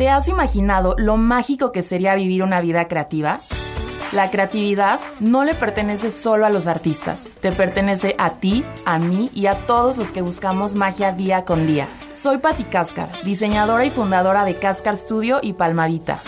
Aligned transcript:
¿Te 0.00 0.08
has 0.08 0.28
imaginado 0.28 0.94
lo 0.96 1.18
mágico 1.18 1.72
que 1.72 1.82
sería 1.82 2.14
vivir 2.14 2.42
una 2.42 2.62
vida 2.62 2.88
creativa? 2.88 3.40
La 4.12 4.30
creatividad 4.30 4.98
no 5.18 5.44
le 5.44 5.54
pertenece 5.54 6.10
solo 6.10 6.46
a 6.46 6.48
los 6.48 6.66
artistas, 6.66 7.28
te 7.42 7.52
pertenece 7.52 8.14
a 8.16 8.30
ti, 8.30 8.64
a 8.86 8.98
mí 8.98 9.28
y 9.34 9.44
a 9.44 9.66
todos 9.66 9.98
los 9.98 10.10
que 10.10 10.22
buscamos 10.22 10.74
magia 10.74 11.12
día 11.12 11.44
con 11.44 11.66
día. 11.66 11.86
Soy 12.14 12.38
Patti 12.38 12.64
Cáscar, 12.64 13.10
diseñadora 13.24 13.84
y 13.84 13.90
fundadora 13.90 14.46
de 14.46 14.54
Cáscar 14.54 14.96
Studio 14.96 15.38
y 15.42 15.52
Palmavita. 15.52 16.18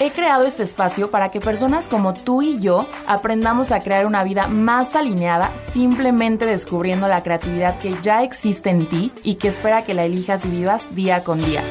He 0.00 0.10
creado 0.10 0.44
este 0.44 0.64
espacio 0.64 1.12
para 1.12 1.28
que 1.28 1.38
personas 1.38 1.88
como 1.88 2.14
tú 2.14 2.42
y 2.42 2.58
yo 2.58 2.84
aprendamos 3.06 3.70
a 3.70 3.78
crear 3.78 4.06
una 4.06 4.24
vida 4.24 4.48
más 4.48 4.96
alineada 4.96 5.52
simplemente 5.60 6.46
descubriendo 6.46 7.06
la 7.06 7.22
creatividad 7.22 7.78
que 7.78 7.94
ya 8.02 8.24
existe 8.24 8.70
en 8.70 8.88
ti 8.88 9.12
y 9.22 9.36
que 9.36 9.46
espera 9.46 9.84
que 9.84 9.94
la 9.94 10.02
elijas 10.02 10.44
y 10.46 10.48
vivas 10.48 10.92
día 10.96 11.22
con 11.22 11.40
día. 11.40 11.62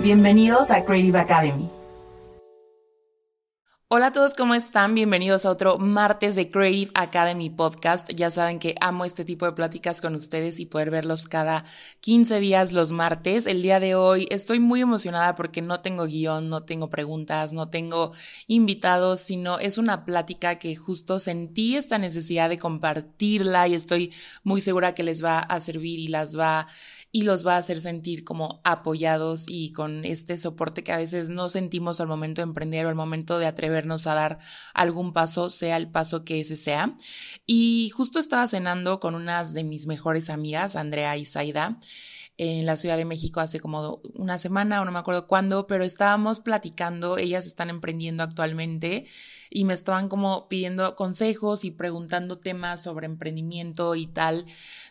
Bienvenidos 0.00 0.70
a 0.70 0.84
Creative 0.84 1.18
Academy. 1.18 1.68
Hola 3.94 4.06
a 4.06 4.12
todos, 4.14 4.32
¿cómo 4.32 4.54
están? 4.54 4.94
Bienvenidos 4.94 5.44
a 5.44 5.50
otro 5.50 5.76
martes 5.78 6.34
de 6.34 6.50
Creative 6.50 6.90
Academy 6.94 7.50
Podcast. 7.50 8.10
Ya 8.10 8.30
saben 8.30 8.58
que 8.58 8.74
amo 8.80 9.04
este 9.04 9.26
tipo 9.26 9.44
de 9.44 9.52
pláticas 9.52 10.00
con 10.00 10.14
ustedes 10.14 10.58
y 10.60 10.66
poder 10.66 10.90
verlos 10.90 11.28
cada 11.28 11.66
15 12.00 12.40
días 12.40 12.72
los 12.72 12.90
martes. 12.90 13.46
El 13.46 13.60
día 13.60 13.80
de 13.80 13.94
hoy 13.94 14.26
estoy 14.30 14.60
muy 14.60 14.80
emocionada 14.80 15.36
porque 15.36 15.60
no 15.60 15.82
tengo 15.82 16.06
guion, 16.06 16.48
no 16.48 16.64
tengo 16.64 16.88
preguntas, 16.88 17.52
no 17.52 17.68
tengo 17.68 18.12
invitados, 18.46 19.20
sino 19.20 19.58
es 19.58 19.76
una 19.76 20.06
plática 20.06 20.58
que 20.58 20.74
justo 20.74 21.18
sentí 21.18 21.76
esta 21.76 21.98
necesidad 21.98 22.48
de 22.48 22.58
compartirla 22.58 23.68
y 23.68 23.74
estoy 23.74 24.14
muy 24.42 24.62
segura 24.62 24.94
que 24.94 25.02
les 25.02 25.22
va 25.22 25.38
a 25.38 25.60
servir 25.60 26.00
y 26.00 26.08
las 26.08 26.36
va 26.36 26.60
a 26.60 26.66
y 27.14 27.22
los 27.22 27.46
va 27.46 27.56
a 27.56 27.58
hacer 27.58 27.78
sentir 27.80 28.24
como 28.24 28.62
apoyados 28.64 29.44
y 29.46 29.70
con 29.72 30.06
este 30.06 30.38
soporte 30.38 30.82
que 30.82 30.92
a 30.92 30.96
veces 30.96 31.28
no 31.28 31.50
sentimos 31.50 32.00
al 32.00 32.08
momento 32.08 32.40
de 32.40 32.48
emprender 32.48 32.86
o 32.86 32.88
al 32.88 32.94
momento 32.94 33.38
de 33.38 33.44
atrevernos 33.44 34.06
a 34.06 34.14
dar 34.14 34.38
algún 34.72 35.12
paso, 35.12 35.50
sea 35.50 35.76
el 35.76 35.90
paso 35.90 36.24
que 36.24 36.40
ese 36.40 36.56
sea. 36.56 36.96
Y 37.46 37.90
justo 37.90 38.18
estaba 38.18 38.48
cenando 38.48 38.98
con 38.98 39.14
unas 39.14 39.52
de 39.52 39.62
mis 39.62 39.86
mejores 39.86 40.30
amigas, 40.30 40.74
Andrea 40.74 41.18
y 41.18 41.26
Zaida, 41.26 41.78
en 42.38 42.64
la 42.64 42.76
Ciudad 42.76 42.96
de 42.96 43.04
México 43.04 43.40
hace 43.40 43.60
como 43.60 44.00
una 44.14 44.38
semana 44.38 44.80
o 44.80 44.86
no 44.86 44.90
me 44.90 44.98
acuerdo 44.98 45.26
cuándo, 45.26 45.66
pero 45.66 45.84
estábamos 45.84 46.40
platicando, 46.40 47.18
ellas 47.18 47.46
están 47.46 47.68
emprendiendo 47.68 48.22
actualmente 48.22 49.06
y 49.54 49.64
me 49.64 49.74
estaban 49.74 50.08
como 50.08 50.48
pidiendo 50.48 50.96
consejos 50.96 51.64
y 51.64 51.70
preguntando 51.70 52.38
temas 52.38 52.82
sobre 52.82 53.06
emprendimiento 53.06 53.94
y 53.94 54.06
tal, 54.06 54.46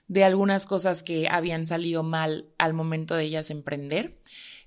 de 0.07 0.23
algunas 0.23 0.65
cosas 0.65 1.03
que 1.03 1.27
habían 1.29 1.65
salido 1.65 2.03
mal 2.03 2.45
al 2.57 2.73
momento 2.73 3.15
de 3.15 3.23
ellas 3.23 3.49
emprender. 3.49 4.19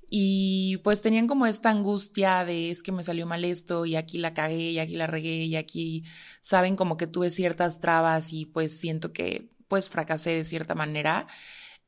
Y 0.09 0.79
pues 0.79 1.01
tenían 1.01 1.27
como 1.27 1.47
esta 1.47 1.71
angustia 1.71 2.45
de 2.45 2.71
es 2.71 2.83
que 2.83 2.93
me 2.93 3.03
salió 3.03 3.27
mal 3.27 3.45
esto 3.45 3.87
y 3.87 3.97
aquí 3.97 4.19
la 4.19 4.35
cagué 4.35 4.71
y 4.71 4.79
aquí 4.79 4.97
la 4.97 5.07
regué 5.07 5.45
y 5.45 5.57
aquí 5.57 6.05
saben 6.41 6.77
como 6.77 6.97
que 6.97 7.07
tuve 7.07 7.31
ciertas 7.31 7.81
trabas 7.81 8.33
y 8.33 8.47
pues 8.47 8.79
siento 8.79 9.13
que 9.13 9.51
pues 9.69 9.89
fracasé 9.89 10.31
de 10.31 10.45
cierta 10.45 10.75
manera. 10.75 11.27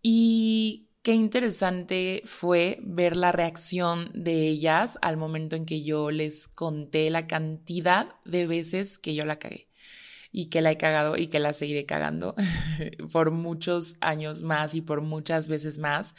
Y 0.02 0.85
qué 1.06 1.12
interesante 1.12 2.22
fue 2.24 2.80
ver 2.82 3.16
la 3.16 3.30
reacción 3.30 4.10
de 4.12 4.48
ellas 4.48 4.98
al 5.02 5.16
momento 5.16 5.54
en 5.54 5.64
que 5.64 5.84
yo 5.84 6.10
les 6.10 6.48
conté 6.48 7.10
la 7.10 7.28
cantidad 7.28 8.16
de 8.24 8.48
veces 8.48 8.98
que 8.98 9.14
yo 9.14 9.24
la 9.24 9.38
cagué 9.38 9.68
y 10.32 10.46
que 10.46 10.62
la 10.62 10.72
he 10.72 10.76
cagado 10.76 11.16
y 11.16 11.28
que 11.28 11.38
la 11.38 11.52
seguiré 11.52 11.86
cagando 11.86 12.34
por 13.12 13.30
muchos 13.30 13.94
años 14.00 14.42
más 14.42 14.74
y 14.74 14.80
por 14.80 15.00
muchas 15.00 15.46
veces 15.46 15.78
más. 15.78 16.16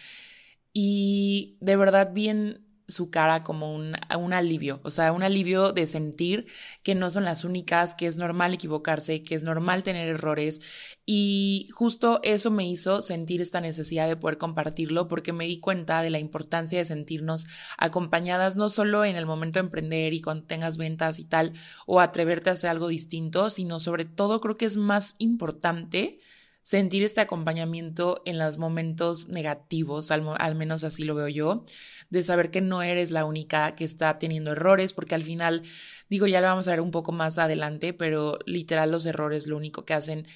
Y 0.71 1.57
de 1.59 1.75
verdad 1.75 2.13
bien 2.13 2.65
su 2.87 3.11
cara 3.11 3.43
como 3.43 3.75
un, 3.75 3.95
alivio, 4.33 4.79
o 4.83 4.91
sea, 4.91 5.11
un 5.11 5.21
alivio 5.21 5.73
de 5.73 5.87
sentir 5.87 6.45
que 6.83 6.95
no 6.95 7.11
son 7.11 7.25
las 7.25 7.43
únicas, 7.43 7.93
que 7.93 8.07
es 8.07 8.15
normal 8.15 8.53
equivocarse, 8.53 9.23
que 9.23 9.35
es 9.35 9.43
normal 9.43 9.83
tener 9.83 10.07
errores. 10.07 10.61
Y 11.05 11.67
justo 11.73 12.21
eso 12.23 12.49
me 12.49 12.65
hizo 12.65 13.01
sentir 13.01 13.41
esta 13.41 13.59
necesidad 13.59 14.07
de 14.07 14.15
poder 14.15 14.37
compartirlo 14.37 15.09
porque 15.09 15.33
me 15.33 15.45
di 15.45 15.59
cuenta 15.59 16.01
de 16.01 16.09
la 16.09 16.19
importancia 16.19 16.79
de 16.79 16.85
sentirnos 16.85 17.45
acompañadas 17.77 18.55
no 18.55 18.69
solo 18.69 19.03
en 19.03 19.17
el 19.17 19.25
momento 19.25 19.59
de 19.59 19.65
emprender 19.65 20.13
y 20.13 20.21
cuando 20.21 20.45
tengas 20.45 20.77
ventas 20.77 21.19
y 21.19 21.25
tal 21.25 21.53
o 21.85 21.99
atreverte 21.99 22.49
a 22.49 22.53
hacer 22.53 22.69
algo 22.69 22.87
distinto, 22.87 23.49
sino 23.49 23.79
sobre 23.79 24.05
todo 24.05 24.39
creo 24.39 24.55
que 24.55 24.65
es 24.65 24.77
más 24.77 25.15
importante 25.17 26.19
sentir 26.67 27.01
este 27.01 27.21
acompañamiento 27.21 28.21
en 28.25 28.37
los 28.37 28.57
momentos 28.57 29.29
negativos, 29.29 30.11
al, 30.11 30.27
al, 30.37 30.55
menos 30.55 30.83
así 30.83 31.05
lo 31.05 31.15
veo 31.15 31.29
yo, 31.29 31.63
de 32.09 32.23
saber 32.23 32.51
que 32.51 32.59
no 32.59 32.81
eres 32.81 33.11
la 33.11 33.23
única 33.23 33.73
que 33.73 33.85
está 33.85 34.19
teniendo 34.19 34.51
errores, 34.51 34.91
porque 34.91 35.15
al 35.15 35.23
final, 35.23 35.63
digo, 36.09 36.27
ya 36.27 36.41
lo 36.41 36.47
vamos 36.47 36.67
a 36.67 36.71
ver 36.71 36.81
un 36.81 36.91
poco 36.91 37.13
más 37.13 37.37
adelante, 37.37 37.93
pero 37.93 38.37
literal 38.45 38.91
los 38.91 39.05
errores 39.05 39.47
lo 39.47 39.55
único 39.55 39.85
que 39.85 39.93
hacen 39.93 40.27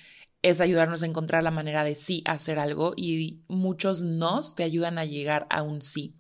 es 0.41 0.61
ayudarnos 0.61 1.03
a 1.03 1.07
encontrar 1.07 1.43
la 1.43 1.51
manera 1.51 1.83
de 1.83 1.95
sí 1.95 2.23
hacer 2.25 2.59
algo 2.59 2.93
y 2.95 3.41
muchos 3.49 4.01
nos 4.01 4.55
te 4.55 4.63
ayudan 4.63 4.99
a 4.99 5.03
llegar 5.03 5.47
a 5.49 5.63
un 5.63 5.81
sí. 5.81 6.15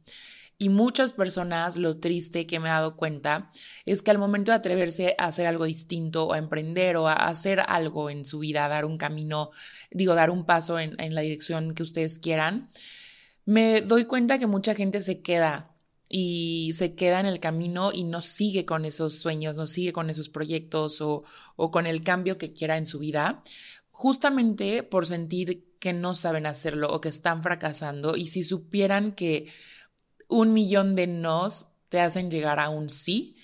Y 0.61 0.69
muchas 0.69 1.11
personas, 1.11 1.75
lo 1.75 1.97
triste 1.97 2.45
que 2.45 2.59
me 2.59 2.67
he 2.67 2.71
dado 2.71 2.95
cuenta 2.95 3.49
es 3.83 4.03
que 4.03 4.11
al 4.11 4.19
momento 4.19 4.51
de 4.51 4.57
atreverse 4.57 5.15
a 5.17 5.25
hacer 5.25 5.47
algo 5.47 5.65
distinto 5.65 6.27
o 6.27 6.33
a 6.33 6.37
emprender 6.37 6.97
o 6.97 7.07
a 7.07 7.13
hacer 7.13 7.63
algo 7.65 8.11
en 8.11 8.25
su 8.25 8.37
vida, 8.37 8.67
dar 8.67 8.85
un 8.85 8.99
camino, 8.99 9.49
digo, 9.89 10.13
dar 10.13 10.29
un 10.29 10.45
paso 10.45 10.77
en, 10.77 11.01
en 11.01 11.15
la 11.15 11.21
dirección 11.21 11.73
que 11.73 11.81
ustedes 11.81 12.19
quieran, 12.19 12.69
me 13.43 13.81
doy 13.81 14.05
cuenta 14.05 14.37
que 14.37 14.45
mucha 14.45 14.75
gente 14.75 15.01
se 15.01 15.23
queda 15.23 15.71
y 16.07 16.73
se 16.75 16.93
queda 16.93 17.19
en 17.19 17.25
el 17.25 17.39
camino 17.39 17.89
y 17.91 18.03
no 18.03 18.21
sigue 18.21 18.63
con 18.63 18.85
esos 18.85 19.15
sueños, 19.15 19.55
no 19.55 19.65
sigue 19.65 19.93
con 19.93 20.11
esos 20.11 20.29
proyectos 20.29 21.01
o, 21.01 21.23
o 21.55 21.71
con 21.71 21.87
el 21.87 22.03
cambio 22.03 22.37
que 22.37 22.53
quiera 22.53 22.77
en 22.77 22.85
su 22.85 22.99
vida, 22.99 23.41
justamente 23.89 24.83
por 24.83 25.07
sentir 25.07 25.71
que 25.79 25.91
no 25.91 26.13
saben 26.13 26.45
hacerlo 26.45 26.93
o 26.93 27.01
que 27.01 27.09
están 27.09 27.41
fracasando. 27.41 28.15
Y 28.15 28.27
si 28.27 28.43
supieran 28.43 29.13
que 29.13 29.47
un 30.31 30.53
millón 30.53 30.95
de 30.95 31.05
nos 31.05 31.67
te 31.89 31.99
hacen 31.99 32.31
llegar 32.31 32.59
a 32.59 32.69
un 32.69 32.89
sí, 32.89 33.35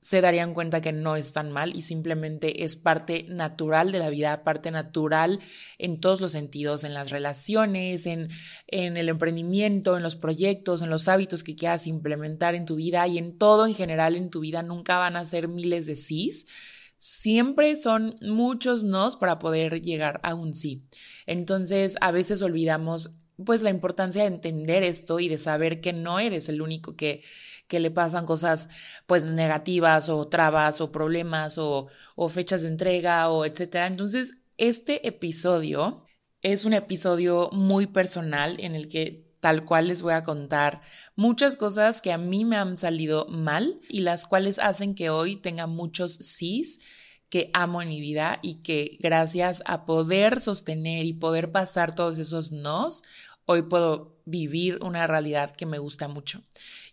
se 0.00 0.20
darían 0.20 0.52
cuenta 0.52 0.80
que 0.80 0.90
no 0.90 1.14
es 1.14 1.32
tan 1.32 1.52
mal 1.52 1.76
y 1.76 1.82
simplemente 1.82 2.64
es 2.64 2.74
parte 2.74 3.24
natural 3.28 3.92
de 3.92 4.00
la 4.00 4.08
vida, 4.08 4.42
parte 4.42 4.72
natural 4.72 5.38
en 5.78 6.00
todos 6.00 6.20
los 6.20 6.32
sentidos, 6.32 6.82
en 6.82 6.92
las 6.92 7.10
relaciones, 7.10 8.06
en, 8.06 8.28
en 8.66 8.96
el 8.96 9.08
emprendimiento, 9.08 9.96
en 9.96 10.02
los 10.02 10.16
proyectos, 10.16 10.82
en 10.82 10.90
los 10.90 11.06
hábitos 11.06 11.44
que 11.44 11.54
quieras 11.54 11.86
implementar 11.86 12.56
en 12.56 12.66
tu 12.66 12.74
vida 12.74 13.06
y 13.06 13.16
en 13.16 13.38
todo 13.38 13.64
en 13.64 13.76
general 13.76 14.16
en 14.16 14.30
tu 14.30 14.40
vida. 14.40 14.64
Nunca 14.64 14.98
van 14.98 15.16
a 15.16 15.24
ser 15.24 15.46
miles 15.46 15.86
de 15.86 15.94
sís. 15.94 16.46
Siempre 16.96 17.76
son 17.76 18.16
muchos 18.22 18.82
nos 18.82 19.16
para 19.16 19.38
poder 19.38 19.82
llegar 19.82 20.18
a 20.24 20.34
un 20.34 20.54
sí. 20.54 20.88
Entonces, 21.26 21.94
a 22.00 22.10
veces 22.10 22.42
olvidamos 22.42 23.21
pues 23.44 23.62
la 23.62 23.70
importancia 23.70 24.22
de 24.22 24.28
entender 24.28 24.82
esto 24.82 25.20
y 25.20 25.28
de 25.28 25.38
saber 25.38 25.80
que 25.80 25.92
no 25.92 26.18
eres 26.18 26.48
el 26.48 26.62
único 26.62 26.96
que, 26.96 27.22
que 27.68 27.80
le 27.80 27.90
pasan 27.90 28.26
cosas 28.26 28.68
pues 29.06 29.24
negativas 29.24 30.08
o 30.08 30.28
trabas 30.28 30.80
o 30.80 30.92
problemas 30.92 31.58
o, 31.58 31.88
o 32.16 32.28
fechas 32.28 32.62
de 32.62 32.68
entrega 32.68 33.30
o 33.30 33.44
etcétera. 33.44 33.86
Entonces, 33.86 34.36
este 34.56 35.06
episodio 35.06 36.06
es 36.42 36.64
un 36.64 36.74
episodio 36.74 37.48
muy 37.52 37.86
personal 37.86 38.58
en 38.60 38.74
el 38.74 38.88
que 38.88 39.32
tal 39.40 39.64
cual 39.64 39.88
les 39.88 40.02
voy 40.02 40.12
a 40.12 40.22
contar 40.22 40.82
muchas 41.16 41.56
cosas 41.56 42.00
que 42.00 42.12
a 42.12 42.18
mí 42.18 42.44
me 42.44 42.56
han 42.56 42.78
salido 42.78 43.26
mal 43.26 43.80
y 43.88 44.00
las 44.00 44.26
cuales 44.26 44.58
hacen 44.60 44.94
que 44.94 45.10
hoy 45.10 45.36
tenga 45.36 45.66
muchos 45.66 46.14
sís 46.14 46.78
que 47.32 47.48
amo 47.54 47.80
en 47.80 47.88
mi 47.88 48.02
vida 48.02 48.38
y 48.42 48.56
que 48.56 48.98
gracias 49.00 49.62
a 49.64 49.86
poder 49.86 50.42
sostener 50.42 51.06
y 51.06 51.14
poder 51.14 51.50
pasar 51.50 51.94
todos 51.94 52.18
esos 52.18 52.52
nos, 52.52 53.04
hoy 53.46 53.62
puedo 53.62 54.18
vivir 54.24 54.78
una 54.82 55.06
realidad 55.06 55.54
que 55.54 55.66
me 55.66 55.78
gusta 55.78 56.08
mucho 56.08 56.42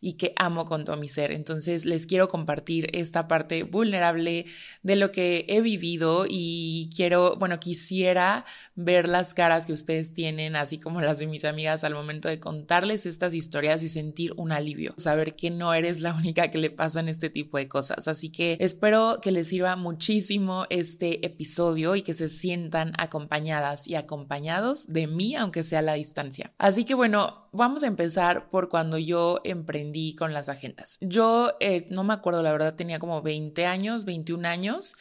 y 0.01 0.13
que 0.13 0.33
amo 0.37 0.65
con 0.65 0.85
todo 0.85 0.97
mi 0.97 1.09
ser. 1.09 1.31
Entonces 1.31 1.85
les 1.85 2.05
quiero 2.05 2.29
compartir 2.29 2.87
esta 2.93 3.27
parte 3.27 3.63
vulnerable 3.63 4.45
de 4.81 4.95
lo 4.95 5.11
que 5.11 5.45
he 5.49 5.61
vivido 5.61 6.25
y 6.27 6.89
quiero, 6.95 7.35
bueno, 7.37 7.59
quisiera 7.59 8.45
ver 8.75 9.09
las 9.09 9.33
caras 9.33 9.65
que 9.65 9.73
ustedes 9.73 10.13
tienen, 10.13 10.55
así 10.55 10.79
como 10.79 11.01
las 11.01 11.19
de 11.19 11.27
mis 11.27 11.43
amigas 11.43 11.83
al 11.83 11.93
momento 11.93 12.29
de 12.29 12.39
contarles 12.39 13.05
estas 13.05 13.33
historias 13.33 13.83
y 13.83 13.89
sentir 13.89 14.33
un 14.37 14.51
alivio, 14.51 14.93
saber 14.97 15.35
que 15.35 15.49
no 15.49 15.73
eres 15.73 15.99
la 15.99 16.15
única 16.15 16.49
que 16.49 16.57
le 16.57 16.69
pasan 16.69 17.09
este 17.09 17.29
tipo 17.29 17.57
de 17.57 17.67
cosas. 17.67 18.07
Así 18.07 18.29
que 18.31 18.57
espero 18.59 19.19
que 19.21 19.31
les 19.31 19.47
sirva 19.49 19.75
muchísimo 19.75 20.65
este 20.69 21.25
episodio 21.25 21.95
y 21.95 22.03
que 22.03 22.13
se 22.13 22.29
sientan 22.29 22.93
acompañadas 22.97 23.87
y 23.87 23.95
acompañados 23.95 24.87
de 24.87 25.07
mí, 25.07 25.35
aunque 25.35 25.63
sea 25.63 25.79
a 25.79 25.83
la 25.83 25.93
distancia. 25.95 26.53
Así 26.57 26.85
que 26.85 26.93
bueno, 26.93 27.18
vamos 27.51 27.83
a 27.83 27.87
empezar 27.87 28.49
por 28.49 28.69
cuando 28.69 28.97
yo 28.97 29.41
emprendí 29.43 30.15
con 30.15 30.33
las 30.33 30.49
agendas. 30.49 30.97
Yo 31.01 31.51
eh, 31.59 31.85
no 31.89 32.03
me 32.03 32.13
acuerdo, 32.13 32.43
la 32.43 32.51
verdad 32.51 32.75
tenía 32.75 32.99
como 32.99 33.21
20 33.21 33.65
años, 33.65 34.05
21 34.05 34.47
años. 34.47 34.95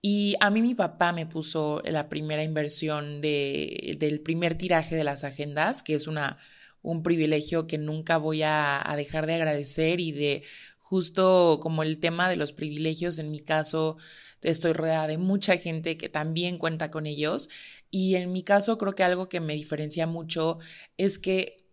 Y 0.00 0.34
a 0.40 0.50
mí 0.50 0.62
mi 0.62 0.74
papá 0.74 1.12
me 1.12 1.26
puso 1.26 1.80
la 1.84 2.08
primera 2.08 2.42
inversión 2.42 3.20
de, 3.20 3.96
del 3.98 4.20
primer 4.20 4.58
tiraje 4.58 4.96
de 4.96 5.04
las 5.04 5.22
agendas, 5.22 5.82
que 5.82 5.94
es 5.94 6.08
una, 6.08 6.38
un 6.82 7.04
privilegio 7.04 7.68
que 7.68 7.78
nunca 7.78 8.16
voy 8.16 8.42
a, 8.42 8.82
a 8.90 8.96
dejar 8.96 9.26
de 9.26 9.34
agradecer 9.34 10.00
y 10.00 10.10
de 10.10 10.42
justo 10.78 11.60
como 11.62 11.82
el 11.84 12.00
tema 12.00 12.28
de 12.28 12.36
los 12.36 12.52
privilegios, 12.52 13.18
en 13.18 13.30
mi 13.30 13.40
caso, 13.40 13.96
estoy 14.42 14.72
rodeada 14.72 15.06
de 15.06 15.18
mucha 15.18 15.56
gente 15.56 15.96
que 15.96 16.08
también 16.08 16.58
cuenta 16.58 16.90
con 16.90 17.06
ellos. 17.06 17.48
Y 17.94 18.16
en 18.16 18.32
mi 18.32 18.42
caso 18.42 18.78
creo 18.78 18.94
que 18.94 19.04
algo 19.04 19.28
que 19.28 19.38
me 19.38 19.52
diferencia 19.52 20.06
mucho 20.06 20.58
es 20.96 21.18
que 21.18 21.68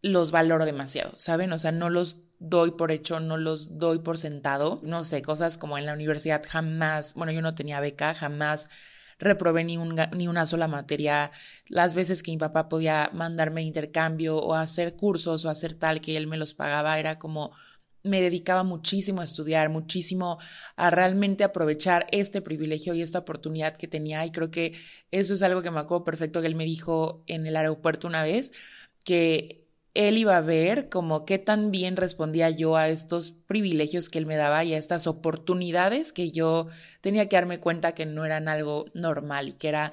los 0.00 0.30
valoro 0.30 0.64
demasiado, 0.64 1.12
¿saben? 1.18 1.52
O 1.52 1.58
sea, 1.58 1.72
no 1.72 1.90
los 1.90 2.22
doy 2.38 2.70
por 2.70 2.92
hecho, 2.92 3.18
no 3.18 3.36
los 3.36 3.76
doy 3.78 3.98
por 3.98 4.16
sentado. 4.16 4.80
No 4.84 5.02
sé, 5.02 5.22
cosas 5.22 5.58
como 5.58 5.76
en 5.76 5.84
la 5.84 5.92
universidad 5.94 6.44
jamás, 6.48 7.14
bueno, 7.14 7.32
yo 7.32 7.42
no 7.42 7.56
tenía 7.56 7.80
beca, 7.80 8.14
jamás 8.14 8.70
reprobé 9.18 9.64
ni, 9.64 9.76
ni 9.76 10.28
una 10.28 10.46
sola 10.46 10.68
materia. 10.68 11.32
Las 11.66 11.96
veces 11.96 12.22
que 12.22 12.30
mi 12.30 12.38
papá 12.38 12.68
podía 12.68 13.10
mandarme 13.12 13.62
intercambio 13.62 14.36
o 14.36 14.54
hacer 14.54 14.94
cursos 14.94 15.44
o 15.44 15.50
hacer 15.50 15.74
tal 15.74 16.00
que 16.00 16.16
él 16.16 16.28
me 16.28 16.36
los 16.36 16.54
pagaba, 16.54 17.00
era 17.00 17.18
como 17.18 17.50
me 18.06 18.20
dedicaba 18.20 18.62
muchísimo 18.62 19.20
a 19.20 19.24
estudiar, 19.24 19.68
muchísimo 19.68 20.38
a 20.76 20.90
realmente 20.90 21.44
aprovechar 21.44 22.06
este 22.10 22.40
privilegio 22.40 22.94
y 22.94 23.02
esta 23.02 23.18
oportunidad 23.18 23.76
que 23.76 23.88
tenía. 23.88 24.24
Y 24.24 24.32
creo 24.32 24.50
que 24.50 24.72
eso 25.10 25.34
es 25.34 25.42
algo 25.42 25.62
que 25.62 25.70
me 25.70 25.80
acuerdo 25.80 26.04
perfecto 26.04 26.40
que 26.40 26.46
él 26.46 26.54
me 26.54 26.64
dijo 26.64 27.22
en 27.26 27.46
el 27.46 27.56
aeropuerto 27.56 28.06
una 28.06 28.22
vez, 28.22 28.52
que 29.04 29.66
él 29.94 30.18
iba 30.18 30.36
a 30.36 30.42
ver 30.42 30.88
como 30.90 31.24
qué 31.24 31.38
tan 31.38 31.70
bien 31.70 31.96
respondía 31.96 32.50
yo 32.50 32.76
a 32.76 32.88
estos 32.88 33.30
privilegios 33.30 34.10
que 34.10 34.18
él 34.18 34.26
me 34.26 34.36
daba 34.36 34.62
y 34.62 34.74
a 34.74 34.78
estas 34.78 35.06
oportunidades 35.06 36.12
que 36.12 36.30
yo 36.30 36.68
tenía 37.00 37.28
que 37.28 37.36
darme 37.36 37.60
cuenta 37.60 37.94
que 37.94 38.04
no 38.04 38.24
eran 38.26 38.48
algo 38.48 38.84
normal 38.92 39.48
y 39.48 39.52
que 39.54 39.68
era 39.68 39.92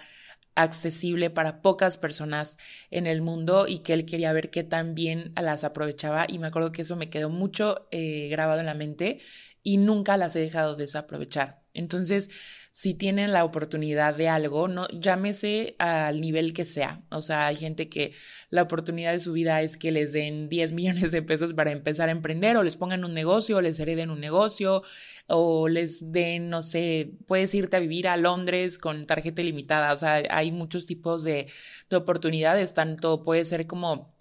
accesible 0.56 1.30
para 1.30 1.62
pocas 1.62 1.98
personas 1.98 2.58
en 2.92 3.08
el 3.08 3.22
mundo 3.22 3.68
y 3.68 3.80
que 3.80 3.94
él 3.94 4.06
quería 4.06 4.34
ver 4.34 4.50
qué 4.50 4.64
tan 4.64 4.96
bien 4.96 5.34
las 5.36 5.64
aprovechaba 5.64 6.26
y 6.28 6.40
me 6.40 6.48
acuerdo 6.48 6.72
que 6.72 6.84
eso 6.84 6.96
me 6.96 7.10
quedó 7.10 7.30
mucho 7.30 7.88
eh, 7.92 8.28
grabado 8.30 8.60
en 8.60 8.68
la 8.68 8.74
mente 8.74 9.20
y 9.64 9.78
nunca 9.78 10.18
las 10.18 10.36
he 10.36 10.40
dejado 10.40 10.76
desaprovechar. 10.76 11.62
Entonces, 11.74 12.30
si 12.72 12.96
tienen 12.96 13.34
la 13.34 13.46
oportunidad 13.46 14.16
de 14.16 14.30
algo, 14.30 14.68
no 14.68 14.88
llámese 14.90 15.76
al 15.78 16.22
nivel 16.22 16.54
que 16.54 16.66
sea. 16.66 17.04
O 17.10 17.22
sea, 17.22 17.48
hay 17.48 17.56
gente 17.56 17.88
que 17.88 18.14
la 18.50 18.64
oportunidad 18.64 19.12
de 19.12 19.20
su 19.20 19.32
vida 19.32 19.62
es 19.62 19.78
que 19.78 19.92
les 19.92 20.12
den 20.12 20.50
10 20.50 20.74
millones 20.74 21.12
de 21.12 21.22
pesos 21.22 21.54
para 21.54 21.72
empezar 21.72 22.10
a 22.10 22.12
emprender 22.12 22.58
o 22.58 22.64
les 22.64 22.76
pongan 22.76 23.06
un 23.06 23.14
negocio 23.14 23.58
o 23.58 23.62
les 23.62 23.80
hereden 23.80 24.10
un 24.10 24.20
negocio 24.20 24.84
o 25.36 25.68
les 25.68 26.12
den, 26.12 26.50
no 26.50 26.62
sé, 26.62 27.12
puedes 27.28 27.54
irte 27.56 27.78
a 27.78 27.80
vivir 27.80 28.08
a 28.08 28.18
Londres 28.18 28.78
con 28.78 29.08
tarjeta 29.08 29.42
ilimitada. 29.42 29.94
O 29.94 29.98
sea, 29.98 30.24
hay 30.30 30.52
muchos 30.52 30.86
tipos 30.86 31.24
de, 31.24 31.48
de 31.90 31.96
oportunidades, 31.96 32.74
tanto 32.74 33.24
puede 33.24 33.46
ser 33.46 33.66
como 33.68 34.14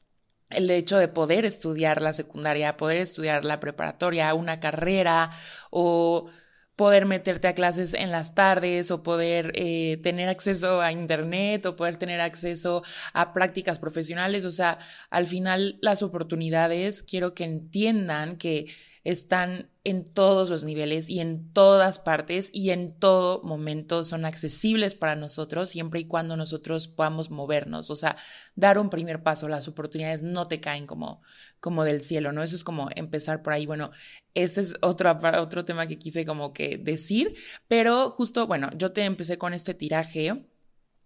el 0.50 0.70
hecho 0.70 0.98
de 0.98 1.08
poder 1.08 1.44
estudiar 1.44 2.02
la 2.02 2.12
secundaria, 2.12 2.76
poder 2.76 2.98
estudiar 2.98 3.44
la 3.44 3.60
preparatoria, 3.60 4.34
una 4.34 4.60
carrera 4.60 5.30
o 5.70 6.30
poder 6.76 7.04
meterte 7.06 7.48
a 7.48 7.54
clases 7.54 7.94
en 7.94 8.10
las 8.10 8.34
tardes 8.34 8.90
o 8.90 9.02
poder 9.02 9.52
eh, 9.54 9.98
tener 10.02 10.28
acceso 10.28 10.80
a 10.80 10.92
internet 10.92 11.66
o 11.66 11.76
poder 11.76 11.96
tener 11.98 12.20
acceso 12.20 12.82
a 13.12 13.32
prácticas 13.34 13.78
profesionales. 13.78 14.44
O 14.44 14.52
sea, 14.52 14.78
al 15.10 15.26
final 15.26 15.78
las 15.82 16.02
oportunidades 16.02 17.02
quiero 17.02 17.34
que 17.34 17.44
entiendan 17.44 18.38
que 18.38 18.66
están 19.04 19.71
en 19.84 20.04
todos 20.04 20.48
los 20.48 20.62
niveles 20.62 21.10
y 21.10 21.18
en 21.18 21.52
todas 21.52 21.98
partes 21.98 22.50
y 22.52 22.70
en 22.70 22.96
todo 22.98 23.42
momento 23.42 24.04
son 24.04 24.24
accesibles 24.24 24.94
para 24.94 25.16
nosotros 25.16 25.70
siempre 25.70 26.00
y 26.00 26.06
cuando 26.06 26.36
nosotros 26.36 26.86
podamos 26.86 27.30
movernos, 27.30 27.90
o 27.90 27.96
sea, 27.96 28.16
dar 28.54 28.78
un 28.78 28.90
primer 28.90 29.22
paso, 29.24 29.48
las 29.48 29.66
oportunidades 29.66 30.22
no 30.22 30.46
te 30.46 30.60
caen 30.60 30.86
como, 30.86 31.20
como 31.58 31.82
del 31.82 32.00
cielo, 32.00 32.32
¿no? 32.32 32.44
Eso 32.44 32.54
es 32.54 32.62
como 32.62 32.90
empezar 32.94 33.42
por 33.42 33.54
ahí. 33.54 33.66
Bueno, 33.66 33.90
este 34.34 34.60
es 34.60 34.74
otro, 34.82 35.18
otro 35.38 35.64
tema 35.64 35.88
que 35.88 35.98
quise 35.98 36.24
como 36.24 36.52
que 36.52 36.78
decir, 36.78 37.34
pero 37.66 38.10
justo, 38.10 38.46
bueno, 38.46 38.70
yo 38.76 38.92
te 38.92 39.04
empecé 39.04 39.36
con 39.36 39.52
este 39.52 39.74
tiraje 39.74 40.46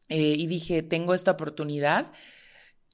eh, 0.08 0.34
y 0.38 0.46
dije, 0.46 0.82
tengo 0.82 1.14
esta 1.14 1.32
oportunidad 1.32 2.12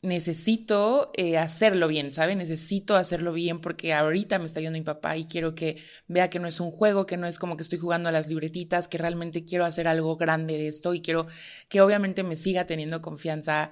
necesito 0.02 1.12
eh, 1.16 1.38
hacerlo 1.38 1.86
bien, 1.86 2.10
¿sabe? 2.10 2.34
Necesito 2.34 2.96
hacerlo 2.96 3.32
bien 3.32 3.60
porque 3.60 3.94
ahorita 3.94 4.38
me 4.40 4.46
está 4.46 4.60
yendo 4.60 4.78
mi 4.78 4.84
papá 4.84 5.16
y 5.16 5.26
quiero 5.26 5.54
que 5.54 5.76
vea 6.08 6.28
que 6.28 6.40
no 6.40 6.48
es 6.48 6.58
un 6.58 6.72
juego, 6.72 7.06
que 7.06 7.16
no 7.16 7.28
es 7.28 7.38
como 7.38 7.56
que 7.56 7.62
estoy 7.62 7.78
jugando 7.78 8.08
a 8.08 8.12
las 8.12 8.28
libretitas, 8.28 8.88
que 8.88 8.98
realmente 8.98 9.44
quiero 9.44 9.64
hacer 9.64 9.86
algo 9.86 10.16
grande 10.16 10.54
de 10.54 10.68
esto 10.68 10.92
y 10.94 11.02
quiero 11.02 11.28
que 11.68 11.80
obviamente 11.80 12.24
me 12.24 12.36
siga 12.36 12.66
teniendo 12.66 13.00
confianza 13.00 13.70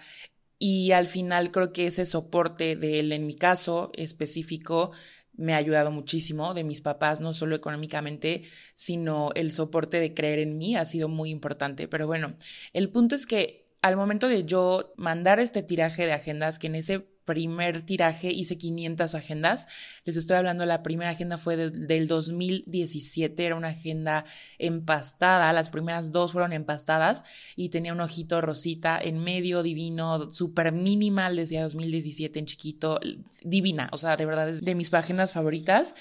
y 0.58 0.92
al 0.92 1.06
final 1.06 1.50
creo 1.50 1.72
que 1.72 1.86
ese 1.86 2.06
soporte 2.06 2.76
de 2.76 3.00
él, 3.00 3.12
en 3.12 3.26
mi 3.26 3.34
caso 3.34 3.90
específico, 3.94 4.92
me 5.32 5.54
ha 5.54 5.56
ayudado 5.56 5.90
muchísimo, 5.90 6.54
de 6.54 6.64
mis 6.64 6.82
papás, 6.82 7.20
no 7.20 7.34
solo 7.34 7.56
económicamente, 7.56 8.42
sino 8.74 9.30
el 9.34 9.52
soporte 9.52 9.98
de 9.98 10.12
creer 10.12 10.38
en 10.38 10.58
mí 10.58 10.76
ha 10.76 10.84
sido 10.84 11.08
muy 11.08 11.30
importante. 11.30 11.88
Pero 11.88 12.06
bueno, 12.06 12.36
el 12.74 12.90
punto 12.90 13.14
es 13.14 13.26
que 13.26 13.69
al 13.82 13.96
momento 13.96 14.28
de 14.28 14.44
yo 14.44 14.92
mandar 14.96 15.40
este 15.40 15.62
tiraje 15.62 16.06
de 16.06 16.12
agendas, 16.12 16.58
que 16.58 16.66
en 16.66 16.74
ese 16.74 17.06
primer 17.30 17.82
tiraje 17.82 18.32
hice 18.32 18.58
500 18.58 19.14
agendas. 19.14 19.68
Les 20.04 20.16
estoy 20.16 20.36
hablando, 20.36 20.66
la 20.66 20.82
primera 20.82 21.10
agenda 21.10 21.38
fue 21.38 21.56
del 21.56 22.08
2017, 22.08 23.46
era 23.46 23.54
una 23.54 23.68
agenda 23.68 24.24
empastada, 24.58 25.52
las 25.52 25.70
primeras 25.70 26.10
dos 26.10 26.32
fueron 26.32 26.52
empastadas 26.52 27.22
y 27.54 27.68
tenía 27.68 27.92
un 27.92 28.00
ojito 28.00 28.40
rosita 28.40 28.98
en 29.00 29.22
medio, 29.22 29.62
divino, 29.62 30.30
súper 30.32 30.72
minimal, 30.72 31.36
decía 31.36 31.62
2017 31.62 32.38
en 32.38 32.46
chiquito, 32.46 32.98
divina, 33.44 33.88
o 33.92 33.98
sea, 33.98 34.16
de 34.16 34.26
verdad 34.26 34.48
es 34.48 34.64
de 34.64 34.74
mis 34.74 34.92
agendas 34.92 35.32
favoritas. 35.32 35.94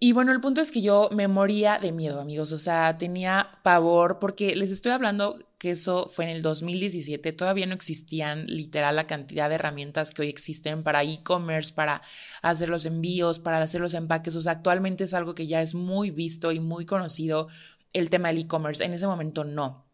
Y 0.00 0.12
bueno, 0.12 0.30
el 0.30 0.40
punto 0.40 0.60
es 0.60 0.70
que 0.70 0.80
yo 0.80 1.08
me 1.12 1.26
moría 1.26 1.80
de 1.80 1.90
miedo, 1.90 2.20
amigos, 2.20 2.52
o 2.52 2.58
sea, 2.60 2.98
tenía 2.98 3.50
pavor 3.64 4.20
porque 4.20 4.54
les 4.54 4.70
estoy 4.70 4.92
hablando 4.92 5.38
que 5.58 5.72
eso 5.72 6.08
fue 6.08 6.24
en 6.26 6.30
el 6.30 6.42
2017, 6.42 7.32
todavía 7.32 7.66
no 7.66 7.74
existían 7.74 8.46
literal 8.46 8.94
la 8.94 9.08
cantidad 9.08 9.48
de 9.48 9.56
herramientas 9.56 10.12
que 10.12 10.22
hoy 10.22 10.28
existen 10.28 10.84
para 10.84 11.02
e-commerce, 11.02 11.74
para 11.74 12.00
hacer 12.42 12.68
los 12.68 12.86
envíos, 12.86 13.40
para 13.40 13.60
hacer 13.60 13.80
los 13.80 13.92
empaques, 13.92 14.36
o 14.36 14.42
sea, 14.42 14.52
actualmente 14.52 15.02
es 15.02 15.14
algo 15.14 15.34
que 15.34 15.48
ya 15.48 15.62
es 15.62 15.74
muy 15.74 16.12
visto 16.12 16.52
y 16.52 16.60
muy 16.60 16.86
conocido 16.86 17.48
el 17.92 18.08
tema 18.08 18.28
del 18.28 18.38
e-commerce, 18.38 18.84
en 18.84 18.92
ese 18.92 19.08
momento 19.08 19.42
no 19.42 19.87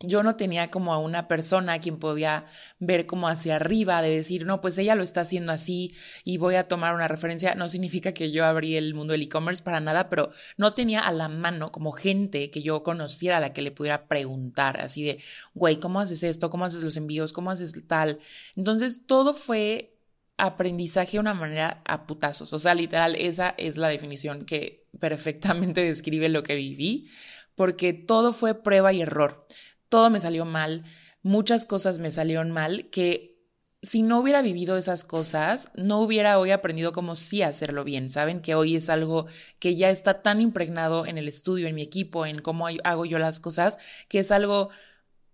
yo 0.00 0.22
no 0.22 0.36
tenía 0.36 0.70
como 0.70 0.92
a 0.92 0.98
una 0.98 1.28
persona 1.28 1.74
a 1.74 1.80
quien 1.80 1.98
podía 1.98 2.46
ver 2.78 3.06
como 3.06 3.28
hacia 3.28 3.56
arriba, 3.56 4.02
de 4.02 4.10
decir, 4.10 4.44
no, 4.44 4.60
pues 4.60 4.76
ella 4.78 4.94
lo 4.94 5.02
está 5.02 5.22
haciendo 5.22 5.52
así 5.52 5.94
y 6.24 6.36
voy 6.36 6.56
a 6.56 6.68
tomar 6.68 6.94
una 6.94 7.08
referencia. 7.08 7.54
No 7.54 7.68
significa 7.68 8.12
que 8.12 8.30
yo 8.30 8.44
abrí 8.44 8.76
el 8.76 8.94
mundo 8.94 9.12
del 9.12 9.22
e-commerce 9.22 9.62
para 9.62 9.80
nada, 9.80 10.08
pero 10.10 10.30
no 10.56 10.74
tenía 10.74 11.00
a 11.00 11.12
la 11.12 11.28
mano 11.28 11.72
como 11.72 11.92
gente 11.92 12.50
que 12.50 12.62
yo 12.62 12.82
conociera 12.82 13.38
a 13.38 13.40
la 13.40 13.52
que 13.52 13.62
le 13.62 13.70
pudiera 13.70 14.06
preguntar, 14.06 14.80
así 14.80 15.04
de, 15.04 15.22
güey, 15.54 15.78
¿cómo 15.80 16.00
haces 16.00 16.22
esto? 16.22 16.50
¿Cómo 16.50 16.64
haces 16.64 16.82
los 16.82 16.96
envíos? 16.96 17.32
¿Cómo 17.32 17.50
haces 17.50 17.86
tal? 17.86 18.18
Entonces, 18.56 19.06
todo 19.06 19.34
fue 19.34 19.96
aprendizaje 20.36 21.12
de 21.12 21.20
una 21.20 21.34
manera 21.34 21.82
a 21.84 22.06
putazos. 22.06 22.52
O 22.52 22.58
sea, 22.58 22.74
literal, 22.74 23.14
esa 23.14 23.54
es 23.56 23.76
la 23.76 23.88
definición 23.88 24.44
que 24.44 24.86
perfectamente 24.98 25.80
describe 25.84 26.28
lo 26.28 26.42
que 26.42 26.56
viví, 26.56 27.08
porque 27.54 27.92
todo 27.92 28.32
fue 28.32 28.62
prueba 28.62 28.92
y 28.92 29.02
error 29.02 29.46
todo 29.94 30.10
me 30.10 30.18
salió 30.18 30.44
mal, 30.44 30.82
muchas 31.22 31.64
cosas 31.64 32.00
me 32.00 32.10
salieron 32.10 32.50
mal, 32.50 32.90
que 32.90 33.38
si 33.80 34.02
no 34.02 34.18
hubiera 34.18 34.42
vivido 34.42 34.76
esas 34.76 35.04
cosas, 35.04 35.70
no 35.76 36.00
hubiera 36.00 36.40
hoy 36.40 36.50
aprendido 36.50 36.90
cómo 36.90 37.14
sí 37.14 37.42
hacerlo 37.42 37.84
bien. 37.84 38.10
Saben 38.10 38.40
que 38.40 38.56
hoy 38.56 38.74
es 38.74 38.90
algo 38.90 39.26
que 39.60 39.76
ya 39.76 39.90
está 39.90 40.20
tan 40.20 40.40
impregnado 40.40 41.06
en 41.06 41.16
el 41.16 41.28
estudio, 41.28 41.68
en 41.68 41.76
mi 41.76 41.82
equipo, 41.82 42.26
en 42.26 42.42
cómo 42.42 42.66
hago 42.82 43.04
yo 43.04 43.20
las 43.20 43.38
cosas, 43.38 43.78
que 44.08 44.18
es 44.18 44.32
algo 44.32 44.70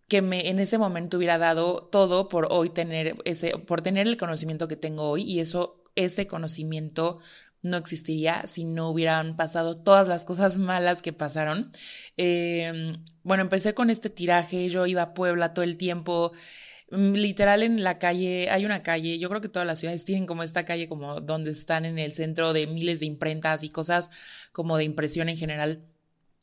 que 0.09 0.21
me 0.21 0.51
en 0.51 0.59
ese 0.59 0.77
momento 0.77 1.17
hubiera 1.17 1.39
dado 1.39 1.89
todo 1.91 2.29
por 2.29 2.49
hoy 2.51 2.69
tener 2.69 3.17
ese 3.25 3.57
por 3.57 3.81
tener 3.81 4.07
el 4.07 4.19
conocimiento 4.19 4.69
que 4.69 4.77
tengo 4.77 5.09
hoy 5.09 5.23
y 5.23 5.41
eso 5.41 5.83
ese 5.95 6.27
conocimiento 6.27 7.21
no 7.63 7.77
existiría 7.77 8.47
si 8.47 8.65
no 8.65 8.91
hubieran 8.91 9.37
pasado 9.37 9.83
todas 9.83 10.09
las 10.09 10.25
cosas 10.25 10.57
malas 10.57 11.03
que 11.03 11.13
pasaron. 11.13 11.73
Em, 12.17 13.05
bueno, 13.23 13.43
empecé 13.43 13.75
con 13.75 13.91
este 13.91 14.11
tiraje, 14.11 14.69
yo 14.71 14.87
iba 14.87 15.03
a 15.03 15.15
Puebla 15.15 15.53
todo 15.55 15.65
el 15.65 15.77
tiempo, 15.77 16.33
mm, 16.91 17.15
literal 17.15 17.63
en 17.63 17.85
la 17.85 17.99
calle, 17.99 18.51
hay 18.51 18.65
una 18.65 18.83
calle, 18.83 19.19
yo 19.19 19.29
creo 19.29 19.41
que 19.41 19.49
todas 19.49 19.67
las 19.67 19.79
ciudades 19.79 20.05
tienen 20.05 20.27
como 20.27 20.43
esta 20.43 20.65
calle 20.65 20.89
como 20.89 21.21
donde 21.21 21.51
están 21.53 21.85
en 21.85 21.99
el 21.99 22.13
centro 22.13 22.53
de 22.53 22.67
miles 22.67 23.01
de 23.01 23.07
imprentas 23.07 23.63
y 23.63 23.71
cosas 23.71 24.11
como 24.53 24.77
de 24.77 24.85
impresión 24.85 25.29
en 25.29 25.37
general. 25.37 25.85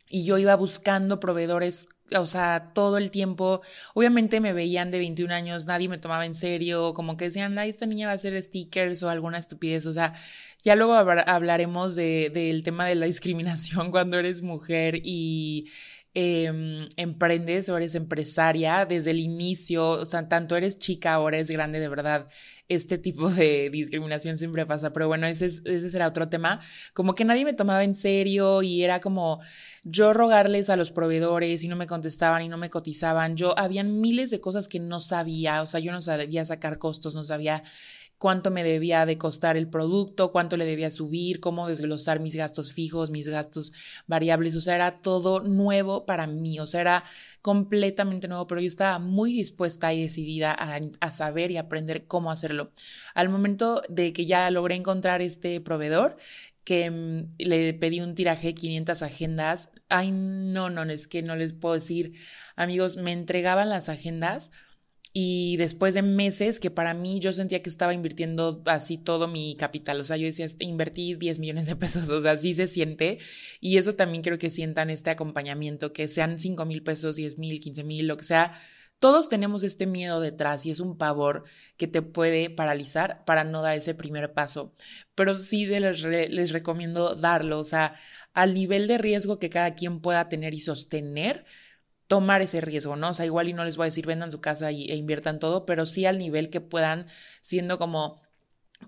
Y 0.10 0.26
yo 0.26 0.38
iba 0.38 0.56
buscando 0.56 1.20
proveedores 1.20 1.88
o 2.16 2.28
sea, 2.28 2.72
todo 2.74 2.98
el 2.98 3.12
tiempo, 3.12 3.62
obviamente 3.94 4.40
me 4.40 4.54
veían 4.54 4.92
de 4.92 5.00
21 5.00 5.34
años, 5.34 5.66
nadie 5.66 5.90
me 5.90 5.98
tomaba 5.98 6.26
en 6.26 6.36
serio, 6.36 6.94
como 6.94 7.18
que 7.18 7.26
decían, 7.26 7.58
ay, 7.58 7.70
esta 7.70 7.86
niña 7.86 8.08
va 8.08 8.14
a 8.14 8.16
hacer 8.16 8.42
stickers 8.42 9.04
o 9.04 9.10
alguna 9.10 9.38
estupidez, 9.38 9.86
o 9.86 9.94
sea, 9.94 10.14
ya 10.64 10.76
luego 10.76 10.94
hablaremos 10.94 11.96
de, 11.96 12.30
del 12.34 12.64
tema 12.64 12.86
de 12.86 12.96
la 12.96 13.06
discriminación 13.06 13.92
cuando 13.92 14.18
eres 14.20 14.42
mujer 14.42 15.00
y 15.04 15.70
em, 16.20 16.90
emprendes 16.98 17.70
o 17.70 17.78
eres 17.78 17.94
empresaria 17.94 18.88
desde 18.88 19.12
el 19.12 19.20
inicio, 19.20 19.88
o 19.88 20.06
sea, 20.06 20.28
tanto 20.28 20.56
eres 20.56 20.80
chica 20.80 21.20
o 21.20 21.28
eres 21.28 21.52
grande, 21.52 21.80
de 21.80 21.88
verdad, 21.90 22.28
este 22.70 22.98
tipo 22.98 23.30
de 23.30 23.70
discriminación 23.70 24.40
siempre 24.40 24.66
pasa, 24.66 24.92
pero 24.94 25.08
bueno, 25.08 25.28
ese, 25.28 25.46
ese 25.46 25.90
será 25.92 26.08
otro 26.08 26.28
tema, 26.28 26.60
como 26.96 27.14
que 27.14 27.24
nadie 27.24 27.46
me 27.46 27.54
tomaba 27.54 27.84
en 27.84 27.94
serio 27.94 28.64
y 28.64 28.82
era 28.82 29.00
como 29.00 29.40
yo 29.84 30.12
rogarles 30.12 30.72
a 30.72 30.76
los 30.76 30.90
proveedores 30.90 31.64
y 31.64 31.68
no 31.68 31.76
me 31.76 31.86
contestaban 31.86 32.42
y 32.42 32.50
no 32.50 32.58
me 32.58 32.72
cotizaban, 32.72 33.36
yo 33.38 33.56
habían 33.56 34.02
miles 34.02 34.32
de 34.32 34.42
cosas 34.42 34.68
que 34.68 34.80
no 34.80 35.02
sabía, 35.02 35.62
o 35.62 35.68
sea, 35.68 35.80
yo 35.80 35.92
no 35.92 36.02
sabía 36.02 36.44
sacar 36.46 36.80
costos, 36.80 37.14
no 37.14 37.24
sabía 37.24 37.62
cuánto 38.18 38.50
me 38.50 38.64
debía 38.64 39.06
de 39.06 39.18
costar 39.18 39.58
el 39.58 39.70
producto, 39.70 40.32
cuánto 40.32 40.58
le 40.58 40.66
debía 40.66 40.90
subir, 40.90 41.40
cómo 41.40 41.68
desglosar 41.68 42.20
mis 42.20 42.34
gastos 42.36 42.74
fijos, 42.74 43.12
mis 43.12 43.28
gastos 43.28 43.74
variables, 44.08 44.56
o 44.56 44.62
sea, 44.62 44.76
era 44.76 45.02
todo 45.02 45.42
nuevo 45.42 46.06
para 46.06 46.26
mí, 46.26 46.60
o 46.60 46.68
sea, 46.68 46.82
era 46.82 47.04
completamente 47.42 48.28
nuevo, 48.28 48.48
pero 48.48 48.62
yo 48.62 48.68
estaba 48.68 49.00
muy 49.00 49.34
dispuesta 49.34 49.94
y 49.94 50.02
decidida 50.02 50.52
a, 50.52 51.12
saber 51.12 51.52
y 51.52 51.58
aprender 51.58 52.06
cómo 52.08 52.32
hacerlo. 52.32 52.72
Al 53.14 53.30
momento 53.30 53.82
de 53.88 54.14
que 54.14 54.26
ya 54.26 54.50
logré 54.52 54.76
encontrar 54.76 55.22
este 55.22 55.62
proveedor, 55.62 56.18
que 56.64 56.90
mm, 56.90 57.36
le 57.38 57.74
pedí 57.76 58.02
un 58.02 58.16
tiraje 58.16 58.48
de 58.48 58.56
500 58.56 59.02
agendas, 59.04 59.70
ay, 59.90 60.12
no, 60.12 60.70
no, 60.70 60.84
es 60.84 61.08
que 61.08 61.22
no 61.22 61.36
les 61.36 61.54
puedo 61.54 61.76
decir, 61.76 62.14
amigos, 62.56 62.98
me 62.98 63.14
entregaban 63.14 63.70
las 63.70 63.90
agendas 63.90 64.52
y 65.20 65.58
después 65.58 65.96
de 65.96 66.04
meses 66.04 66.60
que 66.60 66.70
para 66.70 66.94
mí 66.94 67.20
yo 67.20 67.34
sentía 67.34 67.64
que 67.64 67.72
estaba 67.72 67.96
invirtiendo 67.96 68.62
así 68.68 69.00
todo 69.00 69.28
mi 69.28 69.58
capital, 69.58 70.00
o 70.00 70.04
sea, 70.04 70.16
yo 70.16 70.28
decía, 70.28 70.46
este, 70.46 70.64
invertí 70.64 71.16
10 71.16 71.40
millones 71.40 71.66
de 71.66 71.76
pesos, 71.76 72.08
o 72.12 72.22
sea, 72.22 72.34
así 72.34 72.54
se 72.54 72.68
siente 72.68 73.18
y 73.60 73.78
eso 73.78 73.96
también 73.96 74.22
quiero 74.22 74.38
que 74.38 74.52
sientan 74.52 74.92
este 74.92 75.10
acompañamiento, 75.10 75.92
que 75.92 76.08
sean 76.08 76.38
5 76.38 76.64
mil 76.66 76.84
pesos, 76.84 77.16
10 77.16 77.40
mil, 77.40 77.60
15 77.60 77.84
mil, 77.84 78.06
lo 78.06 78.16
que 78.16 78.26
sea. 78.26 78.54
Todos 79.00 79.28
tenemos 79.28 79.64
este 79.64 79.88
miedo 79.88 80.22
detrás 80.22 80.68
y 80.68 80.72
es 80.72 80.80
un 80.80 81.00
pavor 81.00 81.46
que 81.78 81.88
te 81.88 82.04
puede 82.04 82.52
paralizar 82.52 83.26
para 83.26 83.44
no 83.44 83.64
dar 83.64 83.76
ese 83.76 83.96
primer 83.96 84.34
paso. 84.34 84.76
Pero 85.16 85.40
sí 85.40 85.66
les, 85.66 86.04
les 86.04 86.52
recomiendo 86.52 87.16
darlo, 87.16 87.58
o 87.58 87.64
sea, 87.64 87.96
al 88.34 88.54
nivel 88.54 88.86
de 88.86 89.00
riesgo 89.00 89.40
que 89.40 89.50
cada 89.50 89.74
quien 89.74 90.00
pueda 90.00 90.30
tener 90.30 90.54
y 90.54 90.60
sostener, 90.60 91.44
tomar 92.08 92.42
ese 92.42 92.62
riesgo, 92.62 92.96
¿no? 92.96 93.10
O 93.10 93.14
sea, 93.14 93.26
igual 93.26 93.50
y 93.50 93.54
no 93.54 93.66
les 93.66 93.78
voy 93.78 93.86
a 93.86 93.92
decir 93.92 94.06
vendan 94.06 94.32
su 94.32 94.42
casa 94.42 94.72
y, 94.72 94.86
e 94.90 94.96
inviertan 94.96 95.40
todo, 95.40 95.66
pero 95.66 95.86
sí 95.86 96.06
al 96.06 96.18
nivel 96.18 96.50
que 96.50 96.62
puedan, 96.62 97.08
siendo 97.42 97.78
como 97.78 98.22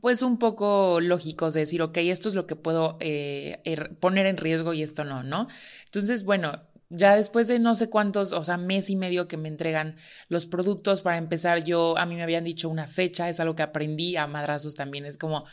pues 0.01 0.21
un 0.21 0.37
poco 0.39 0.99
lógicos 1.01 1.53
de 1.53 1.61
decir, 1.61 1.81
ok, 1.81 1.97
esto 1.97 2.29
es 2.29 2.35
lo 2.35 2.47
que 2.47 2.55
puedo 2.55 2.97
eh, 3.01 3.61
er, 3.65 3.97
poner 3.99 4.25
en 4.27 4.37
riesgo 4.37 4.73
y 4.73 4.83
esto 4.83 5.03
no, 5.03 5.23
¿no? 5.23 5.47
Entonces, 5.85 6.23
bueno, 6.23 6.61
ya 6.89 7.15
después 7.15 7.47
de 7.47 7.59
no 7.59 7.75
sé 7.75 7.89
cuántos, 7.89 8.33
o 8.33 8.43
sea, 8.43 8.57
mes 8.57 8.89
y 8.89 8.95
medio 8.95 9.27
que 9.27 9.37
me 9.37 9.47
entregan 9.49 9.95
los 10.27 10.45
productos 10.45 11.01
para 11.01 11.17
empezar, 11.17 11.63
yo, 11.63 11.97
a 11.97 12.05
mí 12.05 12.15
me 12.15 12.23
habían 12.23 12.43
dicho 12.43 12.69
una 12.69 12.87
fecha, 12.87 13.29
es 13.29 13.39
algo 13.39 13.55
que 13.55 13.63
aprendí 13.63 14.15
a 14.15 14.27
madrazos 14.27 14.75
también, 14.75 15.05
es 15.05 15.17
como 15.17 15.45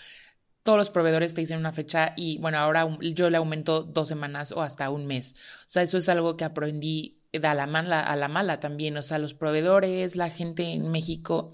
todos 0.62 0.78
los 0.78 0.90
proveedores 0.90 1.32
te 1.32 1.40
dicen 1.40 1.58
una 1.58 1.72
fecha 1.72 2.12
y 2.16 2.38
bueno, 2.38 2.58
ahora 2.58 2.86
yo 3.00 3.30
le 3.30 3.36
aumento 3.36 3.84
dos 3.84 4.08
semanas 4.08 4.52
o 4.52 4.62
hasta 4.62 4.90
un 4.90 5.06
mes. 5.06 5.34
O 5.60 5.68
sea, 5.68 5.82
eso 5.82 5.96
es 5.96 6.08
algo 6.08 6.36
que 6.36 6.44
aprendí 6.44 7.15
da 7.32 7.54
la 7.54 7.66
mala, 7.66 8.00
a 8.00 8.16
la 8.16 8.28
mala 8.28 8.60
también, 8.60 8.96
o 8.96 9.02
sea, 9.02 9.18
los 9.18 9.34
proveedores, 9.34 10.16
la 10.16 10.30
gente 10.30 10.62
en 10.62 10.90
México, 10.90 11.50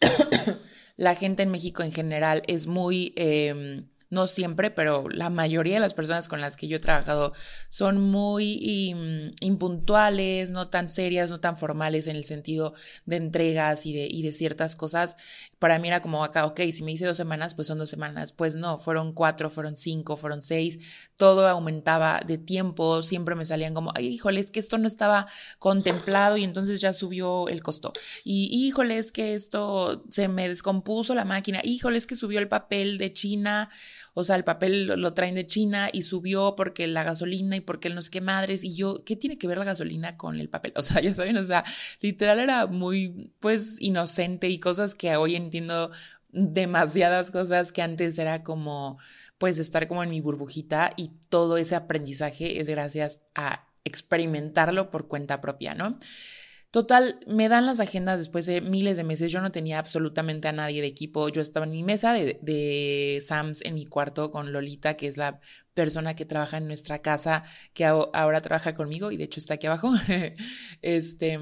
la 0.96 1.14
gente 1.14 1.42
en 1.42 1.50
México 1.50 1.82
en 1.82 1.92
general 1.92 2.42
es 2.46 2.66
muy, 2.66 3.12
em, 3.16 3.88
no 4.12 4.28
siempre, 4.28 4.70
pero 4.70 5.08
la 5.08 5.30
mayoría 5.30 5.72
de 5.72 5.80
las 5.80 5.94
personas 5.94 6.28
con 6.28 6.42
las 6.42 6.54
que 6.54 6.68
yo 6.68 6.76
he 6.76 6.80
trabajado 6.80 7.32
son 7.70 7.98
muy 7.98 8.94
impuntuales, 9.40 10.50
no 10.50 10.68
tan 10.68 10.90
serias, 10.90 11.30
no 11.30 11.40
tan 11.40 11.56
formales 11.56 12.06
en 12.06 12.16
el 12.16 12.24
sentido 12.24 12.74
de 13.06 13.16
entregas 13.16 13.86
y 13.86 13.94
de, 13.94 14.06
y 14.10 14.22
de 14.22 14.32
ciertas 14.32 14.76
cosas. 14.76 15.16
Para 15.58 15.78
mí 15.78 15.88
era 15.88 16.02
como 16.02 16.24
acá, 16.24 16.44
ok, 16.44 16.60
si 16.72 16.82
me 16.82 16.92
hice 16.92 17.06
dos 17.06 17.16
semanas, 17.16 17.54
pues 17.54 17.68
son 17.68 17.78
dos 17.78 17.88
semanas. 17.88 18.32
Pues 18.32 18.54
no, 18.54 18.78
fueron 18.78 19.14
cuatro, 19.14 19.48
fueron 19.48 19.76
cinco, 19.76 20.18
fueron 20.18 20.42
seis. 20.42 20.78
Todo 21.16 21.48
aumentaba 21.48 22.20
de 22.20 22.36
tiempo, 22.36 23.02
siempre 23.02 23.34
me 23.34 23.46
salían 23.46 23.72
como, 23.72 23.92
ay, 23.94 24.08
híjole, 24.08 24.40
es 24.40 24.50
que 24.50 24.60
esto 24.60 24.76
no 24.76 24.88
estaba 24.88 25.26
contemplado 25.58 26.36
y 26.36 26.44
entonces 26.44 26.82
ya 26.82 26.92
subió 26.92 27.48
el 27.48 27.62
costo. 27.62 27.94
Y 28.24 28.66
híjole, 28.66 28.98
es 28.98 29.10
que 29.10 29.32
esto 29.32 30.04
se 30.10 30.28
me 30.28 30.50
descompuso 30.50 31.14
la 31.14 31.24
máquina. 31.24 31.60
Híjole, 31.64 31.96
es 31.96 32.06
que 32.06 32.14
subió 32.14 32.40
el 32.40 32.48
papel 32.48 32.98
de 32.98 33.14
China 33.14 33.70
o 34.14 34.24
sea, 34.24 34.36
el 34.36 34.44
papel 34.44 34.86
lo, 34.86 35.14
traen 35.14 35.34
de 35.34 35.46
China 35.46 35.88
y 35.92 36.02
subió 36.02 36.54
porque 36.56 36.86
la 36.86 37.02
gasolina 37.02 37.56
y 37.56 37.60
porque 37.60 37.88
el 37.88 37.94
no 37.94 38.02
sé 38.02 38.10
qué 38.10 38.20
madres, 38.20 38.62
y 38.64 38.74
yo, 38.74 39.04
¿qué 39.04 39.16
tiene 39.16 39.38
que 39.38 39.46
ver 39.46 39.58
la 39.58 39.64
gasolina 39.64 40.16
con 40.16 40.38
el 40.38 40.48
papel? 40.48 40.72
O 40.82 40.82
sea, 40.82 41.00
ya 41.00 41.14
saben, 41.14 41.36
o 41.36 41.44
sea, 41.44 41.64
literal 42.00 42.38
era 42.40 42.66
muy, 42.66 43.32
pues, 43.40 43.76
inocente 43.80 44.48
y 44.48 44.58
cosas 44.58 44.94
que 44.94 45.16
hoy 45.16 45.36
entiendo 45.36 45.90
demasiadas 46.30 47.30
cosas 47.30 47.72
que 47.72 47.82
antes 47.82 48.18
era 48.18 48.42
como, 48.42 48.98
pues, 49.38 49.58
estar 49.58 49.88
como 49.88 50.02
en 50.02 50.10
mi 50.10 50.20
burbujita 50.20 50.92
y 50.96 51.12
todo 51.28 51.56
ese 51.56 51.74
aprendizaje 51.74 52.60
es 52.60 52.68
gracias 52.68 53.20
a 53.34 53.66
experimentarlo 53.84 54.90
por 54.90 55.08
cuenta 55.08 55.40
propia, 55.40 55.74
¿no? 55.74 55.98
Total, 56.72 57.20
me 57.26 57.50
dan 57.50 57.66
las 57.66 57.80
agendas 57.80 58.18
después 58.18 58.46
de 58.46 58.62
miles 58.62 58.96
de 58.96 59.04
meses. 59.04 59.30
Yo 59.30 59.42
no 59.42 59.52
tenía 59.52 59.78
absolutamente 59.78 60.48
a 60.48 60.52
nadie 60.52 60.80
de 60.80 60.86
equipo. 60.86 61.28
Yo 61.28 61.42
estaba 61.42 61.66
en 61.66 61.72
mi 61.72 61.82
mesa 61.82 62.14
de, 62.14 62.38
de 62.40 63.20
Sams 63.22 63.62
en 63.62 63.74
mi 63.74 63.84
cuarto 63.84 64.30
con 64.30 64.54
Lolita, 64.54 64.94
que 64.94 65.06
es 65.06 65.18
la 65.18 65.38
persona 65.74 66.16
que 66.16 66.24
trabaja 66.24 66.56
en 66.56 66.68
nuestra 66.68 67.00
casa, 67.00 67.44
que 67.74 67.84
ahora 67.84 68.40
trabaja 68.40 68.72
conmigo 68.72 69.10
y 69.10 69.18
de 69.18 69.24
hecho 69.24 69.38
está 69.38 69.54
aquí 69.54 69.66
abajo. 69.66 69.92
este 70.80 71.38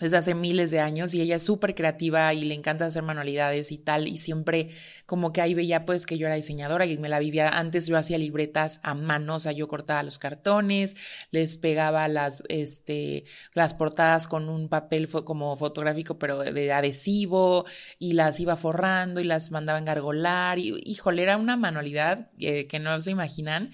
desde 0.00 0.16
hace 0.16 0.34
miles 0.34 0.70
de 0.70 0.80
años 0.80 1.14
y 1.14 1.20
ella 1.20 1.36
es 1.36 1.42
súper 1.42 1.74
creativa 1.74 2.32
y 2.34 2.44
le 2.44 2.54
encanta 2.54 2.86
hacer 2.86 3.02
manualidades 3.02 3.72
y 3.72 3.78
tal 3.78 4.08
y 4.08 4.18
siempre 4.18 4.70
como 5.06 5.32
que 5.32 5.40
ahí 5.40 5.54
veía 5.54 5.86
pues 5.86 6.06
que 6.06 6.18
yo 6.18 6.26
era 6.26 6.36
diseñadora 6.36 6.86
y 6.86 6.98
me 6.98 7.08
la 7.08 7.18
vivía. 7.18 7.48
Antes 7.48 7.86
yo 7.86 7.96
hacía 7.96 8.18
libretas 8.18 8.80
a 8.82 8.94
mano 8.94 9.36
o 9.36 9.40
sea 9.40 9.52
yo 9.52 9.68
cortaba 9.68 10.02
los 10.02 10.18
cartones 10.18 10.96
les 11.30 11.56
pegaba 11.56 12.08
las 12.08 12.42
este 12.48 13.24
las 13.54 13.74
portadas 13.74 14.26
con 14.26 14.48
un 14.48 14.68
papel 14.68 15.08
como 15.08 15.56
fotográfico 15.56 16.18
pero 16.18 16.40
de 16.40 16.72
adhesivo 16.72 17.64
y 17.98 18.12
las 18.12 18.40
iba 18.40 18.56
forrando 18.56 19.20
y 19.20 19.24
las 19.24 19.50
mandaba 19.50 19.78
engargolar 19.78 20.58
y 20.58 20.74
híjole 20.84 21.22
era 21.22 21.36
una 21.36 21.56
manualidad 21.56 22.30
eh, 22.38 22.66
que 22.66 22.78
no 22.78 23.00
se 23.00 23.10
imaginan 23.10 23.70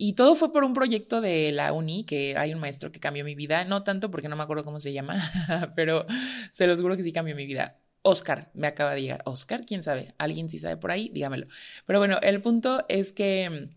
y 0.00 0.12
todo 0.12 0.36
fue 0.36 0.52
por 0.52 0.62
un 0.62 0.74
proyecto 0.74 1.20
de 1.20 1.50
la 1.50 1.72
uni, 1.72 2.04
que 2.04 2.36
hay 2.36 2.54
un 2.54 2.60
maestro 2.60 2.92
que 2.92 3.00
cambió 3.00 3.24
mi 3.24 3.34
vida, 3.34 3.64
no 3.64 3.82
tanto 3.82 4.12
porque 4.12 4.28
no 4.28 4.36
me 4.36 4.44
acuerdo 4.44 4.64
cómo 4.64 4.78
se 4.78 4.92
llama, 4.92 5.16
pero 5.74 6.06
se 6.52 6.68
los 6.68 6.80
juro 6.80 6.96
que 6.96 7.02
sí 7.02 7.12
cambió 7.12 7.34
mi 7.34 7.46
vida. 7.46 7.78
Oscar, 8.02 8.48
me 8.54 8.68
acaba 8.68 8.94
de 8.94 9.02
llegar. 9.02 9.22
Oscar, 9.24 9.64
quién 9.66 9.82
sabe, 9.82 10.14
alguien 10.16 10.48
sí 10.48 10.60
sabe 10.60 10.76
por 10.76 10.92
ahí, 10.92 11.08
dígamelo. 11.08 11.48
Pero 11.84 11.98
bueno, 11.98 12.18
el 12.22 12.40
punto 12.40 12.84
es 12.88 13.12
que 13.12 13.70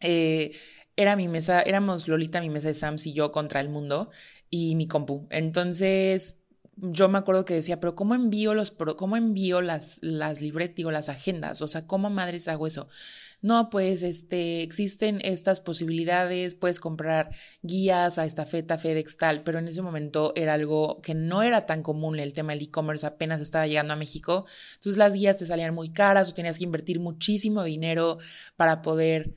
eh, 0.00 0.56
era 0.96 1.14
mi 1.14 1.28
mesa, 1.28 1.62
éramos 1.62 2.08
Lolita, 2.08 2.40
mi 2.40 2.50
mesa 2.50 2.66
de 2.66 2.74
Sams 2.74 3.06
y 3.06 3.12
yo 3.12 3.30
contra 3.30 3.60
el 3.60 3.68
mundo 3.68 4.10
y 4.50 4.74
mi 4.74 4.88
compu. 4.88 5.28
Entonces, 5.30 6.36
yo 6.74 7.08
me 7.08 7.18
acuerdo 7.18 7.44
que 7.44 7.54
decía, 7.54 7.78
pero 7.78 7.94
¿cómo 7.94 8.16
envío 8.16 8.54
los, 8.54 8.72
cómo 8.72 9.16
envío 9.16 9.60
las, 9.60 10.00
las 10.02 10.40
libretas, 10.40 10.74
digo, 10.74 10.90
las 10.90 11.08
agendas? 11.08 11.62
O 11.62 11.68
sea, 11.68 11.86
¿cómo 11.86 12.10
madres 12.10 12.48
hago 12.48 12.66
eso? 12.66 12.88
No, 13.42 13.70
pues 13.70 14.02
este, 14.02 14.62
existen 14.62 15.20
estas 15.24 15.60
posibilidades, 15.60 16.54
puedes 16.54 16.78
comprar 16.78 17.30
guías 17.62 18.18
a 18.18 18.26
estafeta, 18.26 18.76
FedEx, 18.76 19.16
tal, 19.16 19.42
pero 19.42 19.58
en 19.58 19.68
ese 19.68 19.80
momento 19.80 20.32
era 20.36 20.54
algo 20.54 21.00
que 21.00 21.14
no 21.14 21.42
era 21.42 21.64
tan 21.64 21.82
común, 21.82 22.18
el 22.18 22.34
tema 22.34 22.52
del 22.52 22.62
e-commerce 22.62 23.06
apenas 23.06 23.40
estaba 23.40 23.66
llegando 23.66 23.94
a 23.94 23.96
México, 23.96 24.46
entonces 24.74 24.98
las 24.98 25.14
guías 25.14 25.38
te 25.38 25.46
salían 25.46 25.74
muy 25.74 25.90
caras 25.90 26.28
o 26.28 26.34
tenías 26.34 26.58
que 26.58 26.64
invertir 26.64 27.00
muchísimo 27.00 27.64
dinero 27.64 28.18
para 28.56 28.82
poder 28.82 29.34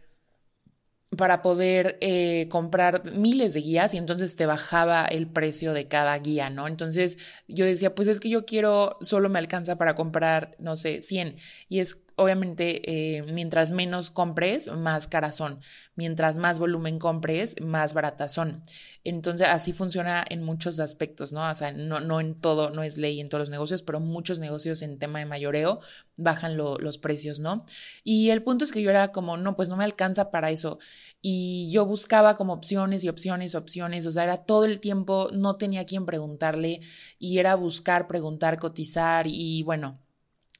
para 1.15 1.41
poder 1.41 1.97
eh, 2.01 2.47
comprar 2.49 3.05
miles 3.05 3.53
de 3.53 3.61
guías 3.61 3.93
y 3.93 3.97
entonces 3.97 4.35
te 4.35 4.45
bajaba 4.45 5.05
el 5.05 5.27
precio 5.27 5.73
de 5.73 5.87
cada 5.87 6.17
guía, 6.17 6.49
¿no? 6.49 6.67
Entonces 6.67 7.17
yo 7.47 7.65
decía, 7.65 7.93
pues 7.95 8.07
es 8.07 8.19
que 8.19 8.29
yo 8.29 8.45
quiero, 8.45 8.97
solo 9.01 9.29
me 9.29 9.39
alcanza 9.39 9.77
para 9.77 9.95
comprar, 9.95 10.55
no 10.59 10.75
sé, 10.75 11.01
100 11.01 11.37
y 11.69 11.79
es 11.79 11.99
obviamente, 12.15 13.17
eh, 13.17 13.23
mientras 13.23 13.71
menos 13.71 14.09
compres, 14.09 14.71
más 14.71 15.07
caras 15.07 15.35
son. 15.35 15.59
Mientras 15.95 16.37
más 16.37 16.59
volumen 16.59 16.99
compres, 16.99 17.55
más 17.61 17.93
baratas 17.93 18.33
son. 18.33 18.63
Entonces, 19.03 19.47
así 19.47 19.73
funciona 19.73 20.23
en 20.29 20.43
muchos 20.43 20.79
aspectos, 20.79 21.33
¿no? 21.33 21.49
O 21.49 21.55
sea, 21.55 21.71
no, 21.71 21.99
no 21.99 22.19
en 22.21 22.39
todo, 22.39 22.69
no 22.69 22.83
es 22.83 22.97
ley 22.97 23.19
en 23.19 23.29
todos 23.29 23.41
los 23.41 23.49
negocios, 23.49 23.81
pero 23.81 23.99
muchos 23.99 24.39
negocios 24.39 24.81
en 24.81 24.99
tema 24.99 25.19
de 25.19 25.25
mayoreo 25.25 25.79
bajan 26.17 26.57
los 26.57 26.97
precios, 26.97 27.39
¿no? 27.39 27.65
Y 28.03 28.29
el 28.29 28.43
punto 28.43 28.63
es 28.63 28.71
que 28.71 28.81
yo 28.81 28.89
era 28.89 29.11
como, 29.11 29.37
no, 29.37 29.55
pues 29.55 29.69
no 29.69 29.77
me 29.77 29.83
alcanza 29.83 30.31
para 30.31 30.51
eso. 30.51 30.79
Y 31.21 31.71
yo 31.71 31.85
buscaba 31.85 32.35
como 32.37 32.53
opciones 32.53 33.03
y 33.03 33.09
opciones, 33.09 33.55
opciones, 33.55 34.05
o 34.05 34.11
sea, 34.11 34.23
era 34.23 34.45
todo 34.45 34.65
el 34.65 34.79
tiempo, 34.79 35.29
no 35.33 35.55
tenía 35.55 35.85
quien 35.85 36.05
preguntarle 36.05 36.81
y 37.17 37.39
era 37.39 37.55
buscar, 37.55 38.07
preguntar, 38.07 38.59
cotizar 38.59 39.25
y 39.27 39.63
bueno, 39.63 40.02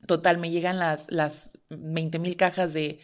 Total, 0.08 0.38
me 0.38 0.52
llegan 0.52 0.80
las, 0.80 1.12
las 1.12 1.54
20 1.70 2.20
mil 2.20 2.36
cajas 2.36 2.74
de, 2.74 3.00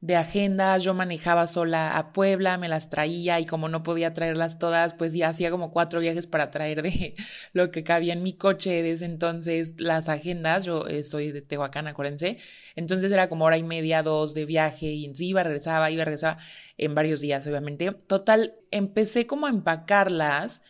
de 0.00 0.16
agendas, 0.16 0.82
yo 0.82 0.94
manejaba 0.94 1.46
sola 1.46 1.96
a 1.96 2.12
Puebla, 2.12 2.58
me 2.58 2.68
las 2.68 2.90
traía 2.90 3.40
y 3.40 3.46
como 3.46 3.68
no 3.68 3.82
podía 3.82 4.12
traerlas 4.12 4.58
todas, 4.58 4.94
pues 4.94 5.12
ya 5.14 5.28
hacía 5.28 5.50
como 5.50 5.70
cuatro 5.70 6.00
viajes 6.00 6.26
para 6.26 6.50
traer 6.50 6.82
de 6.82 7.14
lo 7.52 7.70
que 7.70 7.84
cabía 7.84 8.12
en 8.12 8.22
mi 8.22 8.36
coche 8.36 8.82
desde 8.82 9.06
entonces 9.06 9.74
las 9.80 10.08
agendas, 10.08 10.64
yo 10.64 10.86
eh, 10.88 11.04
soy 11.04 11.32
de 11.32 11.40
Tehuacán, 11.40 11.86
acuérdense, 11.86 12.38
entonces 12.74 13.12
era 13.12 13.28
como 13.28 13.44
hora 13.44 13.58
y 13.58 13.62
media, 13.62 14.02
dos 14.02 14.34
de 14.34 14.44
viaje 14.44 14.86
y 14.86 15.12
iba, 15.20 15.42
regresaba, 15.44 15.90
iba, 15.90 16.04
regresaba 16.04 16.38
en 16.76 16.94
varios 16.94 17.20
días, 17.20 17.46
obviamente. 17.46 17.92
Total, 17.92 18.54
empecé 18.70 19.26
como 19.26 19.46
a 19.46 19.50
empacarlas 19.50 20.62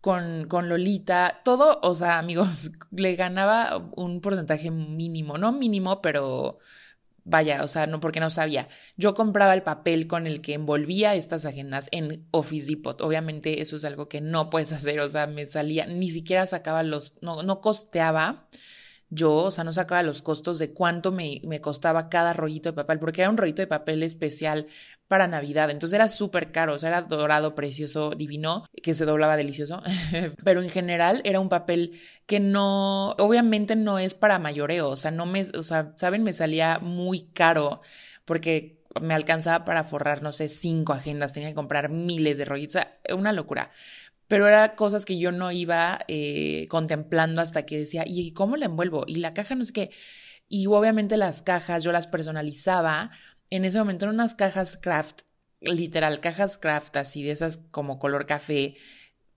con, 0.00 0.46
con 0.48 0.68
Lolita, 0.68 1.40
todo, 1.44 1.78
o 1.82 1.94
sea, 1.94 2.18
amigos, 2.18 2.70
le 2.90 3.16
ganaba 3.16 3.76
un 3.96 4.20
porcentaje 4.20 4.70
mínimo, 4.70 5.38
no 5.38 5.52
mínimo, 5.52 6.00
pero 6.02 6.58
Vaya, 7.24 7.62
o 7.62 7.68
sea, 7.68 7.86
no 7.86 8.00
porque 8.00 8.18
no 8.18 8.30
sabía. 8.30 8.68
Yo 8.96 9.14
compraba 9.14 9.54
el 9.54 9.62
papel 9.62 10.06
con 10.06 10.26
el 10.26 10.40
que 10.40 10.54
envolvía 10.54 11.14
estas 11.14 11.44
agendas 11.44 11.88
en 11.92 12.26
Office 12.30 12.66
Depot. 12.66 13.00
Obviamente 13.02 13.60
eso 13.60 13.76
es 13.76 13.84
algo 13.84 14.08
que 14.08 14.20
no 14.20 14.50
puedes 14.50 14.72
hacer, 14.72 15.00
o 15.00 15.08
sea, 15.08 15.26
me 15.26 15.46
salía, 15.46 15.86
ni 15.86 16.10
siquiera 16.10 16.46
sacaba 16.46 16.82
los, 16.82 17.16
no, 17.22 17.42
no 17.42 17.60
costeaba 17.60 18.48
yo, 19.10 19.34
o 19.34 19.50
sea, 19.50 19.64
no 19.64 19.72
sacaba 19.72 20.04
los 20.04 20.22
costos 20.22 20.58
de 20.60 20.72
cuánto 20.72 21.10
me, 21.10 21.40
me, 21.44 21.60
costaba 21.60 22.08
cada 22.08 22.32
rollito 22.32 22.68
de 22.70 22.76
papel, 22.76 23.00
porque 23.00 23.22
era 23.22 23.30
un 23.30 23.36
rollito 23.36 23.60
de 23.60 23.66
papel 23.66 24.04
especial 24.04 24.66
para 25.08 25.26
Navidad, 25.26 25.70
entonces 25.70 25.96
era 25.96 26.08
súper 26.08 26.52
caro, 26.52 26.74
o 26.74 26.78
sea, 26.78 26.90
era 26.90 27.02
dorado, 27.02 27.56
precioso, 27.56 28.10
divino, 28.10 28.64
que 28.82 28.94
se 28.94 29.04
doblaba 29.04 29.36
delicioso, 29.36 29.82
pero 30.44 30.62
en 30.62 30.70
general 30.70 31.20
era 31.24 31.40
un 31.40 31.48
papel 31.48 32.00
que 32.26 32.38
no, 32.38 33.10
obviamente 33.18 33.74
no 33.74 33.98
es 33.98 34.14
para 34.14 34.38
mayoreo, 34.38 34.88
o 34.90 34.96
sea, 34.96 35.10
no 35.10 35.26
me, 35.26 35.42
o 35.42 35.62
sea, 35.64 35.92
saben, 35.96 36.22
me 36.22 36.32
salía 36.32 36.78
muy 36.78 37.26
caro, 37.32 37.80
porque 38.24 38.80
me 39.00 39.14
alcanzaba 39.14 39.64
para 39.64 39.84
forrar, 39.84 40.22
no 40.22 40.30
sé, 40.32 40.48
cinco 40.48 40.92
agendas, 40.92 41.32
tenía 41.32 41.48
que 41.48 41.54
comprar 41.56 41.90
miles 41.90 42.38
de 42.38 42.44
rollitos, 42.44 42.76
o 42.76 42.78
sea, 42.78 42.98
una 43.16 43.32
locura 43.32 43.70
pero 44.30 44.46
eran 44.46 44.76
cosas 44.76 45.04
que 45.04 45.18
yo 45.18 45.32
no 45.32 45.50
iba 45.50 45.98
eh, 46.06 46.68
contemplando 46.68 47.40
hasta 47.42 47.66
que 47.66 47.78
decía, 47.78 48.04
¿y 48.06 48.32
cómo 48.32 48.56
la 48.56 48.66
envuelvo? 48.66 49.02
Y 49.08 49.16
la 49.16 49.34
caja 49.34 49.56
no 49.56 49.64
sé 49.64 49.72
qué. 49.72 49.90
Y 50.48 50.66
obviamente 50.66 51.16
las 51.16 51.42
cajas 51.42 51.82
yo 51.82 51.90
las 51.90 52.06
personalizaba. 52.06 53.10
En 53.50 53.64
ese 53.64 53.80
momento 53.80 54.04
eran 54.04 54.14
unas 54.14 54.36
cajas 54.36 54.76
craft, 54.76 55.22
literal, 55.60 56.20
cajas 56.20 56.58
craft 56.58 56.96
así 56.96 57.24
de 57.24 57.32
esas 57.32 57.58
como 57.72 57.98
color 57.98 58.26
café 58.26 58.76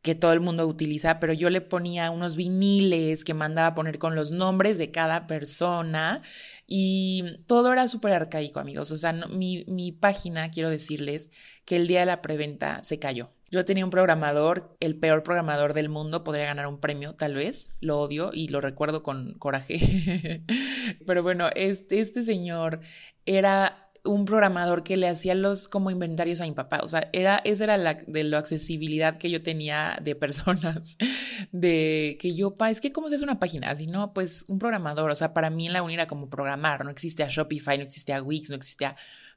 que 0.03 0.13
todo 0.13 0.31
el 0.33 0.41
mundo 0.41 0.67
utiliza, 0.67 1.19
pero 1.19 1.33
yo 1.33 1.49
le 1.49 1.61
ponía 1.61 2.11
unos 2.11 2.35
viniles 2.35 3.23
que 3.23 3.33
mandaba 3.33 3.73
poner 3.73 3.97
con 3.97 4.13
los 4.15 4.31
nombres 4.31 4.77
de 4.77 4.91
cada 4.91 5.25
persona 5.25 6.21
y 6.67 7.23
todo 7.47 7.73
era 7.73 7.87
súper 7.87 8.13
arcaico, 8.13 8.59
amigos. 8.59 8.91
O 8.91 8.97
sea, 8.99 9.11
mi, 9.13 9.65
mi 9.67 9.91
página, 9.91 10.51
quiero 10.51 10.69
decirles 10.69 11.31
que 11.65 11.77
el 11.77 11.87
día 11.87 12.01
de 12.01 12.05
la 12.05 12.21
preventa 12.21 12.83
se 12.83 12.99
cayó. 12.99 13.31
Yo 13.53 13.65
tenía 13.65 13.85
un 13.85 13.91
programador, 13.91 14.75
el 14.79 14.97
peor 14.97 15.21
programador 15.21 15.75
del 15.75 15.87
mundo, 15.87 16.23
podría 16.23 16.45
ganar 16.45 16.65
un 16.65 16.79
premio, 16.79 17.13
tal 17.13 17.35
vez. 17.35 17.69
Lo 17.81 17.99
odio 17.99 18.31
y 18.33 18.47
lo 18.47 18.61
recuerdo 18.61 19.03
con 19.03 19.35
coraje. 19.35 20.41
Pero 21.05 21.21
bueno, 21.21 21.49
este, 21.53 21.99
este 21.99 22.23
señor 22.23 22.79
era 23.27 23.91
un 24.03 24.25
programador 24.25 24.83
que 24.83 24.97
le 24.97 25.07
hacía 25.07 25.35
los 25.35 25.67
como 25.67 25.91
inventarios 25.91 26.41
a 26.41 26.45
mi 26.45 26.53
papá. 26.53 26.79
O 26.81 26.89
sea, 26.89 27.11
era, 27.13 27.43
esa 27.45 27.65
era 27.65 27.77
la 27.77 27.93
de 28.07 28.23
la 28.23 28.39
accesibilidad 28.39 29.19
que 29.19 29.29
yo 29.29 29.43
tenía 29.43 29.99
de 30.01 30.15
personas. 30.15 30.97
De 31.51 32.17
que 32.19 32.33
yo, 32.33 32.55
pa, 32.55 32.71
es 32.71 32.81
que 32.81 32.91
cómo 32.91 33.07
se 33.07 33.15
hace 33.15 33.23
una 33.23 33.37
página. 33.37 33.69
Así, 33.69 33.85
no, 33.85 34.15
pues 34.15 34.45
un 34.47 34.57
programador. 34.57 35.11
O 35.11 35.15
sea, 35.15 35.35
para 35.35 35.51
mí 35.51 35.67
en 35.67 35.73
la 35.73 35.83
uni 35.83 35.93
era 35.93 36.07
como 36.07 36.27
programar. 36.27 36.83
No 36.85 36.89
existía 36.89 37.27
Shopify, 37.29 37.77
no 37.77 37.83
existía 37.83 38.23
Wix, 38.23 38.49
no 38.49 38.55
existía 38.55 38.95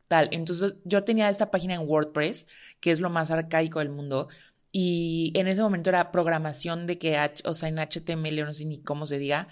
tal. 0.08 0.28
Entonces 0.32 0.76
yo 0.84 1.04
tenía 1.04 1.28
esta 1.30 1.50
página 1.50 1.74
en 1.74 1.88
WordPress, 1.88 2.46
que 2.80 2.90
es 2.90 3.00
lo 3.00 3.10
más 3.10 3.30
arcaico 3.30 3.78
del 3.80 3.90
mundo, 3.90 4.28
y 4.78 5.32
en 5.34 5.48
ese 5.48 5.62
momento 5.62 5.88
era 5.88 6.12
programación 6.12 6.86
de 6.86 6.98
que, 6.98 7.18
o 7.44 7.54
sea, 7.54 7.70
en 7.70 7.78
HTML, 7.78 8.44
no 8.44 8.52
sé 8.52 8.66
ni 8.66 8.82
cómo 8.82 9.06
se 9.06 9.18
diga. 9.18 9.48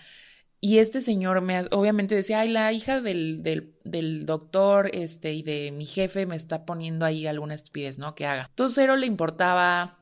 Y 0.61 0.78
este 0.78 1.00
señor 1.00 1.40
me, 1.40 1.61
obviamente 1.73 2.14
decía, 2.14 2.40
ay, 2.40 2.50
la 2.50 2.73
hija 2.73 3.00
del, 3.00 3.42
del, 3.42 4.26
doctor 4.26 4.90
este, 4.92 5.32
y 5.32 5.42
de 5.42 5.73
mi 5.73 5.87
jefe 5.87 6.26
me 6.26 6.37
está 6.37 6.64
poniendo 6.66 7.06
ahí 7.06 7.26
alguna 7.26 7.54
estupidez, 7.54 7.99
¿no? 7.99 8.14
Que 8.14 8.26
haga. 8.26 8.49
Entonces, 8.50 8.75
cero 8.75 8.96
le 8.96 9.06
importaba, 9.06 9.98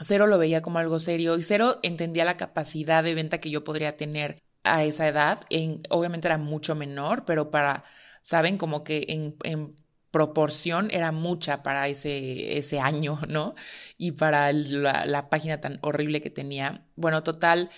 cero 0.00 0.26
lo 0.26 0.38
veía 0.38 0.62
como 0.62 0.78
algo 0.78 1.00
serio 1.00 1.36
y 1.36 1.42
cero 1.42 1.78
entendía 1.82 2.24
la 2.24 2.36
capacidad 2.36 3.04
de 3.04 3.14
venta 3.14 3.38
que 3.38 3.50
yo 3.50 3.64
podría 3.64 3.96
tener 3.96 4.40
a 4.62 4.84
esa 4.84 5.08
edad. 5.08 5.46
En, 5.50 5.82
obviamente 5.90 6.28
era 6.28 6.38
mucho 6.38 6.74
menor, 6.74 7.24
pero 7.24 7.50
para, 7.50 7.84
saben, 8.22 8.58
como 8.58 8.84
que 8.84 9.06
en, 9.08 9.36
en 9.44 9.76
proporción 10.10 10.90
era 10.90 11.12
mucha 11.12 11.62
para 11.62 11.88
ese, 11.88 12.58
ese 12.58 12.80
año, 12.80 13.20
¿no? 13.28 13.54
Y 13.98 14.12
para 14.12 14.52
la, 14.52 15.28
página 15.30 15.60
tan 15.60 15.78
horrible 15.82 16.20
que 16.20 16.30
tenía. 16.30 16.86
Bueno, 16.96 17.22
total, 17.22 17.70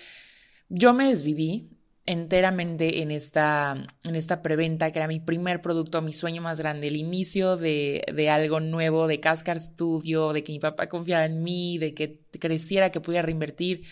yo 0.68 0.94
me 0.94 1.08
desviví 1.08 1.78
enteramente 2.04 3.02
en 3.02 3.10
esta, 3.12 3.76
en 4.02 4.16
esta 4.16 4.42
preventa, 4.42 4.90
que 4.90 4.98
era 4.98 5.08
mi 5.08 5.20
primer 5.20 5.60
producto, 5.62 6.02
mi 6.02 6.12
sueño 6.12 6.42
más 6.42 6.58
grande, 6.58 6.88
el 6.88 6.96
inicio 6.96 7.56
de, 7.56 8.02
de 8.12 8.30
algo 8.30 8.60
nuevo, 8.60 9.06
de 9.06 9.20
Cascar 9.20 9.60
Studio, 9.60 10.32
de 10.32 10.42
que 10.42 10.52
mi 10.52 10.58
papá 10.58 10.88
confiara 10.88 11.26
en 11.26 11.42
mí, 11.42 11.78
de 11.78 11.94
que 11.94 12.20
creciera, 12.40 12.90
que 12.90 13.00
pudiera 13.00 13.22
reinvertir. 13.26 13.84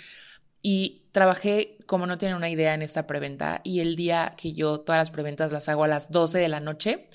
Y 0.63 1.09
trabajé, 1.13 1.79
como 1.87 2.07
no 2.07 2.19
tienen 2.19 2.37
una 2.37 2.51
idea, 2.51 2.75
en 2.75 2.83
esta 2.83 3.07
preventa. 3.07 3.61
Y 3.65 3.81
el 3.81 3.97
día 3.97 4.35
que 4.37 4.53
yo 4.53 4.81
todas 4.81 5.01
las 5.01 5.11
preventas 5.11 5.53
las 5.53 5.69
hago 5.69 5.85
a 5.85 5.89
las 5.89 6.11
12 6.11 6.39
de 6.39 6.49
la 6.49 6.61
noche, 6.61 7.09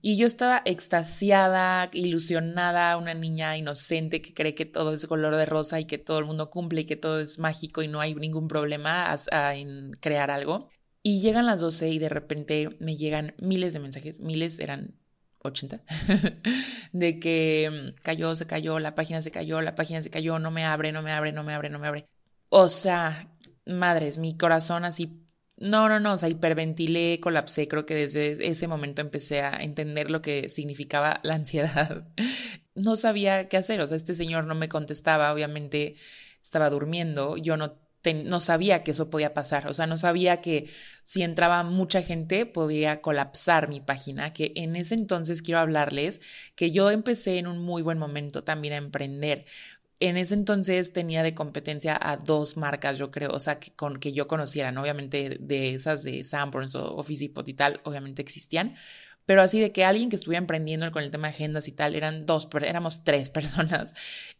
y 0.00 0.16
yo 0.16 0.26
estaba 0.26 0.62
extasiada, 0.64 1.88
ilusionada, 1.92 2.96
una 2.96 3.14
niña 3.14 3.56
inocente 3.56 4.22
que 4.22 4.34
cree 4.34 4.54
que 4.54 4.64
todo 4.66 4.94
es 4.94 5.06
color 5.06 5.34
de 5.36 5.46
rosa 5.46 5.80
y 5.80 5.86
que 5.86 5.98
todo 5.98 6.18
el 6.18 6.24
mundo 6.24 6.50
cumple 6.50 6.82
y 6.82 6.84
que 6.84 6.96
todo 6.96 7.20
es 7.20 7.38
mágico 7.38 7.82
y 7.82 7.88
no 7.88 8.00
hay 8.00 8.14
ningún 8.14 8.48
problema 8.48 9.14
en 9.54 9.92
crear 10.00 10.30
algo. 10.30 10.70
Y 11.02 11.20
llegan 11.20 11.46
las 11.46 11.60
12 11.60 11.88
y 11.88 11.98
de 11.98 12.08
repente 12.08 12.76
me 12.80 12.96
llegan 12.96 13.34
miles 13.38 13.72
de 13.72 13.80
mensajes, 13.80 14.20
miles 14.20 14.58
eran 14.60 14.98
80, 15.40 15.82
de 16.92 17.20
que 17.20 17.94
mm, 17.96 18.02
cayó, 18.02 18.36
se 18.36 18.46
cayó, 18.46 18.78
la 18.78 18.94
página 18.94 19.22
se 19.22 19.30
cayó, 19.30 19.62
la 19.62 19.74
página 19.74 20.02
se 20.02 20.10
cayó, 20.10 20.38
no 20.38 20.50
me 20.50 20.64
abre, 20.64 20.92
no 20.92 21.02
me 21.02 21.12
abre, 21.12 21.32
no 21.32 21.44
me 21.44 21.54
abre, 21.54 21.70
no 21.70 21.78
me 21.78 21.88
abre. 21.88 22.06
O 22.50 22.68
sea, 22.68 23.28
madres, 23.66 24.18
mi 24.18 24.36
corazón 24.36 24.84
así 24.84 25.24
no, 25.60 25.88
no, 25.88 25.98
no, 26.00 26.14
o 26.14 26.18
sea, 26.18 26.28
hiperventilé, 26.28 27.20
colapsé, 27.20 27.68
creo 27.68 27.84
que 27.84 27.94
desde 27.94 28.48
ese 28.48 28.68
momento 28.68 29.00
empecé 29.02 29.42
a 29.42 29.62
entender 29.62 30.10
lo 30.10 30.22
que 30.22 30.48
significaba 30.48 31.20
la 31.22 31.34
ansiedad. 31.34 32.06
No 32.74 32.94
sabía 32.94 33.48
qué 33.48 33.56
hacer, 33.56 33.80
o 33.80 33.88
sea, 33.88 33.96
este 33.96 34.14
señor 34.14 34.44
no 34.44 34.54
me 34.54 34.68
contestaba, 34.68 35.32
obviamente 35.32 35.96
estaba 36.44 36.70
durmiendo, 36.70 37.36
yo 37.36 37.56
no, 37.56 37.76
no 38.24 38.40
sabía 38.40 38.84
que 38.84 38.92
eso 38.92 39.10
podía 39.10 39.34
pasar, 39.34 39.66
o 39.66 39.74
sea, 39.74 39.88
no 39.88 39.98
sabía 39.98 40.40
que 40.40 40.70
si 41.02 41.22
entraba 41.22 41.64
mucha 41.64 42.02
gente 42.02 42.46
podía 42.46 43.00
colapsar 43.00 43.68
mi 43.68 43.80
página, 43.80 44.32
que 44.32 44.52
en 44.54 44.76
ese 44.76 44.94
entonces 44.94 45.42
quiero 45.42 45.58
hablarles 45.58 46.20
que 46.54 46.70
yo 46.70 46.92
empecé 46.92 47.38
en 47.38 47.48
un 47.48 47.58
muy 47.64 47.82
buen 47.82 47.98
momento 47.98 48.44
también 48.44 48.74
a 48.74 48.76
emprender 48.76 49.44
en 50.00 50.16
ese 50.16 50.34
entonces 50.34 50.92
tenía 50.92 51.22
de 51.22 51.34
competencia 51.34 51.98
a 52.00 52.16
dos 52.16 52.56
marcas, 52.56 52.98
yo 52.98 53.10
creo, 53.10 53.30
o 53.32 53.40
sea, 53.40 53.58
que, 53.58 53.72
con 53.72 53.98
que 53.98 54.12
yo 54.12 54.28
conociera, 54.28 54.70
obviamente 54.80 55.38
de 55.40 55.74
esas 55.74 56.04
de 56.04 56.24
Sanborns 56.24 56.74
o 56.76 56.96
Office 56.96 57.24
y 57.24 57.54
tal, 57.54 57.80
obviamente 57.84 58.22
existían, 58.22 58.76
pero 59.28 59.42
así 59.42 59.60
de 59.60 59.72
que 59.72 59.84
alguien 59.84 60.08
que 60.08 60.16
estuviera 60.16 60.40
emprendiendo 60.40 60.90
con 60.90 61.02
el 61.02 61.10
tema 61.10 61.28
de 61.28 61.34
agendas 61.34 61.68
y 61.68 61.72
tal, 61.72 61.94
eran 61.94 62.24
dos, 62.24 62.48
éramos 62.62 63.04
tres 63.04 63.28
personas. 63.38 63.92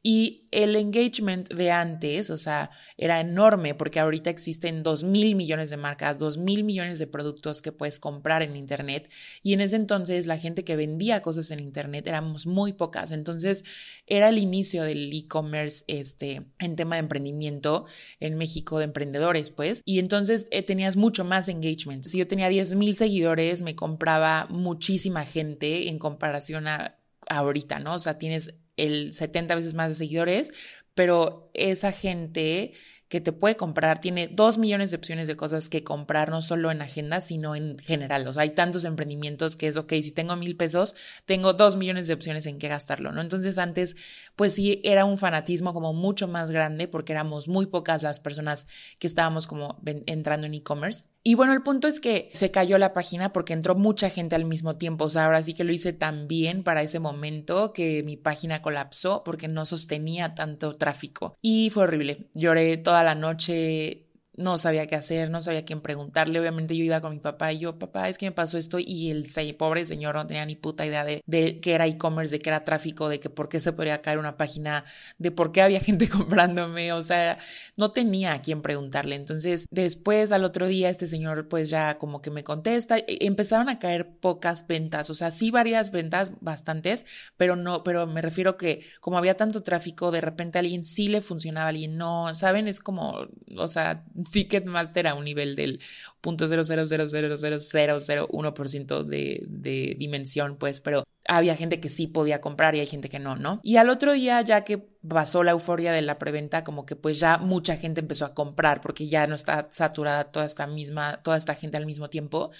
Y 0.03 0.49
el 0.51 0.75
engagement 0.77 1.53
de 1.53 1.71
antes, 1.71 2.31
o 2.31 2.39
sea, 2.39 2.71
era 2.97 3.21
enorme 3.21 3.75
porque 3.75 4.01
ahorita 4.01 4.31
existen 4.31 4.83
dos 4.83 5.05
mil 5.05 5.35
millones 5.35 5.69
de 5.69 5.77
marcas, 5.77 6.17
dos 6.17 6.39
mil 6.39 6.65
millones 6.65 6.99
de 6.99 7.07
productos 7.07 7.61
que 7.61 7.71
puedes 7.71 7.99
comprar 7.99 8.41
en 8.43 8.57
Internet. 8.57 9.11
Y 9.43 9.53
en 9.53 9.61
ese 9.61 9.77
entonces 9.77 10.27
la 10.27 10.39
gente 10.39 10.65
que 10.65 10.75
vendía 10.75 11.21
cosas 11.21 11.51
en 11.51 11.61
Internet 11.61 12.07
éramos 12.07 12.47
muy 12.47 12.73
pocas. 12.73 13.11
Entonces 13.11 13.65
era 14.07 14.31
el 14.31 14.39
inicio 14.39 14.85
del 14.85 15.13
e-commerce 15.13 15.85
este, 15.87 16.47
en 16.59 16.77
tema 16.77 16.97
de 16.97 17.01
emprendimiento 17.01 17.85
en 18.21 18.39
México, 18.39 18.79
de 18.79 18.85
emprendedores, 18.85 19.51
pues. 19.51 19.83
Y 19.85 19.99
entonces 19.99 20.47
eh, 20.51 20.63
tenías 20.63 20.97
mucho 20.97 21.25
más 21.25 21.47
engagement. 21.49 22.07
Si 22.07 22.17
yo 22.17 22.27
tenía 22.27 22.49
diez 22.49 22.75
mil 22.75 22.97
seguidores, 22.97 23.61
me 23.61 23.77
compraba 23.77 24.47
mucho 24.49 24.78
muchísima 24.79 25.25
gente 25.25 25.89
en 25.89 25.99
comparación 25.99 26.69
a 26.69 26.95
ahorita, 27.29 27.81
¿no? 27.81 27.95
O 27.95 28.01
sea, 28.01 28.17
tienes 28.17 28.55
el 28.77 29.13
70 29.13 29.57
veces 29.57 29.75
más 29.75 29.89
de 29.89 29.95
seguidores, 29.97 30.53
pero 30.95 31.51
esa 31.53 31.91
gente 31.91 32.73
que 33.09 33.21
te 33.21 33.33
puede 33.33 33.57
comprar 33.57 34.01
tiene 34.01 34.29
dos 34.29 34.57
millones 34.59 34.91
de 34.91 34.99
opciones 34.99 35.27
de 35.27 35.37
cosas 35.37 35.69
que 35.69 35.83
comprar, 35.83 36.31
no 36.31 36.43
solo 36.43 36.71
en 36.71 36.81
agenda, 36.81 37.21
sino 37.21 37.57
en 37.57 37.79
general. 37.79 38.27
O 38.29 38.35
sea, 38.35 38.43
hay 38.43 38.51
tantos 38.51 38.85
emprendimientos 38.85 39.57
que 39.57 39.67
es, 39.67 39.77
ok, 39.77 39.95
si 40.03 40.13
tengo 40.13 40.37
mil 40.37 40.57
pesos, 40.57 40.95
tengo 41.25 41.55
dos 41.55 41.77
millones 41.77 42.07
de 42.07 42.15
opciones 42.15 42.47
en 42.47 42.59
qué 42.59 42.69
gastarlo, 42.69 43.11
¿no? 43.11 43.21
Entonces 43.21 43.59
antes, 43.59 43.97
pues 44.37 44.55
sí, 44.55 44.81
era 44.85 45.07
un 45.07 45.19
fanatismo 45.19 45.75
como 45.75 45.93
mucho 45.93 46.29
más 46.29 46.51
grande 46.51 46.87
porque 46.87 47.13
éramos 47.13 47.49
muy 47.49 47.67
pocas 47.67 48.03
las 48.03 48.21
personas 48.21 48.67
que 48.99 49.07
estábamos 49.07 49.47
como 49.47 49.81
entrando 50.07 50.47
en 50.47 50.55
e-commerce 50.55 51.07
Y 51.23 51.35
bueno, 51.35 51.53
el 51.53 51.63
punto 51.63 51.89
es 51.89 52.01
que 52.01 52.31
se 52.33 52.51
cayó 52.51 52.79
la 52.79 52.93
página 52.93 53.33
porque 53.33 53.53
entró 53.53 53.75
mucha 53.75 54.09
gente 54.09 54.35
al 54.35 54.45
mismo 54.45 54.77
tiempo. 54.79 55.05
O 55.05 55.11
sea, 55.11 55.27
ahora 55.27 55.43
sí 55.43 55.55
que 55.55 55.65
lo 55.65 55.73
hice 55.73 55.93
tan 55.93 56.29
bien 56.29 56.63
para 56.63 56.83
ese 56.83 57.01
momento 57.01 57.73
que 57.73 58.03
mi 58.03 58.17
página 58.17 58.63
colapsó 58.63 59.23
porque 59.25 59.49
no 59.49 59.67
sostenía 59.67 60.35
tanto 60.35 60.75
tráfico. 60.75 61.37
Y 61.43 61.71
fue 61.71 61.85
horrible. 61.85 62.31
Lloré 62.35 62.77
toda 62.79 63.05
la 63.05 63.15
noche 63.15 64.08
no 64.39 64.57
sabía 64.59 64.87
qué 64.87 64.95
hacer, 64.95 65.31
no 65.31 65.43
sabía 65.43 65.65
quién 65.65 65.81
preguntarle. 65.81 66.41
Obviamente 66.41 66.77
yo 66.77 66.85
iba 66.85 67.01
con 67.01 67.13
mi 67.13 67.21
papá 67.21 67.53
y 67.53 67.59
yo, 67.59 67.79
papá, 67.79 68.09
es 68.09 68.19
que 68.19 68.27
me 68.27 68.33
pasó 68.33 68.57
esto 68.57 68.79
y 68.79 69.11
el 69.11 69.27
pobre 69.57 69.85
señor 69.85 70.15
no 70.15 70.27
tenía 70.27 70.47
ni 70.47 70.57
puta 70.57 70.87
idea 70.87 71.05
de, 71.05 71.23
de 71.27 71.61
qué 71.61 71.75
era 71.75 71.87
e-commerce, 71.87 72.33
de 72.33 72.41
qué 72.41 72.51
era 72.51 72.65
tráfico, 72.65 73.09
de 73.09 73.21
que 73.21 73.31
por 73.31 73.49
qué 73.49 73.61
se 73.61 73.73
podría 73.73 74.01
caer 74.01 74.19
una 74.19 74.37
página, 74.37 74.85
de 75.19 75.31
por 75.31 75.53
qué 75.53 75.63
había 75.63 75.81
gente 75.89 76.09
comprándome, 76.09 76.93
o 76.93 77.03
sea, 77.03 77.39
no 77.77 77.93
tenía 77.93 78.33
a 78.33 78.43
quién 78.43 78.63
preguntarle. 78.63 79.17
Entonces, 79.17 79.67
después 79.71 80.33
al 80.33 80.45
otro 80.45 80.67
día 80.67 80.89
este 80.89 81.07
señor 81.07 81.49
pues 81.49 81.71
ya 81.71 81.99
como 81.99 82.23
que 82.23 82.31
me 82.31 82.45
contesta, 82.45 82.99
e, 82.99 83.05
empezaron 83.21 83.69
a 83.69 83.79
caer 83.79 84.09
pocas 84.21 84.67
ventas, 84.67 85.11
o 85.11 85.15
sea, 85.15 85.31
sí 85.31 85.51
varias 85.51 85.91
ventas, 85.91 86.33
bastantes, 86.41 87.05
pero 87.37 87.57
no, 87.57 87.83
pero 87.83 88.07
me 88.07 88.23
refiero 88.23 88.57
que 88.57 88.85
como 89.01 89.19
había 89.19 89.37
tanto 89.37 89.63
tráfico, 89.63 90.11
de 90.11 90.21
repente 90.21 90.59
a 90.59 90.61
alguien 90.61 90.85
sí 90.85 91.09
le 91.09 91.21
funcionaba, 91.21 91.69
alguien 91.69 91.97
no, 91.97 92.35
¿saben? 92.35 92.69
Es 92.69 92.81
como, 92.81 93.27
o 93.57 93.69
sea, 93.69 94.05
Ticketmaster 94.31 95.07
a 95.07 95.15
un 95.15 95.25
nivel 95.25 95.57
del 95.57 95.81
.0000001% 96.23 99.05
de, 99.05 99.45
de 99.49 99.97
dimensión, 99.99 100.57
pues, 100.57 100.81
pero 100.81 101.05
había 101.29 101.57
gente 101.57 101.79
que 101.79 101.91
sí 101.91 102.07
podía 102.07 102.41
comprar 102.41 102.75
y 102.75 102.81
hay 102.81 102.87
gente 102.87 103.09
que 103.09 103.19
no, 103.19 103.37
¿no? 103.37 103.61
Y 103.63 103.77
al 103.77 103.91
otro 103.91 104.13
día, 104.13 104.41
ya 104.41 104.65
que 104.65 104.79
pasó 105.07 105.45
la 105.45 105.53
euforia 105.53 105.93
de 105.93 106.03
la 106.03 106.19
preventa, 106.19 106.65
como 106.65 106.87
que 106.87 106.97
pues 106.97 107.21
ya 107.21 107.37
mucha 107.37 107.77
gente 107.77 108.01
empezó 108.01 108.25
a 108.25 108.35
comprar 108.35 108.81
porque 108.81 109.09
ya 109.09 109.27
no 109.27 109.35
está 109.35 109.69
saturada 109.71 110.33
toda 110.33 110.47
esta 110.47 110.67
misma, 110.67 111.21
toda 111.23 111.37
esta 111.37 111.55
gente 111.55 111.77
al 111.77 111.87
mismo 111.87 112.09
tiempo. 112.09 112.51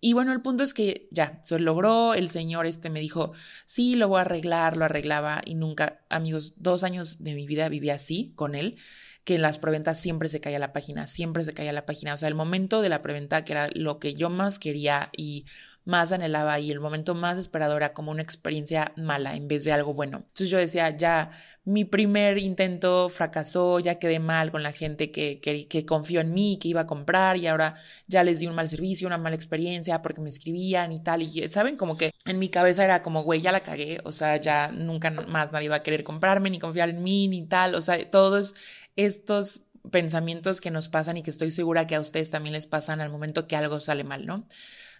Y 0.00 0.12
bueno, 0.12 0.32
el 0.32 0.42
punto 0.42 0.64
es 0.64 0.74
que 0.74 1.08
ya, 1.10 1.40
se 1.44 1.58
logró, 1.58 2.14
el 2.14 2.28
señor 2.28 2.66
este 2.66 2.90
me 2.90 3.00
dijo, 3.00 3.32
sí, 3.66 3.94
lo 3.94 4.08
voy 4.08 4.18
a 4.18 4.22
arreglar, 4.22 4.76
lo 4.76 4.84
arreglaba 4.84 5.40
y 5.44 5.54
nunca, 5.54 6.00
amigos, 6.10 6.62
dos 6.62 6.82
años 6.82 7.22
de 7.22 7.34
mi 7.34 7.46
vida 7.46 7.68
viví 7.68 7.90
así 7.90 8.32
con 8.36 8.54
él 8.54 8.76
que 9.24 9.36
en 9.36 9.42
las 9.42 9.58
preventas 9.58 9.98
siempre 9.98 10.28
se 10.28 10.40
caía 10.40 10.58
la 10.58 10.72
página, 10.72 11.06
siempre 11.06 11.44
se 11.44 11.54
caía 11.54 11.72
la 11.72 11.86
página. 11.86 12.14
O 12.14 12.18
sea, 12.18 12.28
el 12.28 12.34
momento 12.34 12.82
de 12.82 12.88
la 12.90 13.02
preventa, 13.02 13.44
que 13.44 13.52
era 13.52 13.68
lo 13.74 13.98
que 13.98 14.14
yo 14.14 14.30
más 14.30 14.58
quería 14.58 15.10
y 15.16 15.46
más 15.84 16.12
anhelaba 16.12 16.58
y 16.60 16.70
el 16.70 16.80
momento 16.80 17.14
más 17.14 17.38
esperado 17.38 17.76
era 17.76 17.92
como 17.92 18.10
una 18.10 18.22
experiencia 18.22 18.92
mala 18.96 19.36
en 19.36 19.48
vez 19.48 19.64
de 19.64 19.72
algo 19.72 19.92
bueno. 19.92 20.18
Entonces 20.18 20.48
yo 20.50 20.58
decía, 20.58 20.96
ya, 20.96 21.30
mi 21.64 21.84
primer 21.84 22.38
intento 22.38 23.08
fracasó, 23.10 23.80
ya 23.80 23.98
quedé 23.98 24.18
mal 24.18 24.50
con 24.50 24.62
la 24.62 24.72
gente 24.72 25.10
que, 25.10 25.40
que, 25.40 25.68
que 25.68 25.84
confió 25.84 26.20
en 26.20 26.32
mí, 26.32 26.58
que 26.60 26.68
iba 26.68 26.82
a 26.82 26.86
comprar 26.86 27.36
y 27.36 27.46
ahora 27.46 27.74
ya 28.06 28.24
les 28.24 28.40
di 28.40 28.46
un 28.46 28.54
mal 28.54 28.68
servicio, 28.68 29.06
una 29.06 29.18
mala 29.18 29.36
experiencia 29.36 30.00
porque 30.00 30.22
me 30.22 30.28
escribían 30.30 30.92
y 30.92 31.02
tal. 31.02 31.22
Y 31.22 31.48
saben, 31.50 31.76
como 31.76 31.96
que 31.98 32.12
en 32.24 32.38
mi 32.38 32.48
cabeza 32.48 32.84
era 32.84 33.02
como, 33.02 33.22
güey, 33.22 33.42
ya 33.42 33.52
la 33.52 33.62
cagué, 33.62 34.00
o 34.04 34.12
sea, 34.12 34.38
ya 34.38 34.70
nunca 34.72 35.10
más 35.10 35.52
nadie 35.52 35.68
va 35.68 35.76
a 35.76 35.82
querer 35.82 36.02
comprarme 36.02 36.48
ni 36.50 36.58
confiar 36.58 36.88
en 36.88 37.02
mí 37.02 37.28
ni 37.28 37.46
tal. 37.46 37.74
O 37.74 37.82
sea, 37.82 38.10
todos 38.10 38.54
estos 38.96 39.62
pensamientos 39.90 40.60
que 40.60 40.70
nos 40.70 40.88
pasan 40.88 41.16
y 41.16 41.22
que 41.22 41.30
estoy 41.30 41.50
segura 41.50 41.86
que 41.86 41.94
a 41.94 42.00
ustedes 42.00 42.30
también 42.30 42.54
les 42.54 42.66
pasan 42.66 43.00
al 43.00 43.10
momento 43.10 43.46
que 43.46 43.56
algo 43.56 43.80
sale 43.80 44.04
mal, 44.04 44.26
¿no? 44.26 44.46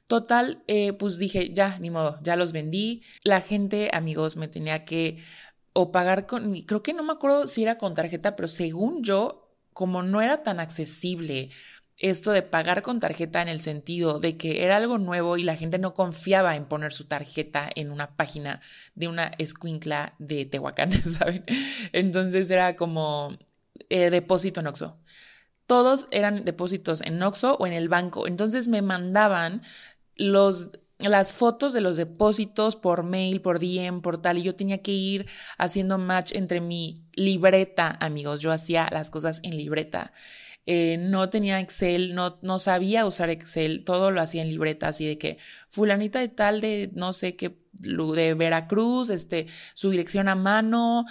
Total, 0.07 0.63
eh, 0.67 0.93
pues 0.93 1.19
dije, 1.19 1.55
ya, 1.55 1.79
ni 1.79 1.89
modo, 1.91 2.19
ya 2.23 2.37
los 2.37 2.53
vendí. 2.53 3.03
La 3.23 3.41
gente, 3.41 3.91
amigos, 3.93 4.37
me 4.37 4.49
tenía 4.49 4.85
que 4.85 5.19
o 5.73 5.91
pagar 5.91 6.27
con, 6.27 6.61
creo 6.63 6.83
que 6.83 6.93
no 6.93 7.03
me 7.03 7.13
acuerdo 7.13 7.49
si 7.49 7.63
era 7.63 7.79
con 7.79 7.95
tarjeta, 7.95 8.37
pero 8.37 8.49
según 8.49 9.03
yo, 9.03 9.51
como 9.73 10.03
no 10.03 10.21
era 10.23 10.43
tan 10.43 10.61
accesible 10.61 11.51
esto 11.99 12.33
de 12.33 12.43
pagar 12.43 12.83
con 12.83 13.01
tarjeta 13.01 13.41
en 13.43 13.49
el 13.49 13.61
sentido 13.61 14.19
de 14.21 14.37
que 14.37 14.65
era 14.65 14.77
algo 14.77 14.99
nuevo 14.99 15.37
y 15.37 15.45
la 15.45 15.57
gente 15.57 15.79
no 15.79 15.95
confiaba 15.95 16.57
en 16.57 16.67
poner 16.67 16.93
su 16.93 17.07
tarjeta 17.07 17.69
en 17.75 17.91
una 17.91 18.17
página 18.17 18.61
de 18.95 19.09
una 19.09 19.33
escuincla 19.39 20.15
de 20.19 20.45
Tehuacán, 20.45 20.93
¿saben? 21.11 21.45
Entonces 21.93 22.51
era 22.51 22.77
como 22.77 23.37
eh, 23.91 24.11
depósito 24.11 24.61
en 24.61 24.67
Oxo. 24.67 24.99
Todos 25.67 26.09
eran 26.11 26.45
depósitos 26.45 27.03
en 27.03 27.23
Oxo 27.23 27.57
o 27.59 27.67
en 27.67 27.73
el 27.73 27.89
banco. 27.89 28.27
Entonces 28.27 28.69
me 28.69 28.83
mandaban 28.83 29.63
los 30.17 30.73
las 30.99 31.33
fotos 31.33 31.73
de 31.73 31.81
los 31.81 31.97
depósitos 31.97 32.77
por 32.77 33.03
mail, 33.03 33.41
por 33.41 33.59
DM, 33.59 34.01
por 34.01 34.23
tal, 34.23 34.39
y 34.39 34.43
yo 34.43 34.55
tenía 34.55 34.79
que 34.79 34.93
ir 34.93 35.27
haciendo 35.59 35.99
match 35.99 36.33
entre 36.35 36.61
mi 36.61 37.05
libreta, 37.15 37.97
amigos, 38.01 38.41
yo 38.41 38.53
hacía 38.53 38.89
las 38.93 39.11
cosas 39.11 39.41
en 39.43 39.57
libreta. 39.57 40.13
Eh, 40.67 40.97
no 40.99 41.29
tenía 41.29 41.61
Excel, 41.61 42.15
no, 42.15 42.39
no 42.43 42.59
sabía 42.59 43.05
usar 43.05 43.29
Excel, 43.29 43.85
todo 43.85 44.11
lo 44.11 44.21
hacía 44.23 44.43
en 44.43 44.49
libreta, 44.49 44.89
así 44.89 45.05
de 45.05 45.19
que 45.19 45.37
fulanita 45.69 46.21
de 46.21 46.29
tal 46.29 46.61
de 46.63 46.91
no 46.95 47.13
sé 47.13 47.37
qué, 47.37 47.59
de 47.73 48.35
Veracruz, 48.35 49.11
este, 49.11 49.47
su 49.75 49.91
dirección 49.91 50.29
a 50.29 50.37
mano, 50.37 51.05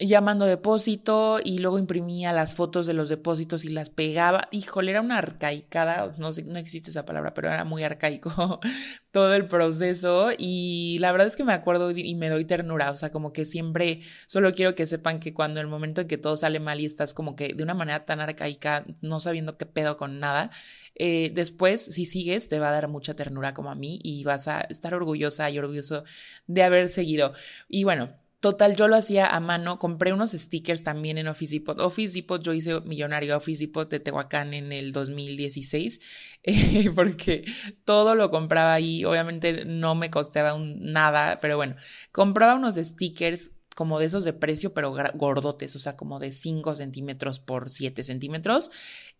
llamando 0.00 0.46
depósito 0.46 1.40
y 1.42 1.58
luego 1.58 1.78
imprimía 1.78 2.32
las 2.32 2.54
fotos 2.54 2.86
de 2.86 2.94
los 2.94 3.08
depósitos 3.08 3.64
y 3.64 3.70
las 3.70 3.90
pegaba. 3.90 4.48
Híjole, 4.52 4.92
era 4.92 5.00
una 5.00 5.18
arcaicada, 5.18 6.14
no 6.18 6.32
sé, 6.32 6.44
no 6.44 6.58
existe 6.58 6.90
esa 6.90 7.04
palabra, 7.04 7.34
pero 7.34 7.48
era 7.48 7.64
muy 7.64 7.82
arcaico 7.82 8.60
todo 9.10 9.34
el 9.34 9.46
proceso 9.48 10.28
y 10.36 10.98
la 11.00 11.10
verdad 11.10 11.26
es 11.26 11.36
que 11.36 11.44
me 11.44 11.52
acuerdo 11.52 11.90
y 11.90 12.14
me 12.14 12.28
doy 12.28 12.44
ternura, 12.44 12.92
o 12.92 12.96
sea, 12.96 13.10
como 13.10 13.32
que 13.32 13.44
siempre 13.44 14.02
solo 14.26 14.54
quiero 14.54 14.74
que 14.76 14.86
sepan 14.86 15.18
que 15.18 15.34
cuando 15.34 15.60
el 15.60 15.66
momento 15.66 16.02
en 16.02 16.08
que 16.08 16.18
todo 16.18 16.36
sale 16.36 16.60
mal 16.60 16.80
y 16.80 16.86
estás 16.86 17.12
como 17.12 17.34
que 17.34 17.54
de 17.54 17.62
una 17.64 17.74
manera 17.74 18.04
tan 18.04 18.20
arcaica, 18.20 18.84
no 19.00 19.18
sabiendo 19.20 19.56
qué 19.58 19.66
pedo 19.66 19.96
con 19.96 20.20
nada, 20.20 20.50
eh, 20.94 21.30
después, 21.34 21.84
si 21.84 22.06
sigues, 22.06 22.48
te 22.48 22.58
va 22.58 22.68
a 22.68 22.72
dar 22.72 22.88
mucha 22.88 23.14
ternura 23.14 23.54
como 23.54 23.70
a 23.70 23.74
mí 23.74 23.98
y 24.02 24.24
vas 24.24 24.48
a 24.48 24.60
estar 24.62 24.94
orgullosa 24.94 25.48
y 25.50 25.58
orgulloso 25.58 26.04
de 26.46 26.62
haber 26.62 26.88
seguido. 26.88 27.34
Y 27.68 27.84
bueno, 27.84 28.10
Total, 28.40 28.76
yo 28.76 28.86
lo 28.86 28.94
hacía 28.94 29.26
a 29.26 29.40
mano, 29.40 29.80
compré 29.80 30.12
unos 30.12 30.30
stickers 30.30 30.84
también 30.84 31.18
en 31.18 31.26
Office 31.26 31.56
Depot. 31.56 31.76
Office 31.80 32.16
Depot, 32.16 32.40
yo 32.40 32.52
hice 32.52 32.80
millonario 32.82 33.36
Office 33.36 33.66
Depot 33.66 33.90
de 33.90 33.98
Tehuacán 33.98 34.54
en 34.54 34.70
el 34.70 34.92
2016, 34.92 36.00
eh, 36.44 36.90
porque 36.94 37.44
todo 37.84 38.14
lo 38.14 38.30
compraba 38.30 38.74
ahí, 38.74 39.04
obviamente 39.04 39.64
no 39.64 39.96
me 39.96 40.10
costaba 40.10 40.56
nada, 40.56 41.40
pero 41.40 41.56
bueno, 41.56 41.74
compraba 42.12 42.54
unos 42.54 42.76
stickers 42.76 43.50
como 43.78 44.00
de 44.00 44.06
esos 44.06 44.24
de 44.24 44.32
precio, 44.32 44.74
pero 44.74 44.92
gordotes, 45.14 45.76
o 45.76 45.78
sea, 45.78 45.96
como 45.96 46.18
de 46.18 46.32
5 46.32 46.74
centímetros 46.74 47.38
por 47.38 47.70
7 47.70 48.02
centímetros, 48.02 48.72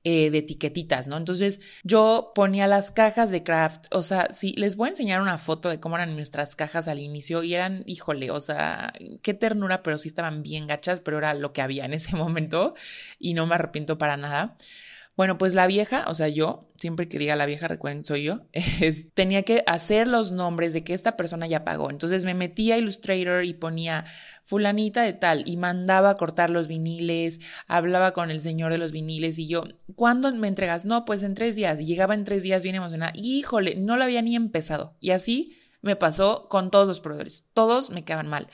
eh, 0.02 0.32
de 0.32 0.38
etiquetitas, 0.38 1.06
¿no? 1.06 1.16
Entonces 1.16 1.60
yo 1.84 2.32
ponía 2.34 2.66
las 2.66 2.90
cajas 2.90 3.30
de 3.30 3.44
craft, 3.44 3.86
o 3.92 4.02
sea, 4.02 4.32
sí, 4.32 4.54
les 4.56 4.74
voy 4.74 4.88
a 4.88 4.90
enseñar 4.90 5.20
una 5.20 5.38
foto 5.38 5.68
de 5.68 5.78
cómo 5.78 5.94
eran 5.94 6.16
nuestras 6.16 6.56
cajas 6.56 6.88
al 6.88 6.98
inicio 6.98 7.44
y 7.44 7.54
eran, 7.54 7.84
híjole, 7.86 8.32
o 8.32 8.40
sea, 8.40 8.92
qué 9.22 9.32
ternura, 9.32 9.84
pero 9.84 9.96
sí 9.96 10.08
estaban 10.08 10.42
bien 10.42 10.66
gachas, 10.66 11.02
pero 11.02 11.18
era 11.18 11.34
lo 11.34 11.52
que 11.52 11.62
había 11.62 11.84
en 11.84 11.94
ese 11.94 12.16
momento 12.16 12.74
y 13.20 13.34
no 13.34 13.46
me 13.46 13.54
arrepiento 13.54 13.96
para 13.96 14.16
nada. 14.16 14.56
Bueno, 15.18 15.36
pues 15.36 15.52
la 15.52 15.66
vieja, 15.66 16.04
o 16.06 16.14
sea, 16.14 16.28
yo, 16.28 16.60
siempre 16.78 17.08
que 17.08 17.18
diga 17.18 17.34
la 17.34 17.44
vieja, 17.44 17.66
recuerden, 17.66 18.04
soy 18.04 18.22
yo, 18.22 18.42
tenía 19.14 19.42
que 19.42 19.64
hacer 19.66 20.06
los 20.06 20.30
nombres 20.30 20.72
de 20.72 20.84
que 20.84 20.94
esta 20.94 21.16
persona 21.16 21.48
ya 21.48 21.64
pagó. 21.64 21.90
Entonces 21.90 22.24
me 22.24 22.34
metía 22.34 22.76
a 22.76 22.78
Illustrator 22.78 23.44
y 23.44 23.52
ponía 23.54 24.04
fulanita 24.44 25.02
de 25.02 25.14
tal 25.14 25.42
y 25.44 25.56
mandaba 25.56 26.10
a 26.10 26.14
cortar 26.14 26.50
los 26.50 26.68
viniles, 26.68 27.40
hablaba 27.66 28.12
con 28.12 28.30
el 28.30 28.40
señor 28.40 28.70
de 28.70 28.78
los 28.78 28.92
viniles 28.92 29.40
y 29.40 29.48
yo, 29.48 29.64
¿cuándo 29.96 30.32
me 30.32 30.46
entregas? 30.46 30.84
No, 30.84 31.04
pues 31.04 31.24
en 31.24 31.34
tres 31.34 31.56
días. 31.56 31.80
Y 31.80 31.86
llegaba 31.86 32.14
en 32.14 32.24
tres 32.24 32.44
días 32.44 32.62
bien 32.62 32.76
emocionada. 32.76 33.10
Híjole, 33.16 33.74
no 33.74 33.96
lo 33.96 34.04
había 34.04 34.22
ni 34.22 34.36
empezado. 34.36 34.94
Y 35.00 35.10
así 35.10 35.58
me 35.82 35.96
pasó 35.96 36.48
con 36.48 36.70
todos 36.70 36.86
los 36.86 37.00
proveedores. 37.00 37.48
Todos 37.54 37.90
me 37.90 38.04
quedaban 38.04 38.28
mal. 38.28 38.46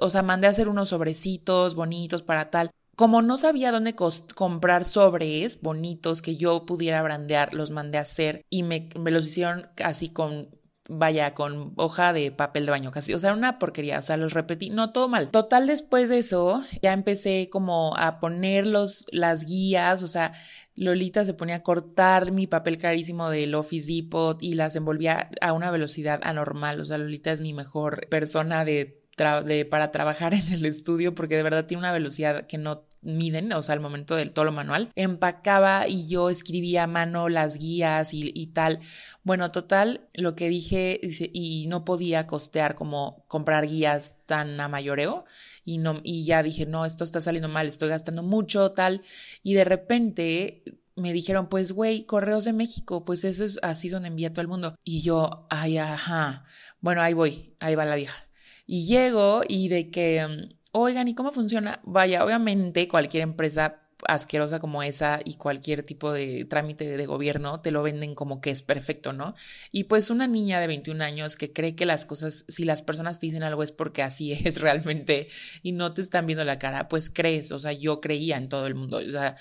O 0.00 0.08
sea, 0.10 0.22
mandé 0.22 0.46
a 0.46 0.50
hacer 0.50 0.68
unos 0.68 0.90
sobrecitos 0.90 1.74
bonitos 1.74 2.22
para 2.22 2.50
tal 2.50 2.70
como 2.96 3.20
no 3.20 3.36
sabía 3.36 3.70
dónde 3.70 3.94
comprar 4.34 4.84
sobres 4.84 5.60
bonitos 5.60 6.22
que 6.22 6.36
yo 6.36 6.64
pudiera 6.64 7.02
brandear, 7.02 7.52
los 7.52 7.70
mandé 7.70 7.98
a 7.98 8.02
hacer 8.02 8.44
y 8.48 8.62
me, 8.62 8.88
los 8.94 9.26
hicieron 9.26 9.68
así 9.76 10.08
con 10.08 10.48
vaya, 10.88 11.34
con 11.34 11.72
hoja 11.76 12.12
de 12.12 12.30
papel 12.32 12.66
de 12.66 12.70
baño 12.70 12.90
casi, 12.92 13.12
o 13.12 13.18
sea, 13.18 13.32
una 13.32 13.58
porquería, 13.58 13.98
o 13.98 14.02
sea, 14.02 14.16
los 14.16 14.32
repetí, 14.32 14.70
no, 14.70 14.92
todo 14.92 15.08
mal. 15.08 15.30
Total, 15.30 15.66
después 15.66 16.08
de 16.08 16.18
eso, 16.18 16.62
ya 16.80 16.92
empecé 16.92 17.48
como 17.50 17.96
a 17.96 18.20
poner 18.20 18.66
los, 18.66 19.06
las 19.10 19.44
guías, 19.44 20.02
o 20.02 20.08
sea, 20.08 20.32
Lolita 20.74 21.24
se 21.24 21.34
ponía 21.34 21.56
a 21.56 21.62
cortar 21.62 22.30
mi 22.30 22.46
papel 22.46 22.78
carísimo 22.78 23.30
del 23.30 23.54
Office 23.54 23.92
Depot 23.92 24.40
y 24.40 24.54
las 24.54 24.76
envolvía 24.76 25.30
a 25.40 25.52
una 25.52 25.70
velocidad 25.70 26.20
anormal, 26.22 26.80
o 26.80 26.84
sea, 26.84 26.98
Lolita 26.98 27.32
es 27.32 27.40
mi 27.40 27.52
mejor 27.52 28.06
persona 28.08 28.64
de 28.64 29.02
de, 29.16 29.64
para 29.64 29.92
trabajar 29.92 30.34
en 30.34 30.52
el 30.52 30.64
estudio 30.64 31.14
porque 31.14 31.36
de 31.36 31.42
verdad 31.42 31.66
tiene 31.66 31.80
una 31.80 31.92
velocidad 31.92 32.46
que 32.46 32.58
no 32.58 32.84
miden, 33.02 33.52
o 33.52 33.62
sea, 33.62 33.74
al 33.74 33.80
momento 33.80 34.16
del 34.16 34.32
todo 34.32 34.44
lo 34.44 34.52
manual, 34.52 34.90
empacaba 34.96 35.86
y 35.88 36.08
yo 36.08 36.28
escribía 36.28 36.84
a 36.84 36.86
mano 36.88 37.28
las 37.28 37.56
guías 37.56 38.12
y, 38.12 38.32
y 38.34 38.48
tal. 38.48 38.80
Bueno, 39.22 39.50
total, 39.52 40.08
lo 40.12 40.34
que 40.34 40.48
dije 40.48 41.00
y 41.32 41.66
no 41.68 41.84
podía 41.84 42.26
costear 42.26 42.74
como 42.74 43.24
comprar 43.28 43.66
guías 43.66 44.16
tan 44.26 44.60
a 44.60 44.68
mayoreo 44.68 45.24
y 45.64 45.78
no 45.78 46.00
y 46.02 46.24
ya 46.24 46.42
dije, 46.42 46.66
"No, 46.66 46.84
esto 46.84 47.04
está 47.04 47.20
saliendo 47.20 47.48
mal, 47.48 47.68
estoy 47.68 47.88
gastando 47.88 48.22
mucho", 48.22 48.72
tal, 48.72 49.02
y 49.42 49.54
de 49.54 49.64
repente 49.64 50.64
me 50.96 51.12
dijeron, 51.12 51.48
pues, 51.48 51.72
güey, 51.72 52.04
Correos 52.06 52.44
de 52.46 52.52
México, 52.54 53.04
pues 53.04 53.24
eso 53.24 53.44
es 53.44 53.58
así 53.62 53.88
donde 53.90 54.08
envía 54.08 54.30
todo 54.32 54.40
el 54.40 54.48
mundo. 54.48 54.74
Y 54.82 55.02
yo, 55.02 55.46
ay, 55.50 55.76
ajá, 55.78 56.44
bueno, 56.80 57.02
ahí 57.02 57.12
voy, 57.12 57.54
ahí 57.60 57.74
va 57.74 57.84
la 57.84 57.96
vieja. 57.96 58.25
Y 58.66 58.86
llego 58.86 59.42
y 59.48 59.68
de 59.68 59.90
que, 59.90 60.26
mm, 60.26 60.54
oigan, 60.72 61.08
¿y 61.08 61.14
cómo 61.14 61.32
funciona? 61.32 61.80
Vaya, 61.84 62.24
obviamente 62.24 62.88
cualquier 62.88 63.22
empresa 63.22 63.82
asquerosa 64.06 64.60
como 64.60 64.82
esa 64.82 65.20
y 65.24 65.36
cualquier 65.36 65.82
tipo 65.82 66.12
de 66.12 66.44
trámite 66.44 66.96
de 66.96 67.06
gobierno 67.06 67.60
te 67.60 67.70
lo 67.70 67.82
venden 67.82 68.14
como 68.14 68.40
que 68.40 68.50
es 68.50 68.62
perfecto, 68.62 69.12
¿no? 69.12 69.34
Y 69.72 69.84
pues 69.84 70.10
una 70.10 70.26
niña 70.26 70.60
de 70.60 70.66
21 70.66 71.02
años 71.02 71.36
que 71.36 71.52
cree 71.52 71.74
que 71.76 71.86
las 71.86 72.04
cosas, 72.04 72.44
si 72.48 72.64
las 72.64 72.82
personas 72.82 73.18
te 73.18 73.26
dicen 73.26 73.42
algo 73.42 73.62
es 73.62 73.72
porque 73.72 74.02
así 74.02 74.32
es 74.44 74.60
realmente 74.60 75.28
y 75.62 75.72
no 75.72 75.94
te 75.94 76.02
están 76.02 76.26
viendo 76.26 76.44
la 76.44 76.58
cara, 76.58 76.88
pues 76.88 77.10
crees, 77.10 77.52
o 77.52 77.60
sea, 77.60 77.72
yo 77.72 78.00
creía 78.00 78.36
en 78.36 78.48
todo 78.48 78.66
el 78.66 78.74
mundo, 78.74 78.98
o 78.98 79.10
sea, 79.10 79.36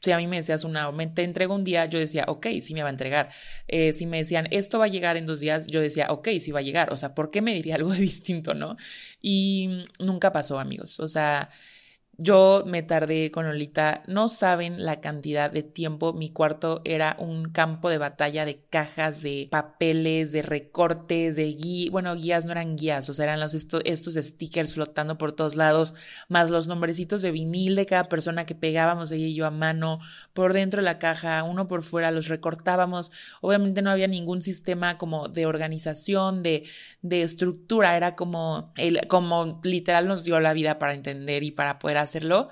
si 0.00 0.12
a 0.12 0.16
mí 0.16 0.26
me 0.26 0.36
decías 0.36 0.64
una, 0.64 0.90
me 0.92 1.06
te 1.08 1.24
entrego 1.24 1.54
un 1.54 1.64
día, 1.64 1.86
yo 1.86 1.98
decía, 1.98 2.24
ok, 2.28 2.46
sí 2.60 2.74
me 2.74 2.82
va 2.82 2.88
a 2.88 2.92
entregar. 2.92 3.30
Eh, 3.66 3.92
si 3.92 4.06
me 4.06 4.18
decían, 4.18 4.46
esto 4.50 4.78
va 4.78 4.86
a 4.86 4.88
llegar 4.88 5.16
en 5.16 5.26
dos 5.26 5.40
días, 5.40 5.66
yo 5.66 5.80
decía, 5.80 6.06
ok, 6.10 6.28
sí 6.40 6.52
va 6.52 6.60
a 6.60 6.62
llegar. 6.62 6.92
O 6.92 6.96
sea, 6.96 7.14
¿por 7.14 7.30
qué 7.30 7.42
me 7.42 7.54
diría 7.54 7.74
algo 7.76 7.92
distinto, 7.92 8.54
no? 8.54 8.76
Y 9.20 9.86
nunca 9.98 10.32
pasó, 10.32 10.58
amigos. 10.60 11.00
O 11.00 11.08
sea, 11.08 11.50
yo 12.20 12.64
me 12.66 12.82
tardé 12.82 13.30
con 13.30 13.46
Lolita, 13.46 14.02
no 14.08 14.28
saben 14.28 14.84
la 14.84 15.00
cantidad 15.00 15.52
de 15.52 15.62
tiempo. 15.62 16.12
Mi 16.12 16.30
cuarto 16.30 16.82
era 16.84 17.14
un 17.20 17.50
campo 17.52 17.90
de 17.90 17.98
batalla 17.98 18.44
de 18.44 18.60
cajas, 18.68 19.22
de 19.22 19.46
papeles, 19.52 20.32
de 20.32 20.42
recortes, 20.42 21.36
de 21.36 21.44
guías. 21.44 21.92
Bueno, 21.92 22.16
guías 22.16 22.44
no 22.44 22.50
eran 22.50 22.76
guías, 22.76 23.08
o 23.08 23.14
sea, 23.14 23.26
eran 23.26 23.38
los, 23.38 23.54
estos, 23.54 24.14
stickers 24.14 24.74
flotando 24.74 25.16
por 25.16 25.30
todos 25.30 25.54
lados, 25.54 25.94
más 26.28 26.50
los 26.50 26.66
nombrecitos 26.66 27.22
de 27.22 27.30
vinil 27.30 27.76
de 27.76 27.86
cada 27.86 28.08
persona 28.08 28.46
que 28.46 28.56
pegábamos 28.56 29.12
ella 29.12 29.26
y 29.26 29.36
yo 29.36 29.46
a 29.46 29.52
mano, 29.52 30.00
por 30.32 30.54
dentro 30.54 30.78
de 30.78 30.86
la 30.86 30.98
caja, 30.98 31.44
uno 31.44 31.68
por 31.68 31.84
fuera, 31.84 32.10
los 32.10 32.26
recortábamos. 32.26 33.12
Obviamente 33.42 33.80
no 33.80 33.92
había 33.92 34.08
ningún 34.08 34.42
sistema 34.42 34.98
como 34.98 35.28
de 35.28 35.46
organización, 35.46 36.42
de, 36.42 36.64
de 37.00 37.22
estructura, 37.22 37.96
era 37.96 38.16
como, 38.16 38.72
el, 38.76 39.06
como 39.06 39.60
literal 39.62 40.08
nos 40.08 40.24
dio 40.24 40.40
la 40.40 40.52
vida 40.52 40.80
para 40.80 40.94
entender 40.94 41.44
y 41.44 41.52
para 41.52 41.78
poder 41.78 42.07
hacerlo. 42.08 42.48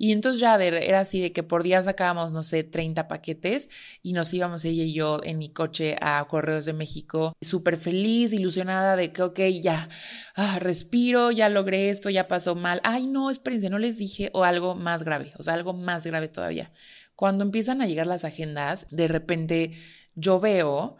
Y 0.00 0.12
entonces 0.12 0.40
ya 0.40 0.54
era 0.54 1.00
así 1.00 1.20
de 1.20 1.32
que 1.32 1.42
por 1.42 1.64
día 1.64 1.82
sacábamos, 1.82 2.32
no 2.32 2.44
sé, 2.44 2.62
30 2.62 3.08
paquetes 3.08 3.68
y 4.00 4.12
nos 4.12 4.32
íbamos 4.32 4.64
ella 4.64 4.84
y 4.84 4.94
yo 4.94 5.18
en 5.24 5.38
mi 5.38 5.52
coche 5.52 5.96
a 6.00 6.24
Correos 6.28 6.64
de 6.66 6.72
México, 6.72 7.34
súper 7.40 7.76
feliz, 7.78 8.32
ilusionada 8.32 8.94
de 8.94 9.12
que, 9.12 9.22
ok, 9.22 9.40
ya, 9.60 9.88
ah, 10.36 10.60
respiro, 10.60 11.32
ya 11.32 11.48
logré 11.48 11.90
esto, 11.90 12.10
ya 12.10 12.28
pasó 12.28 12.54
mal. 12.54 12.80
Ay, 12.84 13.08
no, 13.08 13.28
espérense, 13.28 13.70
no 13.70 13.80
les 13.80 13.98
dije, 13.98 14.30
o 14.34 14.44
algo 14.44 14.76
más 14.76 15.02
grave, 15.02 15.32
o 15.36 15.42
sea, 15.42 15.54
algo 15.54 15.72
más 15.72 16.06
grave 16.06 16.28
todavía. 16.28 16.70
Cuando 17.16 17.42
empiezan 17.44 17.82
a 17.82 17.86
llegar 17.88 18.06
las 18.06 18.24
agendas, 18.24 18.86
de 18.90 19.08
repente 19.08 19.72
yo 20.14 20.38
veo 20.38 20.98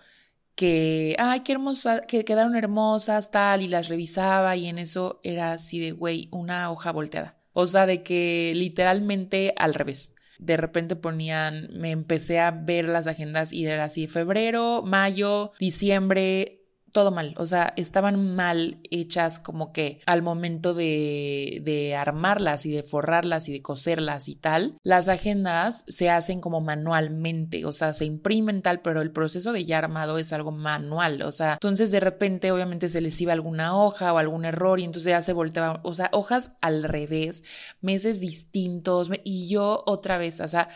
que, 0.57 1.14
ay, 1.21 1.40
qué 1.40 1.53
hermosa, 1.53 2.03
que 2.03 2.25
quedaron 2.25 2.57
hermosas, 2.57 3.31
tal, 3.31 3.62
y 3.62 3.68
las 3.68 3.88
revisaba 3.88 4.57
y 4.57 4.66
en 4.66 4.79
eso 4.79 5.21
era 5.23 5.53
así 5.53 5.79
de, 5.79 5.92
güey, 5.92 6.29
una 6.33 6.73
hoja 6.73 6.90
volteada. 6.90 7.38
O 7.61 7.66
sea, 7.66 7.87
de 7.87 8.05
que 8.05 8.53
literalmente 8.55 9.53
al 9.57 9.75
revés. 9.75 10.14
De 10.38 10.57
repente 10.57 10.94
ponían, 10.94 11.66
me 11.77 11.90
empecé 11.90 12.38
a 12.38 12.53
ver 12.53 12.85
las 12.85 13.09
agendas 13.09 13.53
y 13.53 13.66
era 13.66 13.83
así, 13.83 14.07
febrero, 14.07 14.85
mayo, 14.87 15.51
diciembre, 15.59 16.58
todo 16.92 17.11
mal, 17.11 17.35
o 17.37 17.46
sea, 17.46 17.72
estaban 17.77 18.35
mal 18.35 18.81
hechas 18.90 19.38
como 19.38 19.72
que 19.72 20.01
al 20.07 20.22
momento 20.22 20.74
de, 20.74 21.61
de, 21.64 21.94
armarlas 21.94 22.66
y 22.66 22.72
de 22.72 22.83
forrarlas 22.83 23.48
y 23.48 23.53
de 23.53 23.62
coserlas 23.62 24.29
y 24.29 24.37
tal, 24.37 24.77
las 24.83 25.09
agendas 25.09 25.85
se 25.87 26.11
hacen 26.11 26.40
como 26.40 26.61
manualmente, 26.61 27.64
o 27.64 27.72
sea, 27.72 27.94
se 27.94 28.05
imprimen 28.05 28.62
tal, 28.62 28.81
pero 28.81 29.03
el 29.03 29.11
proceso 29.11 29.53
de 29.53 29.64
ya 29.64 29.79
armado 29.79 30.18
es 30.18 30.33
algo 30.33 30.51
manual, 30.51 31.22
o 31.22 31.33
sea, 31.33 31.55
entonces 31.55 31.90
de 31.90 32.01
repente 32.01 32.53
obviamente 32.53 32.88
se 32.88 33.01
les 33.01 33.20
iba 33.20 33.33
alguna 33.33 33.77
hoja 33.77 34.12
o 34.12 34.18
algún 34.18 34.44
error 34.44 34.81
y 34.81 34.85
entonces 34.85 35.11
ya 35.11 35.22
se 35.22 35.33
volteaba, 35.33 35.81
o 35.85 35.94
sea, 35.94 36.11
hojas 36.12 36.53
al 36.61 36.85
revés, 36.85 37.42
meses 37.81 38.20
distintos 38.20 39.11
y 39.24 39.48
yo 39.48 39.83
otra 39.87 40.18
vez, 40.18 40.40
o 40.40 40.48
sea, 40.48 40.68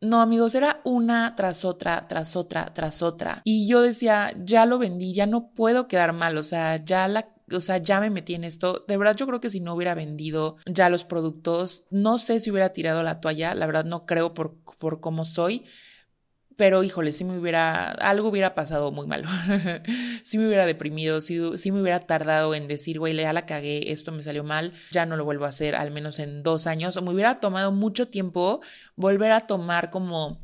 no, 0.00 0.20
amigos, 0.20 0.54
era 0.54 0.80
una 0.84 1.34
tras 1.36 1.64
otra, 1.64 2.08
tras 2.08 2.36
otra, 2.36 2.72
tras 2.72 3.02
otra. 3.02 3.42
Y 3.44 3.68
yo 3.68 3.82
decía, 3.82 4.32
ya 4.44 4.64
lo 4.64 4.78
vendí, 4.78 5.14
ya 5.14 5.26
no 5.26 5.50
puedo 5.50 5.88
quedar 5.88 6.12
mal, 6.12 6.36
o 6.38 6.42
sea, 6.42 6.82
ya 6.84 7.06
la 7.08 7.28
o 7.52 7.60
sea, 7.60 7.78
ya 7.78 8.00
me 8.00 8.10
metí 8.10 8.34
en 8.34 8.44
esto. 8.44 8.84
De 8.86 8.96
verdad, 8.96 9.16
yo 9.16 9.26
creo 9.26 9.40
que 9.40 9.50
si 9.50 9.58
no 9.58 9.74
hubiera 9.74 9.94
vendido 9.94 10.56
ya 10.66 10.88
los 10.88 11.04
productos, 11.04 11.84
no 11.90 12.18
sé 12.18 12.38
si 12.38 12.50
hubiera 12.50 12.72
tirado 12.72 13.02
la 13.02 13.20
toalla. 13.20 13.54
La 13.54 13.66
verdad, 13.66 13.84
no 13.84 14.06
creo 14.06 14.34
por, 14.34 14.54
por 14.78 15.00
cómo 15.00 15.24
soy 15.24 15.64
pero 16.60 16.84
híjole, 16.84 17.14
si 17.14 17.24
me 17.24 17.38
hubiera, 17.38 17.90
algo 17.92 18.28
hubiera 18.28 18.54
pasado 18.54 18.92
muy 18.92 19.06
malo. 19.06 19.26
si 20.24 20.36
me 20.36 20.46
hubiera 20.46 20.66
deprimido, 20.66 21.22
si, 21.22 21.56
si 21.56 21.72
me 21.72 21.80
hubiera 21.80 22.00
tardado 22.00 22.54
en 22.54 22.68
decir, 22.68 22.98
güey, 22.98 23.16
ya 23.16 23.32
la 23.32 23.46
cagué, 23.46 23.92
esto 23.92 24.12
me 24.12 24.22
salió 24.22 24.44
mal, 24.44 24.74
ya 24.90 25.06
no 25.06 25.16
lo 25.16 25.24
vuelvo 25.24 25.46
a 25.46 25.48
hacer, 25.48 25.74
al 25.74 25.90
menos 25.90 26.18
en 26.18 26.42
dos 26.42 26.66
años. 26.66 26.98
O 26.98 27.00
me 27.00 27.14
hubiera 27.14 27.40
tomado 27.40 27.72
mucho 27.72 28.08
tiempo 28.08 28.60
volver 28.94 29.30
a 29.30 29.40
tomar 29.40 29.88
como 29.88 30.38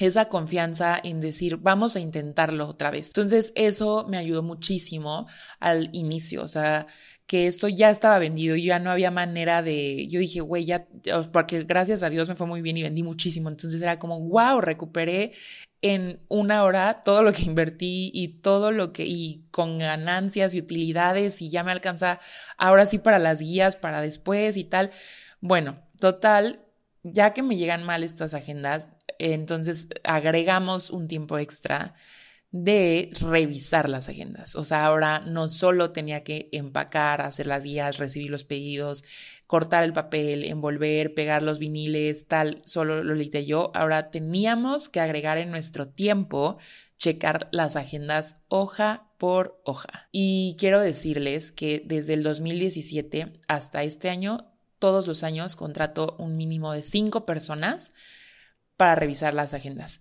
esa 0.00 0.30
confianza 0.30 0.98
en 1.04 1.20
decir, 1.20 1.58
vamos 1.58 1.96
a 1.96 2.00
intentarlo 2.00 2.66
otra 2.66 2.90
vez. 2.90 3.08
Entonces, 3.08 3.52
eso 3.54 4.06
me 4.08 4.16
ayudó 4.16 4.42
muchísimo 4.42 5.26
al 5.60 5.90
inicio, 5.92 6.44
o 6.44 6.48
sea, 6.48 6.86
que 7.26 7.46
esto 7.46 7.68
ya 7.68 7.90
estaba 7.90 8.18
vendido 8.18 8.56
y 8.56 8.66
ya 8.66 8.78
no 8.78 8.90
había 8.90 9.10
manera 9.10 9.62
de, 9.62 10.08
yo 10.08 10.20
dije, 10.20 10.40
güey, 10.40 10.64
ya, 10.64 10.86
porque 11.32 11.64
gracias 11.64 12.02
a 12.02 12.10
Dios 12.10 12.28
me 12.28 12.34
fue 12.34 12.46
muy 12.46 12.62
bien 12.62 12.76
y 12.76 12.82
vendí 12.82 13.02
muchísimo, 13.02 13.48
entonces 13.48 13.80
era 13.80 13.98
como, 13.98 14.20
wow, 14.20 14.60
recuperé 14.60 15.32
en 15.80 16.20
una 16.28 16.62
hora 16.64 17.02
todo 17.04 17.22
lo 17.22 17.32
que 17.32 17.42
invertí 17.42 18.10
y 18.14 18.40
todo 18.40 18.70
lo 18.70 18.92
que, 18.92 19.04
y 19.04 19.46
con 19.50 19.78
ganancias 19.78 20.54
y 20.54 20.60
utilidades 20.60 21.42
y 21.42 21.50
ya 21.50 21.64
me 21.64 21.72
alcanza 21.72 22.20
ahora 22.56 22.86
sí 22.86 22.98
para 22.98 23.18
las 23.18 23.40
guías, 23.40 23.76
para 23.76 24.00
después 24.00 24.56
y 24.56 24.64
tal. 24.64 24.90
Bueno, 25.40 25.78
total, 25.98 26.60
ya 27.02 27.32
que 27.34 27.42
me 27.42 27.56
llegan 27.56 27.82
mal 27.82 28.04
estas 28.04 28.32
agendas, 28.34 28.90
entonces 29.18 29.88
agregamos 30.04 30.90
un 30.90 31.08
tiempo 31.08 31.38
extra 31.38 31.94
de 32.52 33.10
revisar 33.18 33.88
las 33.88 34.10
agendas. 34.10 34.54
O 34.56 34.64
sea, 34.66 34.84
ahora 34.84 35.20
no 35.20 35.48
solo 35.48 35.90
tenía 35.90 36.22
que 36.22 36.50
empacar, 36.52 37.22
hacer 37.22 37.46
las 37.46 37.64
guías, 37.64 37.96
recibir 37.96 38.30
los 38.30 38.44
pedidos, 38.44 39.04
cortar 39.46 39.84
el 39.84 39.94
papel, 39.94 40.44
envolver, 40.44 41.14
pegar 41.14 41.42
los 41.42 41.58
viniles, 41.58 42.26
tal, 42.26 42.60
solo 42.66 43.02
lo 43.02 43.14
lité 43.14 43.46
yo. 43.46 43.72
Ahora 43.74 44.10
teníamos 44.10 44.90
que 44.90 45.00
agregar 45.00 45.38
en 45.38 45.50
nuestro 45.50 45.88
tiempo, 45.88 46.58
checar 46.98 47.48
las 47.52 47.74
agendas 47.74 48.36
hoja 48.48 49.10
por 49.16 49.60
hoja. 49.64 50.08
Y 50.12 50.56
quiero 50.58 50.78
decirles 50.80 51.52
que 51.52 51.82
desde 51.86 52.14
el 52.14 52.22
2017 52.22 53.32
hasta 53.48 53.82
este 53.82 54.10
año, 54.10 54.52
todos 54.78 55.06
los 55.06 55.22
años 55.22 55.56
contrato 55.56 56.16
un 56.18 56.36
mínimo 56.36 56.72
de 56.72 56.82
cinco 56.82 57.24
personas 57.24 57.92
para 58.76 58.94
revisar 58.94 59.32
las 59.32 59.54
agendas 59.54 60.00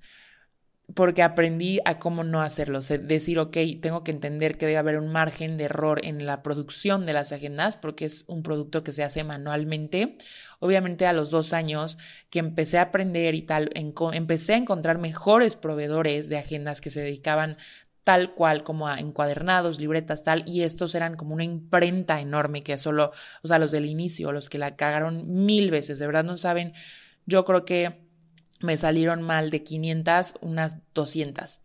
porque 0.96 1.24
aprendí 1.24 1.80
a 1.86 2.00
cómo 2.00 2.24
no 2.24 2.42
hacerlo, 2.42 2.82
decir, 2.82 3.40
ok, 3.40 3.58
tengo 3.82 4.04
que 4.04 4.12
entender 4.12 4.58
que 4.58 4.66
debe 4.66 4.78
haber 4.78 4.98
un 4.98 5.12
margen 5.12 5.58
de 5.58 5.66
error 5.66 6.02
en 6.04 6.26
la 6.26 6.44
producción 6.44 7.06
de 7.06 7.14
las 7.14 7.32
agendas, 7.32 7.78
porque 7.78 8.06
es 8.06 8.26
un 8.28 8.44
producto 8.44 8.84
que 8.84 8.94
se 8.94 9.04
hace 9.04 9.24
manualmente. 9.24 10.18
Obviamente 10.60 11.08
a 11.08 11.14
los 11.14 11.32
dos 11.32 11.54
años 11.54 11.98
que 12.30 12.40
empecé 12.40 12.78
a 12.78 12.84
aprender 12.84 13.36
y 13.36 13.44
tal, 13.44 13.70
empecé 13.74 14.54
a 14.54 14.58
encontrar 14.58 14.98
mejores 14.98 15.56
proveedores 15.56 16.30
de 16.30 16.38
agendas 16.38 16.82
que 16.82 16.90
se 16.90 17.02
dedicaban 17.02 17.58
tal 18.04 18.34
cual 18.34 18.64
como 18.64 18.88
a 18.88 19.00
encuadernados, 19.00 19.80
libretas, 19.80 20.24
tal, 20.24 20.44
y 20.48 20.64
estos 20.64 20.96
eran 20.96 21.16
como 21.16 21.36
una 21.36 21.44
imprenta 21.44 22.20
enorme 22.20 22.64
que 22.64 22.78
solo, 22.78 23.12
o 23.44 23.48
sea, 23.48 23.60
los 23.60 23.72
del 23.72 23.86
inicio, 23.86 24.32
los 24.32 24.50
que 24.50 24.58
la 24.58 24.76
cagaron 24.76 25.46
mil 25.46 25.70
veces, 25.70 26.00
de 26.00 26.08
verdad 26.08 26.24
no 26.24 26.38
saben, 26.38 26.74
yo 27.26 27.46
creo 27.46 27.64
que 27.64 28.01
me 28.62 28.78
salieron 28.78 29.22
mal 29.22 29.52
de 29.52 29.64
500, 29.64 30.36
unas 30.42 30.78
200. 30.94 31.60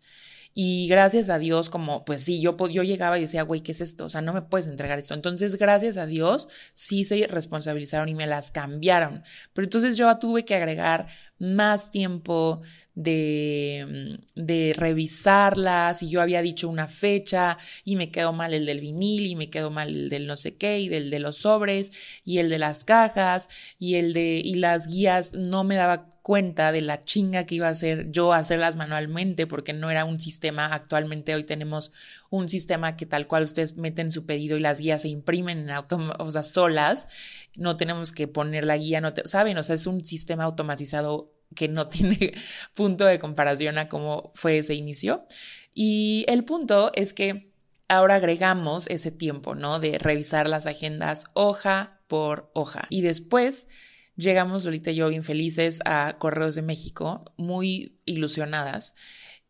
Y 0.59 0.87
gracias 0.87 1.29
a 1.29 1.37
Dios, 1.37 1.69
como, 1.69 2.03
pues 2.03 2.23
sí, 2.23 2.41
yo, 2.41 2.57
yo 2.67 2.81
llegaba 2.81 3.19
y 3.19 3.21
decía, 3.21 3.43
güey, 3.43 3.61
¿qué 3.61 3.73
es 3.73 3.79
esto? 3.79 4.05
O 4.05 4.09
sea, 4.09 4.21
no 4.21 4.33
me 4.33 4.41
puedes 4.41 4.67
entregar 4.67 4.97
esto. 4.97 5.13
Entonces, 5.13 5.55
gracias 5.59 5.97
a 5.97 6.07
Dios, 6.07 6.49
sí 6.73 7.03
se 7.03 7.27
responsabilizaron 7.27 8.09
y 8.09 8.15
me 8.15 8.25
las 8.25 8.49
cambiaron. 8.49 9.21
Pero 9.53 9.65
entonces 9.65 9.97
yo 9.97 10.17
tuve 10.17 10.45
que 10.45 10.55
agregar 10.55 11.05
más 11.39 11.91
tiempo 11.91 12.61
de, 12.95 14.17
de 14.35 14.73
revisarlas 14.75 16.01
y 16.01 16.09
yo 16.09 16.21
había 16.21 16.41
dicho 16.41 16.67
una 16.67 16.87
fecha 16.87 17.57
y 17.83 17.95
me 17.95 18.09
quedó 18.09 18.33
mal 18.33 18.55
el 18.55 18.65
del 18.65 18.81
vinil 18.81 19.27
y 19.27 19.35
me 19.35 19.51
quedó 19.51 19.69
mal 19.69 19.89
el 19.89 20.09
del 20.09 20.25
no 20.25 20.35
sé 20.35 20.57
qué 20.57 20.79
y 20.79 20.89
del 20.89 21.11
de 21.11 21.19
los 21.19 21.37
sobres 21.37 21.91
y 22.25 22.39
el 22.39 22.49
de 22.49 22.57
las 22.57 22.83
cajas 22.85 23.49
y 23.77 23.95
el 23.95 24.13
de 24.13 24.41
y 24.43 24.55
las 24.55 24.87
guías 24.87 25.33
no 25.33 25.63
me 25.63 25.75
daba 25.75 26.09
cuenta 26.23 26.71
de 26.71 26.81
la 26.81 26.99
chinga 26.99 27.45
que 27.45 27.55
iba 27.55 27.67
a 27.67 27.71
hacer 27.71 28.11
yo 28.11 28.33
hacerlas 28.33 28.75
manualmente 28.75 29.45
porque 29.45 29.73
no 29.73 29.91
era 29.91 30.03
un 30.03 30.19
sistema 30.19 30.65
actualmente 30.65 31.35
hoy 31.35 31.43
tenemos 31.43 31.93
un 32.29 32.49
sistema 32.49 32.95
que 32.95 33.05
tal 33.05 33.27
cual 33.27 33.43
ustedes 33.43 33.77
meten 33.77 34.11
su 34.11 34.25
pedido 34.25 34.57
y 34.57 34.61
las 34.61 34.79
guías 34.79 35.03
se 35.03 35.09
imprimen 35.09 35.59
en 35.59 35.69
auto, 35.71 35.99
o 36.19 36.31
solas 36.43 37.07
no 37.55 37.77
tenemos 37.77 38.11
que 38.11 38.27
poner 38.27 38.65
la 38.65 38.77
guía 38.77 39.01
no 39.01 39.13
saben 39.25 39.57
o 39.57 39.63
sea 39.63 39.75
es 39.75 39.87
un 39.87 40.03
sistema 40.05 40.43
automatizado 40.43 41.31
que 41.55 41.67
no 41.67 41.87
tiene 41.89 42.33
punto 42.75 43.05
de 43.05 43.19
comparación 43.19 43.77
a 43.77 43.89
cómo 43.89 44.31
fue 44.35 44.59
ese 44.59 44.75
inicio. 44.75 45.25
Y 45.73 46.25
el 46.27 46.43
punto 46.43 46.91
es 46.95 47.13
que 47.13 47.51
ahora 47.87 48.15
agregamos 48.15 48.87
ese 48.87 49.11
tiempo, 49.11 49.55
¿no? 49.55 49.79
De 49.79 49.97
revisar 49.99 50.47
las 50.47 50.65
agendas 50.65 51.25
hoja 51.33 51.99
por 52.07 52.49
hoja. 52.53 52.87
Y 52.89 53.01
después 53.01 53.67
llegamos, 54.15 54.65
ahorita 54.65 54.91
yo, 54.91 55.11
infelices 55.11 55.79
a 55.85 56.17
Correos 56.17 56.55
de 56.55 56.63
México, 56.63 57.31
muy 57.37 57.99
ilusionadas 58.05 58.95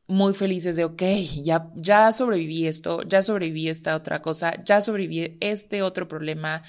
muy 0.08 0.34
felices 0.34 0.76
de, 0.76 0.86
ok, 0.86 1.02
ya, 1.44 1.70
ya 1.76 2.12
sobreviví 2.14 2.66
esto, 2.68 3.04
ya 3.04 3.22
sobreviví 3.22 3.70
esta 3.70 3.96
otra 3.96 4.22
cosa, 4.22 4.56
ya 4.64 4.82
sobreviví 4.82 5.38
este 5.42 5.82
otro 5.82 6.08
problema, 6.08 6.64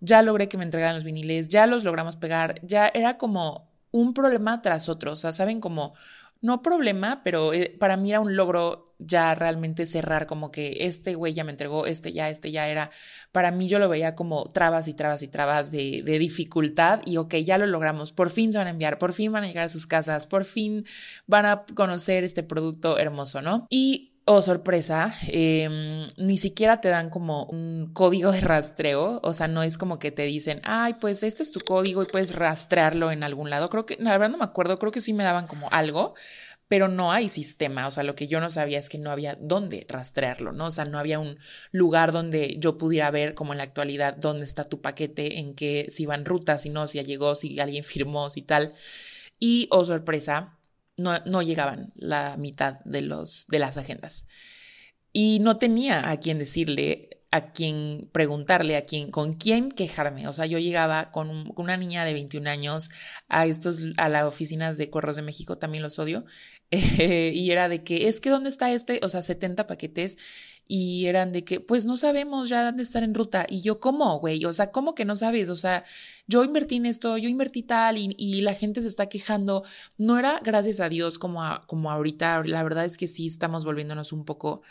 ya 0.00 0.22
logré 0.22 0.48
que 0.48 0.58
me 0.58 0.64
entregaran 0.64 0.96
los 0.96 1.04
viniles, 1.04 1.48
ya 1.48 1.66
los 1.66 1.84
logramos 1.84 2.16
pegar, 2.16 2.60
ya 2.62 2.88
era 2.88 3.16
como 3.18 3.70
un 3.92 4.14
problema 4.14 4.60
tras 4.62 4.88
otro, 4.88 5.12
o 5.12 5.16
sea, 5.16 5.32
saben 5.32 5.60
como, 5.60 5.94
no 6.42 6.60
problema, 6.62 7.22
pero 7.24 7.54
eh, 7.54 7.74
para 7.78 7.96
mí 7.96 8.10
era 8.10 8.20
un 8.20 8.36
logro 8.36 8.91
ya 9.06 9.34
realmente 9.34 9.86
cerrar 9.86 10.26
como 10.26 10.50
que 10.50 10.76
este 10.80 11.14
güey 11.14 11.34
ya 11.34 11.44
me 11.44 11.52
entregó, 11.52 11.86
este 11.86 12.12
ya, 12.12 12.28
este 12.28 12.50
ya 12.50 12.68
era, 12.68 12.90
para 13.32 13.50
mí 13.50 13.68
yo 13.68 13.78
lo 13.78 13.88
veía 13.88 14.14
como 14.14 14.44
trabas 14.44 14.88
y 14.88 14.94
trabas 14.94 15.22
y 15.22 15.28
trabas 15.28 15.70
de, 15.70 16.02
dificultad 16.04 17.00
y 17.04 17.16
ok, 17.16 17.36
ya 17.36 17.58
lo 17.58 17.66
logramos, 17.66 18.12
por 18.12 18.30
fin 18.30 18.52
se 18.52 18.58
van 18.58 18.66
a 18.66 18.70
enviar, 18.70 18.98
por 18.98 19.12
fin 19.12 19.32
van 19.32 19.44
a 19.44 19.46
llegar 19.46 19.64
a 19.64 19.68
sus 19.68 19.86
casas, 19.86 20.26
por 20.26 20.44
fin 20.44 20.84
van 21.26 21.46
a 21.46 21.64
conocer 21.74 22.24
este 22.24 22.42
producto 22.42 22.98
hermoso, 22.98 23.42
¿no? 23.42 23.66
Y 23.70 24.12
Oh, 24.24 24.40
sorpresa, 24.40 25.12
em, 25.26 26.06
ni 26.16 26.38
siquiera 26.38 26.80
te 26.80 26.88
dan 26.88 27.10
como 27.10 27.44
un 27.46 27.92
código 27.92 28.30
de 28.30 28.40
rastreo, 28.40 29.18
o 29.20 29.34
sea, 29.34 29.48
no 29.48 29.64
es 29.64 29.76
como 29.76 29.98
que 29.98 30.12
te 30.12 30.22
dicen, 30.22 30.60
ay, 30.62 30.94
pues 31.00 31.24
este 31.24 31.42
es 31.42 31.50
tu 31.50 31.58
código 31.58 32.04
y 32.04 32.06
puedes 32.06 32.32
rastrearlo 32.32 33.10
en 33.10 33.24
algún 33.24 33.50
lado. 33.50 33.68
Creo 33.68 33.84
que, 33.84 33.96
la 33.98 34.12
verdad 34.12 34.28
no 34.28 34.38
me 34.38 34.44
acuerdo, 34.44 34.78
creo 34.78 34.92
que 34.92 35.00
sí 35.00 35.12
me 35.12 35.24
daban 35.24 35.48
como 35.48 35.68
algo, 35.72 36.14
pero 36.72 36.88
no 36.88 37.12
hay 37.12 37.28
sistema, 37.28 37.86
o 37.86 37.90
sea, 37.90 38.02
lo 38.02 38.14
que 38.14 38.28
yo 38.28 38.40
no 38.40 38.48
sabía 38.48 38.78
es 38.78 38.88
que 38.88 38.96
no 38.96 39.10
había 39.10 39.36
dónde 39.38 39.84
rastrearlo, 39.90 40.52
¿no? 40.52 40.68
O 40.68 40.70
sea, 40.70 40.86
no 40.86 40.98
había 40.98 41.18
un 41.18 41.38
lugar 41.70 42.12
donde 42.12 42.56
yo 42.60 42.78
pudiera 42.78 43.10
ver, 43.10 43.34
como 43.34 43.52
en 43.52 43.58
la 43.58 43.64
actualidad, 43.64 44.16
dónde 44.16 44.46
está 44.46 44.64
tu 44.64 44.80
paquete, 44.80 45.38
en 45.38 45.54
qué, 45.54 45.88
si 45.90 46.06
va 46.06 46.14
en 46.14 46.24
ruta, 46.24 46.56
si 46.56 46.70
no, 46.70 46.88
si 46.88 46.96
ya 46.96 47.02
llegó, 47.04 47.34
si 47.34 47.60
alguien 47.60 47.84
firmó, 47.92 48.30
si 48.30 48.40
tal. 48.40 48.72
Y, 49.38 49.68
oh 49.70 49.84
sorpresa, 49.84 50.56
no, 50.96 51.18
no 51.26 51.42
llegaban 51.42 51.92
la 51.94 52.38
mitad 52.38 52.80
de, 52.86 53.02
los, 53.02 53.46
de 53.48 53.58
las 53.58 53.76
agendas. 53.76 54.26
Y 55.12 55.40
no 55.40 55.58
tenía 55.58 56.08
a 56.10 56.20
quién 56.20 56.38
decirle, 56.38 57.21
a 57.32 57.50
quién 57.50 58.10
preguntarle, 58.12 58.76
a 58.76 58.84
quién, 58.84 59.10
con 59.10 59.32
quién 59.34 59.72
quejarme. 59.72 60.28
O 60.28 60.34
sea, 60.34 60.44
yo 60.44 60.58
llegaba 60.58 61.10
con, 61.10 61.50
una 61.56 61.78
niña 61.78 62.04
de 62.04 62.12
21 62.12 62.48
años 62.48 62.90
a 63.28 63.46
estos, 63.46 63.82
a 63.96 64.10
las 64.10 64.24
oficinas 64.24 64.76
de 64.76 64.90
Correos 64.90 65.16
de 65.16 65.22
México, 65.22 65.56
también 65.56 65.82
los 65.82 65.98
odio, 65.98 66.26
y 66.70 67.50
era 67.50 67.70
de 67.70 67.82
que, 67.82 68.08
es 68.08 68.20
que 68.20 68.28
¿dónde 68.28 68.50
está 68.50 68.70
este? 68.70 69.00
O 69.02 69.08
sea, 69.08 69.22
70 69.22 69.66
paquetes, 69.66 70.18
y 70.68 71.06
eran 71.06 71.32
de 71.32 71.42
que, 71.44 71.60
pues 71.60 71.86
no 71.86 71.96
sabemos, 71.96 72.50
ya 72.50 72.68
han 72.68 72.76
de 72.76 72.82
estar 72.82 73.02
en 73.02 73.14
ruta. 73.14 73.46
Y 73.48 73.62
yo, 73.62 73.80
¿cómo, 73.80 74.18
güey? 74.20 74.44
O 74.44 74.52
sea, 74.52 74.70
¿cómo 74.70 74.94
que 74.94 75.06
no 75.06 75.16
sabes? 75.16 75.48
O 75.48 75.56
sea, 75.56 75.84
yo 76.26 76.44
invertí 76.44 76.76
en 76.76 76.86
esto, 76.86 77.16
yo 77.16 77.28
invertí 77.30 77.62
tal, 77.62 77.96
y, 77.98 78.14
y 78.18 78.42
la 78.42 78.54
gente 78.54 78.82
se 78.82 78.88
está 78.88 79.06
quejando. 79.08 79.64
No 79.96 80.18
era 80.18 80.40
gracias 80.44 80.80
a 80.80 80.88
Dios 80.90 81.18
como, 81.18 81.42
a, 81.42 81.66
como 81.66 81.90
ahorita, 81.90 82.42
la 82.44 82.62
verdad 82.62 82.84
es 82.84 82.98
que 82.98 83.08
sí 83.08 83.26
estamos 83.26 83.64
volviéndonos 83.64 84.12
un 84.12 84.24
poco 84.26 84.62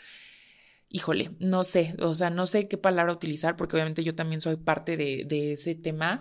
híjole, 0.92 1.30
no 1.40 1.64
sé, 1.64 1.94
o 2.00 2.14
sea, 2.14 2.30
no 2.30 2.46
sé 2.46 2.68
qué 2.68 2.76
palabra 2.78 3.12
utilizar 3.12 3.56
porque 3.56 3.76
obviamente 3.76 4.04
yo 4.04 4.14
también 4.14 4.40
soy 4.40 4.56
parte 4.56 4.96
de, 4.96 5.52
ese 5.52 5.74
tema, 5.74 6.20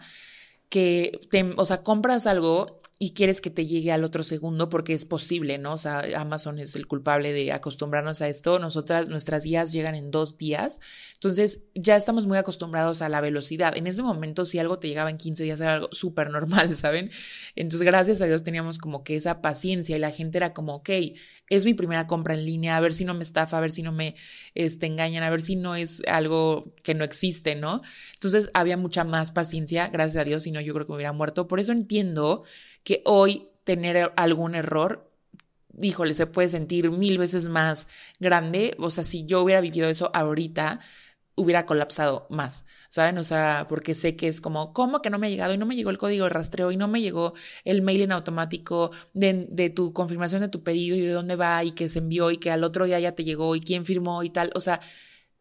que, 0.69 1.19
te, 1.29 1.53
o 1.57 1.65
sea, 1.65 1.83
compras 1.83 2.25
algo 2.25 2.80
y 3.03 3.13
quieres 3.13 3.41
que 3.41 3.49
te 3.49 3.65
llegue 3.65 3.91
al 3.91 4.03
otro 4.03 4.23
segundo 4.23 4.69
porque 4.69 4.93
es 4.93 5.07
posible, 5.07 5.57
¿no? 5.57 5.73
O 5.73 5.77
sea, 5.79 6.03
Amazon 6.17 6.59
es 6.59 6.75
el 6.75 6.85
culpable 6.85 7.33
de 7.33 7.51
acostumbrarnos 7.51 8.21
a 8.21 8.27
esto. 8.27 8.59
Nosotras, 8.59 9.09
nuestras 9.09 9.43
guías 9.43 9.71
llegan 9.71 9.95
en 9.95 10.11
dos 10.11 10.37
días. 10.37 10.79
Entonces, 11.15 11.63
ya 11.73 11.95
estamos 11.95 12.27
muy 12.27 12.37
acostumbrados 12.37 13.01
a 13.01 13.09
la 13.09 13.19
velocidad. 13.19 13.75
En 13.75 13.87
ese 13.87 14.03
momento, 14.03 14.45
si 14.45 14.59
algo 14.59 14.77
te 14.77 14.87
llegaba 14.87 15.09
en 15.09 15.17
15 15.17 15.43
días, 15.43 15.59
era 15.59 15.73
algo 15.73 15.89
súper 15.91 16.29
normal, 16.29 16.75
¿saben? 16.75 17.09
Entonces, 17.55 17.87
gracias 17.87 18.21
a 18.21 18.27
Dios 18.27 18.43
teníamos 18.43 18.77
como 18.77 19.03
que 19.03 19.15
esa 19.15 19.41
paciencia 19.41 19.95
y 19.95 19.99
la 19.99 20.11
gente 20.11 20.37
era 20.37 20.53
como, 20.53 20.75
ok, 20.75 20.91
es 21.49 21.65
mi 21.65 21.73
primera 21.73 22.05
compra 22.05 22.35
en 22.35 22.45
línea, 22.45 22.77
a 22.77 22.81
ver 22.81 22.93
si 22.93 23.03
no 23.03 23.15
me 23.15 23.23
estafa, 23.23 23.57
a 23.57 23.61
ver 23.61 23.71
si 23.71 23.81
no 23.81 23.91
me 23.91 24.15
este, 24.53 24.85
engañan, 24.85 25.23
a 25.23 25.31
ver 25.31 25.41
si 25.41 25.55
no 25.55 25.75
es 25.75 26.03
algo 26.07 26.75
que 26.83 26.93
no 26.93 27.03
existe, 27.03 27.55
¿no? 27.55 27.81
Entonces, 28.13 28.51
había 28.53 28.77
mucha 28.77 29.03
más 29.03 29.31
paciencia, 29.31 29.87
gracias 29.87 30.21
a 30.21 30.23
Dios, 30.23 30.43
si 30.43 30.51
no, 30.51 30.61
yo 30.61 30.75
creo 30.75 30.85
que 30.85 30.91
me 30.91 30.97
hubiera 30.97 31.13
muerto. 31.13 31.47
Por 31.47 31.59
eso 31.59 31.71
entiendo 31.71 32.43
que 32.83 33.01
hoy 33.05 33.49
tener 33.63 34.11
algún 34.15 34.55
error, 34.55 35.09
híjole, 35.79 36.15
se 36.15 36.27
puede 36.27 36.49
sentir 36.49 36.89
mil 36.91 37.17
veces 37.17 37.47
más 37.47 37.87
grande. 38.19 38.75
O 38.79 38.91
sea, 38.91 39.03
si 39.03 39.25
yo 39.25 39.41
hubiera 39.41 39.61
vivido 39.61 39.89
eso 39.89 40.11
ahorita, 40.13 40.79
hubiera 41.35 41.65
colapsado 41.65 42.27
más, 42.29 42.65
¿saben? 42.89 43.17
O 43.17 43.23
sea, 43.23 43.65
porque 43.69 43.95
sé 43.95 44.15
que 44.15 44.27
es 44.27 44.41
como, 44.41 44.73
¿cómo 44.73 45.01
que 45.01 45.09
no 45.09 45.17
me 45.17 45.27
ha 45.27 45.29
llegado? 45.29 45.53
Y 45.53 45.57
no 45.57 45.65
me 45.65 45.75
llegó 45.75 45.89
el 45.89 45.97
código 45.97 46.25
de 46.25 46.29
rastreo 46.29 46.71
y 46.71 46.77
no 46.77 46.87
me 46.87 47.01
llegó 47.01 47.33
el 47.63 47.81
mail 47.81 48.01
en 48.01 48.11
automático 48.11 48.91
de, 49.13 49.47
de, 49.49 49.69
tu 49.69 49.93
confirmación 49.93 50.41
de 50.41 50.49
tu 50.49 50.63
pedido 50.63 50.95
y 50.95 51.01
de 51.01 51.11
dónde 51.11 51.35
va 51.35 51.63
y 51.63 51.71
que 51.71 51.89
se 51.89 51.99
envió 51.99 52.31
y 52.31 52.37
que 52.37 52.51
al 52.51 52.63
otro 52.63 52.85
día 52.85 52.99
ya 52.99 53.13
te 53.13 53.23
llegó 53.23 53.55
y 53.55 53.61
quién 53.61 53.85
firmó 53.85 54.23
y 54.23 54.29
tal. 54.29 54.51
O 54.55 54.61
sea, 54.61 54.81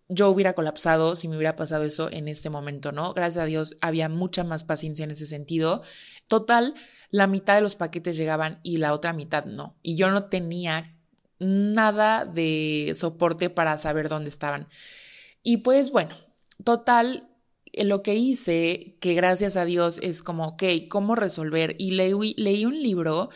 yo 0.09 0.29
hubiera 0.29 0.55
colapsado 0.55 1.17
si 1.17 1.29
me 1.29 1.37
hubiera 1.37 1.57
pasado 1.57 1.85
eso 1.85 2.11
en 2.11 2.29
este 2.29 2.51
momento, 2.51 2.93
¿no? 2.93 3.15
Gracias 3.15 3.43
a 3.43 3.47
Dios 3.47 3.77
había 3.81 4.09
mucha 4.09 4.45
más 4.45 4.65
paciencia 4.65 5.05
en 5.05 5.13
ese 5.13 5.27
sentido. 5.27 5.83
Total, 6.29 6.75
la 7.11 7.27
mitad 7.27 7.57
de 7.57 7.61
los 7.61 7.77
paquetes 7.77 8.17
llegaban 8.17 8.61
y 8.63 8.79
la 8.79 8.93
otra 8.93 9.13
mitad 9.13 9.45
no. 9.45 9.77
Y 9.83 9.97
yo 9.97 10.11
no 10.11 10.25
tenía 10.25 10.97
nada 11.39 12.25
de 12.25 12.93
soporte 12.97 13.51
para 13.51 13.79
saber 13.79 14.09
dónde 14.09 14.29
estaban. 14.29 14.69
Y 15.43 15.59
pues 15.59 15.91
bueno, 15.91 16.15
total, 16.65 17.29
eh, 17.73 17.85
lo 17.85 18.03
que 18.03 18.15
hice, 18.15 18.97
que 19.01 19.15
gracias 19.15 19.57
a 19.57 19.65
Dios 19.65 19.99
es 20.03 20.23
como, 20.23 20.49
ok, 20.49 20.65
¿cómo 20.89 21.17
resolver? 21.17 21.75
Y 21.79 21.93
leí, 21.93 22.35
leí 22.37 22.65
un 22.65 22.83
libro 22.83 23.31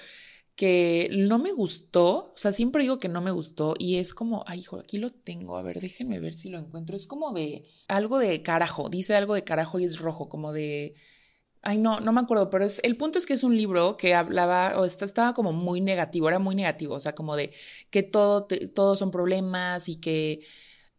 que 0.56 1.08
no 1.10 1.38
me 1.38 1.52
gustó, 1.52 2.32
o 2.32 2.36
sea, 2.36 2.52
siempre 2.52 2.82
digo 2.82 2.98
que 3.00 3.08
no 3.08 3.20
me 3.20 3.32
gustó 3.32 3.74
y 3.76 3.96
es 3.96 4.14
como, 4.14 4.44
ay, 4.46 4.60
hijo, 4.60 4.78
aquí 4.78 4.98
lo 4.98 5.10
tengo, 5.10 5.56
a 5.56 5.62
ver, 5.62 5.80
déjenme 5.80 6.20
ver 6.20 6.34
si 6.34 6.48
lo 6.48 6.58
encuentro, 6.58 6.96
es 6.96 7.08
como 7.08 7.32
de 7.32 7.64
algo 7.88 8.18
de 8.18 8.40
carajo, 8.42 8.88
dice 8.88 9.16
algo 9.16 9.34
de 9.34 9.42
carajo 9.42 9.80
y 9.80 9.84
es 9.84 9.98
rojo, 9.98 10.28
como 10.28 10.52
de 10.52 10.94
Ay, 11.66 11.78
no, 11.78 11.98
no 12.00 12.12
me 12.12 12.20
acuerdo, 12.20 12.50
pero 12.50 12.64
es, 12.64 12.78
el 12.84 12.96
punto 12.98 13.18
es 13.18 13.24
que 13.24 13.32
es 13.32 13.42
un 13.42 13.56
libro 13.56 13.96
que 13.96 14.14
hablaba, 14.14 14.78
o 14.78 14.84
estaba 14.84 15.32
como 15.32 15.52
muy 15.52 15.80
negativo, 15.80 16.28
era 16.28 16.38
muy 16.38 16.54
negativo, 16.54 16.94
o 16.94 17.00
sea, 17.00 17.14
como 17.14 17.36
de 17.36 17.52
que 17.90 18.02
todo, 18.02 18.46
todos 18.74 18.98
son 18.98 19.10
problemas 19.10 19.88
y 19.88 19.96
que 19.96 20.40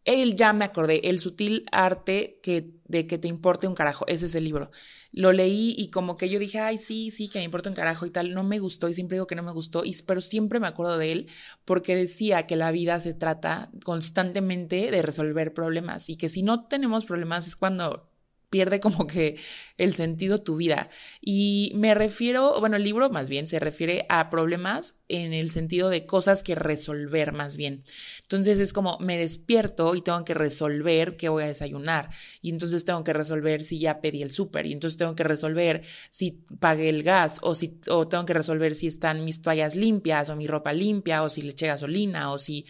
él 0.04 0.36
ya 0.36 0.52
me 0.52 0.64
acordé, 0.64 1.08
el 1.08 1.20
sutil 1.20 1.66
arte 1.72 2.40
que, 2.42 2.72
de 2.86 3.06
que 3.06 3.18
te 3.18 3.28
importe 3.28 3.68
un 3.68 3.74
carajo, 3.76 4.06
ese 4.08 4.26
es 4.26 4.34
el 4.34 4.44
libro. 4.44 4.70
Lo 5.12 5.32
leí 5.32 5.74
y 5.78 5.90
como 5.90 6.16
que 6.16 6.28
yo 6.28 6.38
dije, 6.40 6.58
ay, 6.60 6.78
sí, 6.78 7.10
sí, 7.12 7.28
que 7.28 7.38
me 7.38 7.44
importa 7.44 7.70
un 7.70 7.76
carajo 7.76 8.06
y 8.06 8.10
tal, 8.10 8.34
no 8.34 8.42
me 8.44 8.58
gustó 8.58 8.88
y 8.88 8.94
siempre 8.94 9.16
digo 9.16 9.26
que 9.28 9.36
no 9.36 9.42
me 9.44 9.52
gustó, 9.52 9.84
pero 10.06 10.20
siempre 10.20 10.60
me 10.60 10.66
acuerdo 10.66 10.98
de 10.98 11.12
él 11.12 11.28
porque 11.64 11.96
decía 11.96 12.46
que 12.46 12.56
la 12.56 12.72
vida 12.72 13.00
se 13.00 13.14
trata 13.14 13.70
constantemente 13.84 14.90
de 14.90 15.02
resolver 15.02 15.54
problemas 15.54 16.10
y 16.10 16.16
que 16.16 16.28
si 16.28 16.42
no 16.42 16.66
tenemos 16.66 17.04
problemas 17.04 17.46
es 17.46 17.56
cuando 17.56 18.08
pierde 18.50 18.80
como 18.80 19.06
que 19.06 19.36
el 19.76 19.94
sentido 19.94 20.42
tu 20.42 20.56
vida. 20.56 20.88
Y 21.20 21.72
me 21.74 21.94
refiero, 21.94 22.58
bueno, 22.60 22.76
el 22.76 22.84
libro 22.84 23.10
más 23.10 23.28
bien 23.28 23.48
se 23.48 23.58
refiere 23.58 24.06
a 24.08 24.30
problemas 24.30 25.00
en 25.08 25.32
el 25.32 25.50
sentido 25.50 25.90
de 25.90 26.06
cosas 26.06 26.42
que 26.42 26.54
resolver 26.54 27.32
más 27.32 27.56
bien. 27.56 27.84
Entonces 28.22 28.58
es 28.58 28.72
como 28.72 28.98
me 29.00 29.18
despierto 29.18 29.94
y 29.94 30.02
tengo 30.02 30.24
que 30.24 30.34
resolver 30.34 31.16
qué 31.16 31.28
voy 31.28 31.44
a 31.44 31.48
desayunar. 31.48 32.10
Y 32.40 32.50
entonces 32.50 32.84
tengo 32.84 33.04
que 33.04 33.12
resolver 33.12 33.62
si 33.62 33.78
ya 33.78 34.00
pedí 34.00 34.22
el 34.22 34.30
súper. 34.30 34.66
Y 34.66 34.72
entonces 34.72 34.96
tengo 34.96 35.14
que 35.14 35.24
resolver 35.24 35.82
si 36.10 36.42
pagué 36.60 36.88
el 36.88 37.02
gas 37.02 37.40
o 37.42 37.54
si 37.54 37.80
o 37.88 38.08
tengo 38.08 38.26
que 38.26 38.34
resolver 38.34 38.74
si 38.74 38.86
están 38.86 39.24
mis 39.24 39.42
toallas 39.42 39.76
limpias 39.76 40.28
o 40.28 40.36
mi 40.36 40.46
ropa 40.46 40.72
limpia 40.72 41.22
o 41.22 41.30
si 41.30 41.42
le 41.42 41.50
eché 41.50 41.66
gasolina 41.66 42.30
o 42.32 42.38
si 42.38 42.66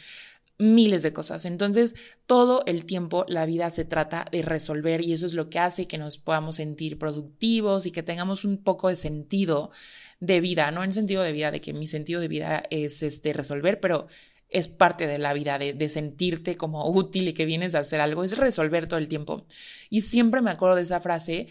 miles 0.59 1.03
de 1.03 1.13
cosas. 1.13 1.45
Entonces, 1.45 1.95
todo 2.27 2.63
el 2.67 2.87
tiempo 2.87 3.25
la 3.29 3.47
vida 3.47 3.71
se 3.71 3.85
trata 3.85 4.27
de 4.31 4.43
resolver 4.43 5.03
y 5.03 5.13
eso 5.13 5.27
es 5.27 5.35
lo 5.35 5.49
que 5.49 5.59
hace 5.59 5.87
que 5.87 5.99
nos 5.99 6.19
podamos 6.19 6.57
sentir 6.57 6.99
productivos 6.99 7.87
y 7.87 7.91
que 7.91 8.03
tengamos 8.03 8.45
un 8.45 8.63
poco 8.63 8.89
de 8.89 8.97
sentido 8.97 9.71
de 10.21 10.41
vida, 10.41 10.71
no 10.71 10.83
en 10.83 10.93
sentido 10.93 11.23
de 11.23 11.33
vida 11.33 11.51
de 11.51 11.61
que 11.61 11.75
mi 11.75 11.89
sentido 11.89 12.21
de 12.21 12.29
vida 12.29 12.63
es 12.71 13.03
este 13.03 13.33
resolver, 13.33 13.81
pero 13.81 14.07
es 14.49 14.69
parte 14.69 15.07
de 15.07 15.19
la 15.19 15.35
vida, 15.35 15.59
de, 15.59 15.75
de 15.75 15.89
sentirte 15.89 16.57
como 16.57 16.89
útil 16.91 17.29
y 17.29 17.35
que 17.35 17.45
vienes 17.45 17.75
a 17.75 17.81
hacer 17.81 18.01
algo, 18.01 18.25
es 18.25 18.39
resolver 18.39 18.87
todo 18.87 18.99
el 18.99 19.09
tiempo. 19.09 19.47
Y 19.91 20.03
siempre 20.03 20.41
me 20.41 20.51
acuerdo 20.51 20.77
de 20.77 20.83
esa 20.83 21.01
frase 21.01 21.49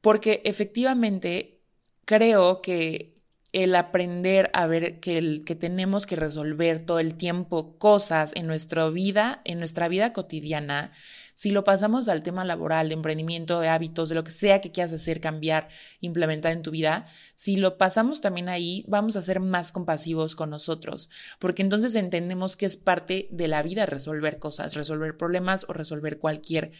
porque 0.00 0.42
efectivamente 0.44 1.62
creo 2.04 2.62
que 2.62 3.15
el 3.56 3.74
aprender 3.74 4.50
a 4.52 4.66
ver 4.66 5.00
que, 5.00 5.16
el, 5.16 5.42
que 5.46 5.54
tenemos 5.54 6.04
que 6.04 6.14
resolver 6.14 6.84
todo 6.84 6.98
el 6.98 7.14
tiempo 7.14 7.78
cosas 7.78 8.32
en 8.34 8.46
nuestra 8.46 8.86
vida, 8.90 9.40
en 9.44 9.60
nuestra 9.60 9.88
vida 9.88 10.12
cotidiana, 10.12 10.92
Si 11.32 11.50
lo 11.50 11.64
pasamos 11.64 12.08
al 12.08 12.22
tema 12.22 12.44
laboral, 12.44 12.88
de 12.88 12.94
emprendimiento, 12.94 13.60
de 13.60 13.68
hábitos, 13.68 14.10
de 14.10 14.14
lo 14.14 14.24
que 14.24 14.30
sea 14.30 14.60
que 14.60 14.72
quieras 14.72 14.92
hacer, 14.92 15.22
cambiar, 15.22 15.68
implementar 16.00 16.52
en 16.52 16.62
tu 16.62 16.70
vida, 16.70 17.06
si 17.34 17.56
lo 17.56 17.78
pasamos 17.78 18.20
también 18.20 18.50
ahí, 18.50 18.84
vamos 18.88 19.16
a 19.16 19.22
ser 19.22 19.40
más 19.40 19.72
compasivos 19.72 20.34
con 20.34 20.50
nosotros, 20.50 21.08
porque 21.38 21.62
entonces 21.62 21.94
entendemos 21.94 22.56
que 22.56 22.66
es 22.66 22.76
parte 22.76 23.26
de 23.30 23.48
la 23.48 23.62
vida 23.62 23.86
resolver 23.86 24.38
cosas, 24.38 24.74
resolver 24.74 25.16
problemas 25.16 25.64
o 25.68 25.72
resolver 25.72 26.18
cualquier 26.18 26.72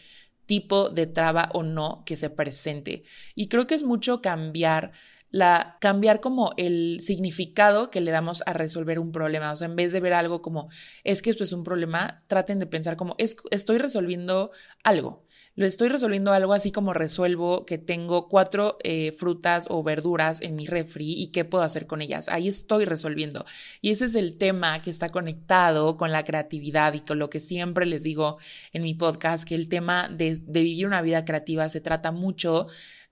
tipo 0.45 0.89
de 0.89 1.07
traba 1.07 1.49
o 1.53 1.63
no 1.63 2.03
que 2.05 2.17
se 2.17 2.29
presente. 2.29 3.03
Y 3.35 3.47
creo 3.47 3.67
que 3.67 3.75
es 3.75 3.83
mucho 3.83 4.21
cambiar 4.21 4.91
la 5.29 5.77
cambiar 5.81 6.21
como 6.21 6.51
el 6.57 6.99
significado 7.01 7.89
que 7.89 8.01
le 8.01 8.11
damos 8.11 8.43
a 8.45 8.53
resolver 8.53 8.99
un 8.99 9.11
problema. 9.11 9.51
O 9.51 9.57
sea, 9.57 9.67
en 9.67 9.75
vez 9.75 9.91
de 9.91 9.99
ver 9.99 10.13
algo 10.13 10.41
como 10.41 10.69
es 11.03 11.21
que 11.21 11.29
esto 11.29 11.43
es 11.43 11.51
un 11.51 11.63
problema, 11.63 12.23
traten 12.27 12.59
de 12.59 12.65
pensar 12.65 12.95
como 12.95 13.15
es, 13.17 13.35
estoy 13.51 13.77
resolviendo 13.77 14.51
algo. 14.83 15.25
Lo 15.55 15.65
estoy 15.65 15.89
resolviendo 15.89 16.33
algo 16.33 16.53
así 16.53 16.71
como 16.71 16.93
resuelvo 16.93 17.65
que 17.65 17.79
tengo 17.79 18.29
cuatro 18.29 18.77
eh, 18.83 19.11
frutas 19.11 19.65
o 19.71 19.81
verduras 19.81 20.39
en 20.41 20.55
mi 20.55 20.67
refri 20.67 21.13
y 21.13 21.31
qué 21.31 21.45
puedo 21.45 21.63
hacer 21.63 21.87
con 21.87 22.03
ellas. 22.03 22.29
Ahí 22.29 22.47
estoy 22.47 22.85
resolviendo. 22.85 23.43
Y 23.81 23.89
ese 23.89 24.05
es 24.05 24.13
el 24.13 24.37
tema 24.37 24.83
que 24.83 24.91
está 24.91 25.09
conectado 25.09 25.97
con 25.97 26.11
la 26.11 26.25
creatividad 26.25 26.93
y 26.93 26.99
con 26.99 27.17
lo 27.17 27.31
que 27.31 27.39
siempre 27.39 27.87
les 27.87 28.03
digo 28.03 28.37
en 28.71 28.83
mi 28.83 28.93
podcast, 28.93 29.47
que 29.47 29.55
el 29.55 29.67
tema 29.67 30.09
de, 30.09 30.35
de 30.35 30.61
vivir 30.61 30.85
una 30.85 31.01
vida 31.01 31.25
creativa 31.25 31.67
se 31.69 31.81
trata 31.81 32.11
mucho 32.11 32.67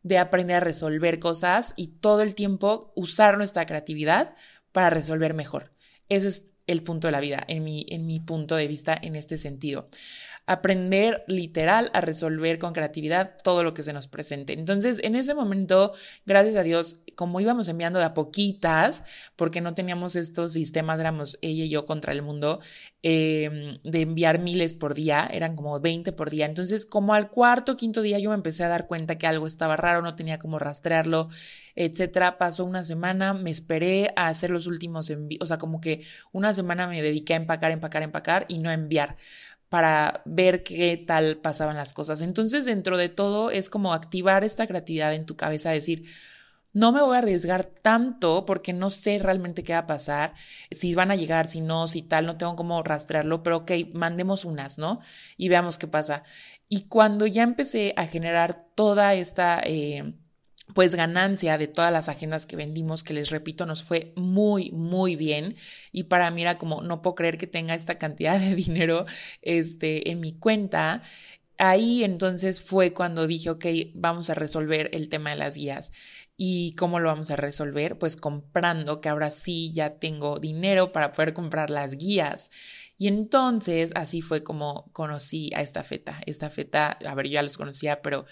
de 0.06 0.20
aprender 0.20 0.58
a 0.58 0.60
resolver 0.60 1.18
cosas 1.18 1.74
y 1.76 1.88
todo 1.97 2.22
el 2.22 2.36
tiempo 2.36 2.93
usar 2.95 3.39
nuestra 3.39 3.66
creatividad 3.66 4.36
para 4.72 4.91
resolver 4.91 5.34
mejor. 5.34 5.72
Eso 6.10 6.28
es 6.28 6.53
el 6.68 6.84
punto 6.84 7.08
de 7.08 7.12
la 7.12 7.22
vida, 7.22 7.43
en 7.47 7.64
mi, 7.64 7.88
en 7.89 8.06
mi 8.06 8.20
punto 8.20 8.56
de 8.56 8.68
vista, 8.68 8.95
en 9.01 9.16
este 9.16 9.39
sentido 9.39 9.89
aprender 10.48 11.24
literal 11.28 11.89
a 11.93 12.02
resolver 12.02 12.60
con 12.60 12.74
creatividad 12.74 13.36
todo 13.43 13.64
lo 13.64 13.74
que 13.74 13.82
se 13.82 13.93
nos 13.93 14.08
presente. 14.08 14.54
Entonces, 14.54 15.00
en 15.02 15.16
ese 15.16 15.34
momento, 15.34 15.93
gracias 16.26 16.56
a 16.56 16.62
Dios, 16.62 17.02
como 17.16 17.39
íbamos 17.39 17.68
enviando 17.68 17.98
de 17.98 18.06
a 18.06 18.14
poquitas, 18.14 19.04
porque 19.36 19.62
no 19.62 19.74
teníamos 19.74 20.16
estos 20.16 20.54
sistemas, 20.54 21.00
éramos 21.00 21.39
ella 21.41 21.64
y 21.64 21.70
yo 21.70 21.86
contra 21.86 22.14
el 22.14 22.22
mundo, 22.22 22.60
em, 23.02 23.78
de 23.84 24.02
enviar 24.02 24.39
miles 24.39 24.74
por 24.76 24.93
día, 24.93 25.28
eran 25.32 25.56
como 25.56 25.80
20 25.80 26.12
por 26.12 26.30
día. 26.30 26.46
Entonces, 26.46 26.86
como 26.86 27.14
al 27.16 27.32
cuarto, 27.32 27.76
quinto 27.76 28.02
día, 28.02 28.20
yo 28.20 28.30
me 28.30 28.36
empecé 28.36 28.64
a 28.64 28.68
dar 28.68 28.88
cuenta 28.88 29.18
que 29.18 29.28
algo 29.28 29.48
estaba 29.48 29.78
raro, 29.78 30.02
no 30.04 30.16
tenía 30.16 30.38
cómo 30.38 30.60
rastrearlo, 30.60 31.30
etcétera. 31.76 32.38
Pasó 32.38 32.66
una 32.66 32.84
semana, 32.84 33.34
me 33.34 33.50
esperé 33.50 34.10
a 34.16 34.28
hacer 34.28 34.52
los 34.52 34.68
últimos 34.68 35.10
envíos, 35.10 35.41
o 35.43 35.48
sea, 35.48 35.58
como 35.58 35.82
que 35.82 36.02
una 36.32 36.54
semana 36.54 36.88
me 36.88 37.02
dediqué 37.02 37.34
a 37.34 37.38
empacar, 37.38 37.72
empacar, 37.72 38.04
empacar 38.04 38.46
y 38.48 38.60
no 38.60 38.72
enviar 38.72 39.18
para 39.76 40.21
ver 40.23 40.63
qué 40.63 40.95
tal 41.05 41.36
pasaban 41.36 41.76
las 41.76 41.93
cosas. 41.93 42.21
Entonces, 42.21 42.63
dentro 42.63 42.95
de 42.95 43.09
todo, 43.09 43.51
es 43.51 43.69
como 43.69 43.93
activar 43.93 44.45
esta 44.45 44.67
creatividad 44.67 45.13
en 45.13 45.26
tu 45.26 45.36
cabeza, 45.36 45.71
decir, 45.71 46.05
no 46.71 46.93
me 46.93 47.01
voy 47.01 47.13
a 47.13 47.19
arriesgar 47.19 47.65
tanto 47.65 48.45
porque 48.45 48.71
no 48.71 48.89
sé 48.89 49.19
realmente 49.19 49.65
qué 49.65 49.73
va 49.73 49.80
a 49.80 49.86
pasar, 49.86 50.34
si 50.71 50.95
van 50.95 51.11
a 51.11 51.17
llegar, 51.17 51.47
si 51.47 51.59
no, 51.59 51.89
si 51.89 52.03
tal, 52.03 52.26
no 52.26 52.38
tengo 52.38 52.55
cómo 52.55 52.84
rastrearlo, 52.84 53.43
pero 53.43 53.57
ok, 53.57 53.71
mandemos 53.93 54.45
unas, 54.45 54.78
¿no? 54.78 55.01
Y 55.36 55.49
veamos 55.49 55.78
qué 55.78 55.88
pasa. 55.88 56.23
Y 56.69 56.88
cuando 56.88 57.28
ya 57.28 57.43
empecé 57.43 57.93
a 57.97 58.07
generar 58.07 58.67
toda 58.76 59.13
esta... 59.13 59.59
Eh, 59.65 60.15
pues 60.74 60.95
ganancia 60.95 61.57
de 61.57 61.68
todas 61.68 61.91
las 61.91 62.09
agendas 62.09 62.45
que 62.45 62.55
vendimos, 62.55 63.03
que 63.03 63.13
les 63.13 63.30
repito, 63.30 63.66
nos 63.66 63.84
fue 63.84 64.13
muy, 64.16 64.72
muy 64.72 65.16
bien. 65.16 65.55
Y 65.91 66.03
para 66.03 66.32
mí 66.32 66.41
era 66.41 66.57
como, 66.57 66.82
no 66.82 67.01
puedo 67.01 67.16
creer 67.16 67.38
que 67.38 67.47
tenga 67.47 67.76
esta 67.76 67.97
cantidad 67.97 68.39
de 68.39 68.55
dinero 68.55 69.05
este, 69.41 70.09
en 70.09 70.20
mi 70.20 70.38
cuenta. 70.38 71.03
Ahí 71.57 72.03
entonces 72.03 72.61
fue 72.61 72.93
cuando 72.93 73.28
dije, 73.28 73.49
ok, 73.49 73.66
vamos 73.93 74.30
a 74.30 74.34
resolver 74.36 74.89
el 74.93 75.09
tema 75.09 75.30
de 75.32 75.38
las 75.38 75.55
guías. 75.55 75.91
¿Y 76.38 76.76
cómo 76.76 76.99
lo 76.99 77.07
vamos 77.09 77.32
a 77.32 77.38
resolver? 77.38 77.97
Pues 77.97 78.18
comprando, 78.18 78.99
que 78.99 79.07
ahora 79.07 79.32
sí 79.32 79.72
ya 79.74 79.99
tengo 79.99 80.39
dinero 80.39 80.91
para 80.91 81.13
poder 81.13 81.34
comprar 81.34 81.70
las 81.70 81.95
guías. 81.95 82.51
Y 82.97 83.07
entonces 83.07 83.91
así 83.95 84.22
fue 84.22 84.43
como 84.43 84.89
conocí 84.91 85.51
a 85.55 85.61
esta 85.61 85.84
feta. 85.84 86.22
Esta 86.26 86.49
feta, 86.49 86.97
a 87.05 87.16
ver, 87.16 87.28
yo 87.28 87.34
ya 87.34 87.43
los 87.43 87.57
conocía, 87.57 88.01
pero 88.01 88.26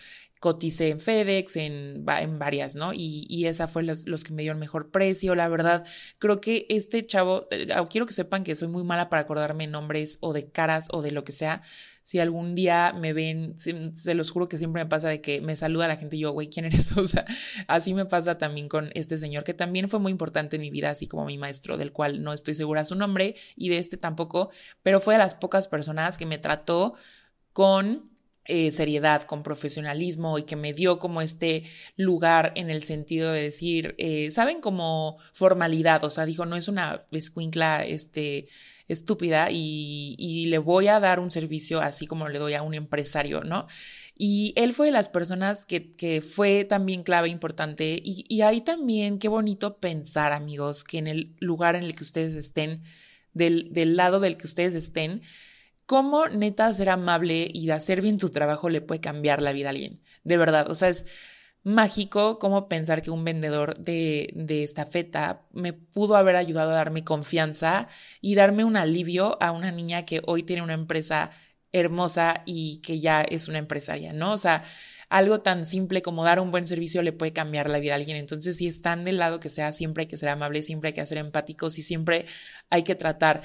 coticé 0.44 0.90
en 0.90 1.00
FedEx, 1.00 1.56
en, 1.56 2.06
en 2.06 2.38
varias, 2.38 2.76
¿no? 2.76 2.94
Y, 2.94 3.26
y 3.30 3.46
esa 3.46 3.70
fue 3.70 3.82
los, 3.82 4.06
los, 4.10 4.26
que 4.26 4.34
me 4.34 4.42
dieron 4.42 4.60
mejor 4.60 4.92
precio, 4.92 5.36
la 5.36 5.48
verdad. 5.48 5.86
Creo 6.20 6.42
que 6.42 6.66
este 6.68 7.06
chavo, 7.06 7.48
eh, 7.50 7.70
quiero 7.90 8.06
que 8.06 8.12
sepan 8.12 8.44
que 8.44 8.58
soy 8.58 8.68
muy 8.68 8.84
mala 8.84 9.10
para 9.10 9.22
acordarme 9.22 9.68
nombres 9.68 10.18
o 10.20 10.34
de 10.34 10.52
caras 10.52 10.88
o 10.92 11.02
de 11.02 11.12
lo 11.12 11.24
que 11.24 11.32
sea. 11.32 11.62
Si 12.02 12.20
algún 12.20 12.56
día 12.56 12.92
me 12.92 13.14
ven, 13.14 13.58
se, 13.58 14.14
los 14.16 14.32
juro 14.32 14.50
que 14.50 14.58
siempre 14.58 14.84
me 14.84 14.90
pasa 14.90 15.08
de 15.08 15.22
que 15.22 15.40
me 15.40 15.56
saluda 15.56 15.88
la 15.88 15.96
gente 15.96 16.18
y 16.18 16.20
yo, 16.20 16.34
güey, 16.34 16.50
¿quién 16.50 16.66
eres? 16.66 16.92
O 16.98 17.08
sea, 17.08 17.24
así 17.70 17.94
me 17.94 18.06
pasa 18.06 18.38
también 18.38 18.68
con 18.68 18.90
este 18.96 19.18
señor 19.18 19.46
que 19.46 19.54
también 19.54 19.88
fue 19.88 20.02
muy 20.02 20.12
importante 20.12 20.58
en 20.58 20.62
mi 20.62 20.72
vida, 20.72 20.90
así 20.90 21.08
como 21.08 21.24
mi 21.24 21.38
maestro, 21.38 21.78
del 21.78 21.94
cual 21.94 22.22
no 22.22 22.34
estoy 22.34 22.56
segura 22.56 22.84
su 22.84 22.96
nombre 22.96 23.36
y 23.56 23.70
de 23.70 23.78
este 23.78 23.96
tampoco, 23.96 24.50
pero 24.82 25.00
fue 25.00 25.14
de 25.14 25.20
las 25.20 25.36
pocas 25.36 25.70
personas 25.70 26.18
que 26.18 26.26
me 26.26 26.38
trató 26.38 26.96
con 27.54 28.13
eh, 28.46 28.72
seriedad, 28.72 29.24
con 29.24 29.44
profesionalismo 29.44 30.38
y 30.38 30.44
que 30.44 30.56
me 30.56 30.74
dio 30.74 31.00
como 31.00 31.22
este 31.22 31.64
lugar 31.96 32.52
en 32.56 32.70
el 32.70 32.84
sentido 32.84 33.32
de 33.32 33.44
decir, 33.44 33.96
eh, 33.98 34.32
¿saben? 34.32 34.62
Como 34.62 35.18
formalidad, 35.34 36.04
o 36.04 36.10
sea, 36.10 36.26
dijo, 36.26 36.46
no 36.46 36.56
es 36.56 36.68
una 36.68 37.06
escuincla, 37.12 37.86
este, 37.86 38.48
estúpida 38.88 39.50
y, 39.50 40.16
y, 40.18 40.48
le 40.48 40.58
voy 40.58 40.88
a 40.88 41.00
dar 41.00 41.20
un 41.20 41.32
servicio 41.32 41.82
así 41.82 42.06
como 42.06 42.28
le 42.28 42.40
doy 42.40 42.54
a 42.54 42.64
un 42.64 42.74
empresario, 42.74 43.42
¿no? 43.42 43.68
Y 44.16 44.54
él 44.58 44.74
fue 44.74 44.88
de 44.88 44.92
las 44.92 45.10
personas 45.10 45.66
que, 45.66 45.92
que 45.92 46.22
fue 46.22 46.66
también 46.66 47.04
clave, 47.04 47.30
importante. 47.30 48.00
Y, 48.04 48.26
y 48.28 48.42
ahí 48.42 48.62
también, 48.62 49.20
qué 49.20 49.28
bonito 49.28 49.78
pensar, 49.80 50.34
amigos, 50.34 50.84
que 50.84 51.00
en 51.00 51.08
el 51.08 51.36
lugar 51.40 51.76
en 51.76 51.84
el 51.84 51.96
que 51.96 52.04
ustedes 52.04 52.36
estén, 52.36 52.84
del, 53.34 53.74
del 53.74 53.96
lado 53.96 54.20
del 54.20 54.38
que 54.38 54.46
ustedes 54.46 54.76
estén, 54.76 55.22
cómo 55.86 56.28
neta 56.28 56.74
ser 56.74 56.90
amable 56.90 57.48
y 57.52 57.68
de 57.68 57.74
hacer 57.74 58.02
bien 58.02 58.18
tu 58.18 58.30
trabajo 58.30 58.70
le 58.70 58.82
puede 58.82 59.02
cambiar 59.02 59.42
la 59.42 59.54
vida 59.54 59.68
a 59.68 59.72
alguien. 59.72 60.02
De 60.24 60.38
verdad, 60.38 60.70
o 60.70 60.76
sea, 60.76 60.90
es 60.90 61.06
mágico 61.64 62.40
cómo 62.40 62.68
pensar 62.68 63.02
que 63.02 63.12
un 63.12 63.24
vendedor 63.24 63.78
de, 63.78 64.32
de 64.36 64.64
esta 64.64 64.86
feta 64.86 65.44
me 65.54 65.74
pudo 65.74 66.16
haber 66.16 66.36
ayudado 66.36 66.72
a 66.72 66.76
darme 66.76 67.04
confianza 67.04 67.88
y 68.22 68.36
darme 68.36 68.66
un 68.66 68.78
alivio 68.78 69.42
a 69.42 69.52
una 69.52 69.72
niña 69.72 70.06
que 70.06 70.22
hoy 70.26 70.44
tiene 70.44 70.62
una 70.62 70.74
empresa 70.74 71.32
hermosa 71.72 72.44
y 72.46 72.80
que 72.82 73.00
ya 73.00 73.22
es 73.22 73.48
una 73.48 73.60
empresaria, 73.60 74.14
¿no? 74.14 74.34
O 74.34 74.38
sea, 74.38 74.64
algo 75.10 75.42
tan 75.42 75.66
simple 75.66 76.02
como 76.02 76.24
dar 76.24 76.40
un 76.40 76.52
buen 76.52 76.68
servicio 76.68 77.04
le 77.04 77.14
puede 77.14 77.34
cambiar 77.34 77.70
la 77.70 77.80
vida 77.80 77.94
a 77.94 77.96
alguien. 77.98 78.18
Entonces, 78.18 78.58
si 78.58 78.68
están 78.68 79.06
del 79.06 79.18
lado 79.18 79.40
que 79.40 79.50
sea, 79.50 79.72
siempre 79.74 80.02
hay 80.04 80.08
que 80.08 80.18
ser 80.18 80.30
amable, 80.30 80.64
siempre 80.64 80.90
hay 80.90 80.94
que 80.94 81.06
ser 81.06 81.18
empáticos 81.18 81.78
y 81.78 81.82
siempre 81.84 82.26
hay 82.70 82.84
que 82.84 82.96
tratar 82.96 83.42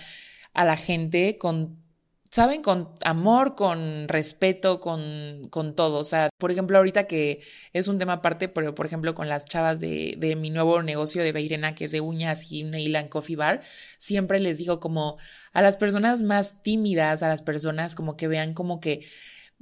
a 0.54 0.64
la 0.64 0.76
gente 0.76 1.36
con 1.36 1.78
saben, 2.30 2.62
con 2.62 2.88
amor, 3.02 3.54
con 3.54 4.08
respeto, 4.08 4.80
con, 4.80 5.48
con 5.50 5.74
todo. 5.74 5.98
O 5.98 6.04
sea, 6.04 6.30
por 6.38 6.50
ejemplo, 6.50 6.78
ahorita 6.78 7.06
que 7.06 7.40
es 7.72 7.88
un 7.88 7.98
tema 7.98 8.14
aparte, 8.14 8.48
pero 8.48 8.74
por 8.74 8.86
ejemplo, 8.86 9.14
con 9.14 9.28
las 9.28 9.44
chavas 9.46 9.80
de, 9.80 10.14
de 10.18 10.36
mi 10.36 10.50
nuevo 10.50 10.82
negocio 10.82 11.22
de 11.22 11.32
Beirena, 11.32 11.74
que 11.74 11.86
es 11.86 11.92
de 11.92 12.00
uñas 12.00 12.50
y 12.50 12.64
nail 12.64 12.96
and 12.96 13.08
coffee 13.08 13.36
bar, 13.36 13.62
siempre 13.98 14.40
les 14.40 14.58
digo 14.58 14.80
como 14.80 15.18
a 15.52 15.62
las 15.62 15.76
personas 15.76 16.22
más 16.22 16.62
tímidas, 16.62 17.22
a 17.22 17.28
las 17.28 17.42
personas 17.42 17.94
como 17.94 18.16
que 18.16 18.28
vean 18.28 18.54
como 18.54 18.80
que 18.80 19.06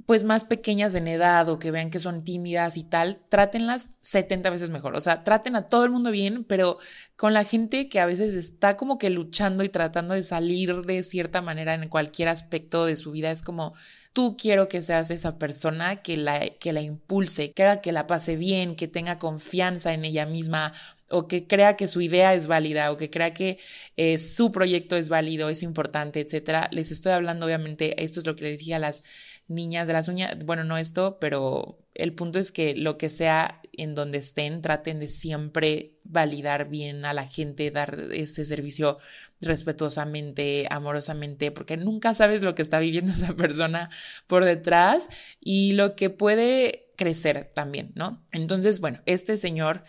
pues 0.05 0.23
más 0.23 0.45
pequeñas 0.45 0.95
en 0.95 1.07
edad 1.07 1.49
o 1.49 1.59
que 1.59 1.71
vean 1.71 1.89
que 1.89 1.99
son 1.99 2.23
tímidas 2.23 2.77
y 2.77 2.83
tal, 2.83 3.19
trátenlas 3.29 3.97
70 3.99 4.49
veces 4.49 4.69
mejor. 4.69 4.95
O 4.95 5.01
sea, 5.01 5.23
traten 5.23 5.55
a 5.55 5.67
todo 5.67 5.83
el 5.83 5.89
mundo 5.89 6.11
bien, 6.11 6.45
pero 6.45 6.77
con 7.15 7.33
la 7.33 7.43
gente 7.43 7.89
que 7.89 7.99
a 7.99 8.05
veces 8.05 8.35
está 8.35 8.77
como 8.77 8.97
que 8.97 9.09
luchando 9.09 9.63
y 9.63 9.69
tratando 9.69 10.13
de 10.13 10.21
salir 10.21 10.83
de 10.83 11.03
cierta 11.03 11.41
manera 11.41 11.73
en 11.73 11.89
cualquier 11.89 12.29
aspecto 12.29 12.85
de 12.85 12.95
su 12.95 13.11
vida, 13.11 13.31
es 13.31 13.41
como 13.41 13.73
tú 14.13 14.35
quiero 14.35 14.67
que 14.67 14.81
seas 14.81 15.11
esa 15.11 15.37
persona 15.37 15.97
que 15.97 16.17
la, 16.17 16.49
que 16.59 16.73
la 16.73 16.81
impulse, 16.81 17.51
que 17.51 17.63
haga 17.63 17.81
que 17.81 17.91
la 17.91 18.07
pase 18.07 18.35
bien, 18.35 18.75
que 18.75 18.87
tenga 18.87 19.19
confianza 19.19 19.93
en 19.93 20.05
ella 20.05 20.25
misma 20.25 20.73
o 21.09 21.27
que 21.27 21.47
crea 21.47 21.75
que 21.75 21.87
su 21.87 22.01
idea 22.01 22.33
es 22.33 22.47
válida 22.47 22.91
o 22.91 22.97
que 22.97 23.09
crea 23.09 23.33
que 23.33 23.59
eh, 23.95 24.17
su 24.19 24.51
proyecto 24.51 24.95
es 24.95 25.09
válido, 25.09 25.49
es 25.49 25.63
importante, 25.63 26.19
etcétera. 26.19 26.67
Les 26.71 26.91
estoy 26.91 27.11
hablando, 27.11 27.45
obviamente, 27.45 28.03
esto 28.03 28.19
es 28.19 28.25
lo 28.25 28.35
que 28.35 28.45
les 28.45 28.59
dije 28.59 28.75
a 28.75 28.79
las 28.79 29.03
niñas 29.47 29.87
de 29.87 29.93
las 29.93 30.07
uñas, 30.07 30.37
bueno, 30.45 30.63
no 30.63 30.77
esto, 30.77 31.17
pero 31.19 31.79
el 31.93 32.13
punto 32.13 32.39
es 32.39 32.51
que 32.51 32.75
lo 32.75 32.97
que 32.97 33.09
sea 33.09 33.61
en 33.73 33.95
donde 33.95 34.17
estén, 34.17 34.61
traten 34.61 34.99
de 34.99 35.07
siempre 35.07 35.93
validar 36.03 36.67
bien 36.69 37.05
a 37.05 37.13
la 37.13 37.27
gente, 37.27 37.71
dar 37.71 37.97
este 38.11 38.45
servicio 38.45 38.97
respetuosamente, 39.39 40.67
amorosamente, 40.69 41.51
porque 41.51 41.77
nunca 41.77 42.13
sabes 42.13 42.41
lo 42.41 42.55
que 42.55 42.63
está 42.63 42.79
viviendo 42.79 43.13
esa 43.17 43.35
persona 43.35 43.89
por 44.25 44.43
detrás 44.43 45.07
y 45.39 45.73
lo 45.73 45.95
que 45.95 46.09
puede 46.09 46.91
crecer 46.97 47.51
también, 47.53 47.91
¿no? 47.95 48.23
Entonces, 48.31 48.81
bueno, 48.81 48.99
este 49.05 49.37
señor, 49.37 49.83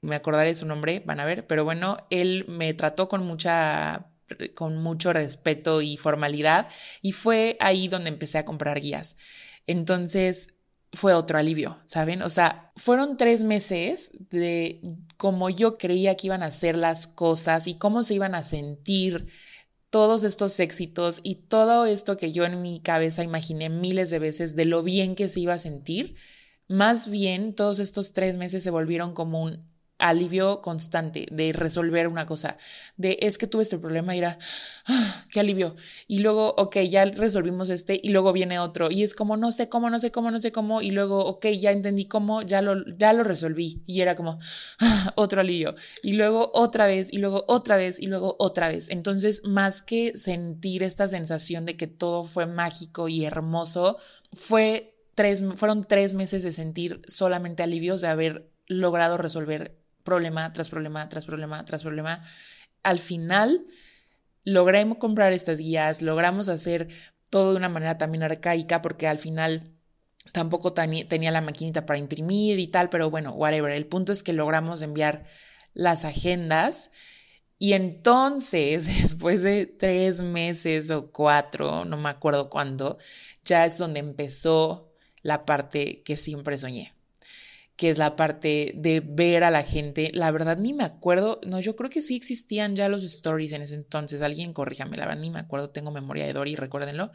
me 0.00 0.16
acordaré 0.16 0.54
su 0.54 0.66
nombre, 0.66 1.02
van 1.04 1.20
a 1.20 1.24
ver, 1.24 1.46
pero 1.46 1.64
bueno, 1.64 1.98
él 2.10 2.44
me 2.48 2.74
trató 2.74 3.08
con 3.08 3.24
mucha 3.26 4.11
con 4.54 4.82
mucho 4.82 5.12
respeto 5.12 5.82
y 5.82 5.96
formalidad 5.96 6.68
y 7.00 7.12
fue 7.12 7.56
ahí 7.60 7.88
donde 7.88 8.10
empecé 8.10 8.38
a 8.38 8.44
comprar 8.44 8.80
guías. 8.80 9.16
Entonces 9.66 10.48
fue 10.92 11.14
otro 11.14 11.38
alivio, 11.38 11.78
¿saben? 11.86 12.22
O 12.22 12.30
sea, 12.30 12.72
fueron 12.76 13.16
tres 13.16 13.42
meses 13.42 14.10
de 14.30 14.80
cómo 15.16 15.48
yo 15.48 15.78
creía 15.78 16.16
que 16.16 16.26
iban 16.26 16.42
a 16.42 16.50
ser 16.50 16.76
las 16.76 17.06
cosas 17.06 17.66
y 17.66 17.76
cómo 17.76 18.04
se 18.04 18.14
iban 18.14 18.34
a 18.34 18.42
sentir 18.42 19.28
todos 19.88 20.22
estos 20.22 20.58
éxitos 20.60 21.20
y 21.22 21.46
todo 21.46 21.86
esto 21.86 22.16
que 22.16 22.32
yo 22.32 22.44
en 22.44 22.62
mi 22.62 22.80
cabeza 22.80 23.22
imaginé 23.22 23.68
miles 23.68 24.10
de 24.10 24.18
veces 24.18 24.54
de 24.56 24.64
lo 24.64 24.82
bien 24.82 25.14
que 25.14 25.28
se 25.28 25.40
iba 25.40 25.54
a 25.54 25.58
sentir, 25.58 26.16
más 26.68 27.08
bien 27.08 27.54
todos 27.54 27.78
estos 27.78 28.12
tres 28.12 28.36
meses 28.36 28.62
se 28.62 28.70
volvieron 28.70 29.14
como 29.14 29.42
un 29.42 29.71
alivio 30.02 30.60
constante 30.62 31.26
de 31.30 31.52
resolver 31.52 32.08
una 32.08 32.26
cosa, 32.26 32.58
de 32.96 33.16
es 33.20 33.38
que 33.38 33.46
tuve 33.46 33.62
este 33.62 33.78
problema 33.78 34.14
y 34.14 34.18
era, 34.18 34.38
ah, 34.86 35.24
qué 35.30 35.40
alivio. 35.40 35.76
Y 36.08 36.18
luego, 36.18 36.54
ok, 36.56 36.78
ya 36.90 37.04
resolvimos 37.04 37.70
este 37.70 37.98
y 38.02 38.10
luego 38.10 38.32
viene 38.32 38.58
otro 38.58 38.90
y 38.90 39.04
es 39.04 39.14
como, 39.14 39.36
no 39.36 39.52
sé 39.52 39.68
cómo, 39.68 39.90
no 39.90 40.00
sé 40.00 40.10
cómo, 40.10 40.30
no 40.30 40.40
sé 40.40 40.50
cómo 40.50 40.82
y 40.82 40.90
luego, 40.90 41.24
ok, 41.24 41.46
ya 41.60 41.70
entendí 41.70 42.06
cómo, 42.06 42.42
ya 42.42 42.62
lo, 42.62 42.84
ya 42.98 43.12
lo 43.12 43.22
resolví 43.22 43.82
y 43.86 44.00
era 44.00 44.16
como, 44.16 44.40
ah, 44.80 45.12
otro 45.16 45.40
alivio. 45.40 45.76
Y 46.02 46.14
luego 46.14 46.50
otra 46.52 46.86
vez 46.86 47.08
y 47.12 47.18
luego 47.18 47.44
otra 47.46 47.76
vez 47.76 48.00
y 48.00 48.06
luego 48.06 48.34
otra 48.40 48.68
vez. 48.68 48.90
Entonces, 48.90 49.42
más 49.44 49.82
que 49.82 50.16
sentir 50.16 50.82
esta 50.82 51.08
sensación 51.08 51.64
de 51.64 51.76
que 51.76 51.86
todo 51.86 52.24
fue 52.24 52.46
mágico 52.46 53.08
y 53.08 53.24
hermoso, 53.24 53.98
fue 54.32 54.96
tres, 55.14 55.44
fueron 55.56 55.84
tres 55.84 56.14
meses 56.14 56.42
de 56.42 56.52
sentir 56.52 57.02
solamente 57.06 57.62
alivios 57.62 58.00
de 58.00 58.08
haber 58.08 58.48
logrado 58.66 59.16
resolver 59.16 59.81
problema 60.04 60.52
tras 60.52 60.68
problema, 60.68 61.08
tras 61.08 61.24
problema, 61.24 61.64
tras 61.64 61.82
problema. 61.82 62.22
Al 62.82 62.98
final, 62.98 63.66
logramos 64.44 64.98
comprar 64.98 65.32
estas 65.32 65.58
guías, 65.58 66.02
logramos 66.02 66.48
hacer 66.48 66.88
todo 67.30 67.52
de 67.52 67.56
una 67.56 67.68
manera 67.68 67.98
también 67.98 68.22
arcaica, 68.22 68.82
porque 68.82 69.06
al 69.08 69.18
final 69.18 69.72
tampoco 70.32 70.72
tenía 70.74 71.30
la 71.30 71.40
maquinita 71.40 71.86
para 71.86 71.98
imprimir 71.98 72.58
y 72.58 72.68
tal, 72.68 72.90
pero 72.90 73.10
bueno, 73.10 73.32
whatever. 73.32 73.72
El 73.72 73.86
punto 73.86 74.12
es 74.12 74.22
que 74.22 74.32
logramos 74.32 74.82
enviar 74.82 75.24
las 75.74 76.04
agendas. 76.04 76.90
Y 77.58 77.74
entonces, 77.74 78.86
después 79.02 79.42
de 79.42 79.66
tres 79.66 80.20
meses 80.20 80.90
o 80.90 81.10
cuatro, 81.12 81.84
no 81.84 81.96
me 81.96 82.08
acuerdo 82.08 82.50
cuándo, 82.50 82.98
ya 83.44 83.64
es 83.66 83.78
donde 83.78 84.00
empezó 84.00 84.92
la 85.22 85.44
parte 85.44 86.02
que 86.02 86.16
siempre 86.16 86.58
soñé 86.58 86.91
que 87.76 87.90
es 87.90 87.98
la 87.98 88.16
parte 88.16 88.72
de 88.76 89.00
ver 89.00 89.44
a 89.44 89.50
la 89.50 89.62
gente. 89.62 90.10
La 90.14 90.30
verdad 90.30 90.58
ni 90.58 90.72
me 90.72 90.84
acuerdo, 90.84 91.40
no, 91.46 91.60
yo 91.60 91.74
creo 91.76 91.90
que 91.90 92.02
sí 92.02 92.16
existían 92.16 92.76
ya 92.76 92.88
los 92.88 93.02
stories 93.02 93.52
en 93.52 93.62
ese 93.62 93.74
entonces, 93.74 94.22
alguien 94.22 94.52
corríjame, 94.52 94.96
la 94.96 95.06
verdad 95.06 95.20
ni 95.20 95.30
me 95.30 95.40
acuerdo, 95.40 95.70
tengo 95.70 95.90
memoria 95.90 96.26
de 96.26 96.32
Dory, 96.32 96.56
recuérdenlo. 96.56 97.10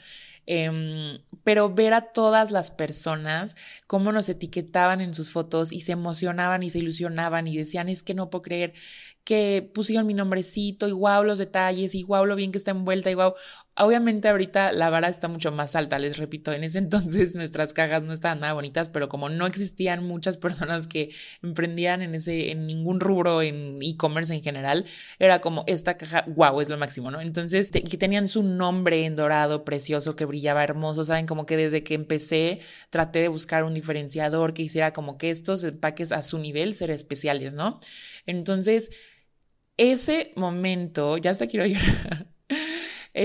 Em, 0.45 1.19
pero 1.43 1.73
ver 1.73 1.93
a 1.93 2.11
todas 2.11 2.51
las 2.51 2.71
personas, 2.71 3.55
cómo 3.85 4.11
nos 4.13 4.29
etiquetaban 4.29 5.01
en 5.01 5.13
sus 5.13 5.29
fotos 5.29 5.71
y 5.73 5.81
se 5.81 5.91
emocionaban 5.91 6.63
y 6.63 6.69
se 6.69 6.79
ilusionaban 6.79 7.47
y 7.47 7.57
decían, 7.57 7.89
es 7.89 8.01
que 8.01 8.13
no 8.13 8.29
puedo 8.29 8.43
creer 8.43 8.73
que 9.25 9.69
pusieron 9.73 10.07
mi 10.07 10.13
nombrecito 10.13 10.87
y 10.87 10.93
wow 10.93 11.23
los 11.23 11.37
detalles 11.37 11.93
y 11.95 12.03
wow 12.03 12.25
lo 12.25 12.35
bien 12.37 12.53
que 12.53 12.57
está 12.57 12.71
envuelta 12.71 13.11
y 13.11 13.15
wow. 13.15 13.33
Obviamente 13.79 14.27
ahorita 14.27 14.71
la 14.71 14.89
vara 14.89 15.07
está 15.07 15.27
mucho 15.27 15.51
más 15.51 15.75
alta, 15.75 15.99
les 15.99 16.17
repito, 16.17 16.51
en 16.51 16.63
ese 16.63 16.77
entonces 16.87 17.35
nuestras 17.35 17.73
cajas 17.73 18.03
no 18.03 18.13
estaban 18.13 18.39
nada 18.39 18.53
bonitas, 18.53 18.89
pero 18.89 19.07
como 19.07 19.29
no 19.29 19.45
existían 19.45 20.03
muchas 20.03 20.37
personas 20.37 20.87
que 20.87 21.11
emprendían 21.43 22.01
en 22.01 22.15
ese, 22.15 22.51
en 22.51 22.65
ningún 22.65 22.99
rubro 22.99 23.41
en 23.41 23.77
e-commerce 23.81 24.33
en 24.33 24.41
general, 24.41 24.85
era 25.19 25.41
como 25.41 25.63
esta 25.67 25.95
caja, 25.97 26.25
wow, 26.27 26.59
es 26.61 26.69
lo 26.69 26.77
máximo, 26.77 27.11
¿no? 27.11 27.21
Entonces, 27.21 27.69
que 27.71 27.97
tenían 27.97 28.27
su 28.27 28.41
nombre 28.43 29.05
en 29.05 29.15
dorado, 29.15 29.63
precioso, 29.63 30.15
que 30.15 30.25
brillaba 30.25 30.63
hermoso, 30.63 31.03
saben, 31.05 31.27
como 31.27 31.45
que 31.45 31.57
desde 31.57 31.83
que 31.83 31.93
empecé 31.93 32.61
traté 32.89 33.19
de 33.19 33.27
buscar 33.27 33.63
un 33.63 33.73
diferenciador 33.73 34.53
que 34.53 34.63
hiciera 34.63 34.93
como 34.93 35.17
que 35.17 35.29
estos 35.29 35.63
empaques 35.63 36.11
a 36.11 36.23
su 36.23 36.39
nivel 36.39 36.73
ser 36.73 36.89
especiales, 36.91 37.53
¿no? 37.53 37.79
Entonces, 38.25 38.89
ese 39.77 40.31
momento, 40.35 41.17
ya 41.17 41.31
hasta 41.31 41.47
quiero 41.47 41.65
llorar, 41.67 42.27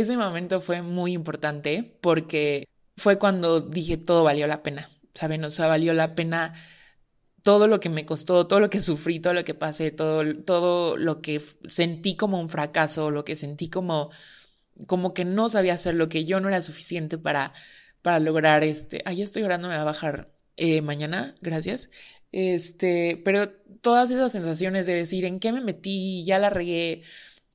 ese 0.00 0.16
momento 0.16 0.60
fue 0.60 0.82
muy 0.82 1.12
importante 1.12 1.98
porque 2.00 2.68
fue 2.96 3.18
cuando 3.18 3.60
dije 3.60 3.96
todo 3.96 4.24
valió 4.24 4.46
la 4.46 4.62
pena, 4.62 4.90
¿saben? 5.14 5.44
O 5.44 5.50
sea, 5.50 5.66
valió 5.66 5.94
la 5.94 6.14
pena 6.14 6.54
todo 7.42 7.66
lo 7.66 7.80
que 7.80 7.88
me 7.88 8.06
costó, 8.06 8.46
todo 8.46 8.60
lo 8.60 8.70
que 8.70 8.80
sufrí, 8.80 9.20
todo 9.20 9.34
lo 9.34 9.44
que 9.44 9.54
pasé, 9.54 9.90
todo, 9.90 10.24
todo 10.44 10.96
lo 10.96 11.20
que 11.20 11.42
sentí 11.68 12.16
como 12.16 12.40
un 12.40 12.48
fracaso, 12.48 13.10
lo 13.10 13.24
que 13.24 13.36
sentí 13.36 13.68
como, 13.68 14.10
como 14.86 15.14
que 15.14 15.24
no 15.24 15.48
sabía 15.48 15.74
hacer, 15.74 15.94
lo 15.94 16.08
que 16.08 16.24
yo 16.24 16.40
no 16.40 16.48
era 16.48 16.62
suficiente 16.62 17.18
para, 17.18 17.52
para 18.02 18.20
lograr 18.20 18.64
este. 18.64 19.02
Ay, 19.04 19.18
ya 19.18 19.24
estoy 19.24 19.42
llorando, 19.42 19.68
me 19.68 19.74
va 19.74 19.82
a 19.82 19.84
bajar 19.84 20.28
eh, 20.56 20.82
mañana, 20.82 21.34
gracias. 21.40 21.90
Este, 22.32 23.20
pero 23.24 23.50
todas 23.82 24.10
esas 24.10 24.32
sensaciones 24.32 24.86
de 24.86 24.94
decir 24.94 25.24
en 25.24 25.40
qué 25.40 25.52
me 25.52 25.60
metí, 25.60 26.24
ya 26.24 26.38
la 26.38 26.50
regué, 26.50 27.02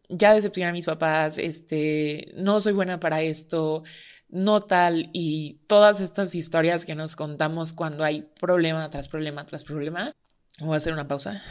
ya 0.10 0.34
decepcioné 0.34 0.70
a 0.70 0.74
mis 0.74 0.86
papás, 0.86 1.38
este, 1.38 2.32
no 2.36 2.62
soy 2.62 2.74
buena 2.74 3.00
para 3.00 3.22
esto, 3.22 3.84
no 4.30 4.62
tal, 4.62 5.10
y 5.14 5.62
todas 5.68 6.00
estas 6.00 6.36
historias 6.36 6.86
que 6.86 6.96
nos 6.96 7.16
contamos 7.16 7.74
cuando 7.74 8.04
hay 8.04 8.24
problema 8.40 8.90
tras 8.90 9.10
problema 9.10 9.46
tras 9.46 9.64
problema. 9.64 10.14
Voy 10.60 10.74
a 10.74 10.78
hacer 10.78 10.94
una 10.94 11.08
pausa. 11.08 11.42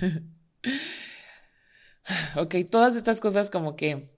ok, 2.36 2.54
todas 2.70 2.96
estas 2.96 3.20
cosas 3.20 3.50
como 3.50 3.76
que 3.76 4.10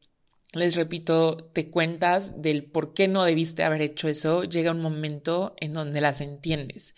les 0.53 0.74
repito, 0.74 1.51
te 1.53 1.70
cuentas 1.70 2.41
del 2.41 2.64
por 2.64 2.95
qué 2.95 3.09
no 3.09 3.24
debiste 3.24 3.64
haber 3.64 3.82
hecho 3.82 4.09
eso, 4.09 4.45
llega 4.45 4.70
un 4.70 4.80
momento 4.80 5.55
en 5.61 5.74
donde 5.74 6.01
las 6.01 6.20
entiendes 6.20 6.95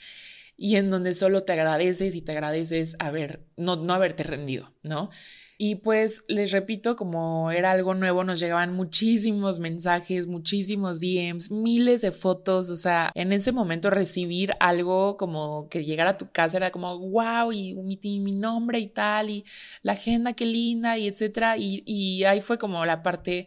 y 0.59 0.75
en 0.77 0.91
donde 0.91 1.15
solo 1.15 1.45
te 1.45 1.53
agradeces 1.53 2.17
y 2.17 2.21
te 2.21 2.33
agradeces 2.33 2.97
haber, 2.99 3.47
no, 3.57 3.77
no 3.77 3.95
haberte 3.95 4.25
rendido, 4.25 4.75
¿no? 4.83 5.09
Y 5.57 5.77
pues 5.77 6.23
les 6.29 6.53
repito, 6.53 6.95
como 6.97 7.51
era 7.51 7.71
algo 7.73 7.95
nuevo, 7.95 8.23
nos 8.23 8.39
llegaban 8.39 8.75
muchísimos 8.75 9.61
mensajes, 9.61 10.27
muchísimos 10.27 11.01
DMs, 11.01 11.51
miles 11.51 12.01
de 12.03 12.13
fotos, 12.13 12.69
o 12.71 12.77
sea, 12.77 13.11
en 13.15 13.33
ese 13.33 13.53
momento 13.53 13.91
recibir 13.91 14.53
algo 14.61 15.17
como 15.17 15.69
que 15.69 15.85
llegara 15.85 16.11
a 16.11 16.19
tu 16.19 16.31
casa 16.31 16.57
era 16.59 16.71
como, 16.73 16.99
wow, 16.99 17.53
y 17.53 17.75
mi, 17.75 17.99
mi 18.21 18.33
nombre 18.33 18.81
y 18.81 18.89
tal, 18.89 19.31
y 19.31 19.45
la 19.83 19.93
agenda, 19.93 20.33
qué 20.33 20.47
linda, 20.47 20.99
y 20.99 21.09
etcétera, 21.09 21.57
y, 21.57 21.83
y 21.87 22.25
ahí 22.25 22.41
fue 22.41 22.59
como 22.59 22.85
la 22.85 23.03
parte 23.03 23.47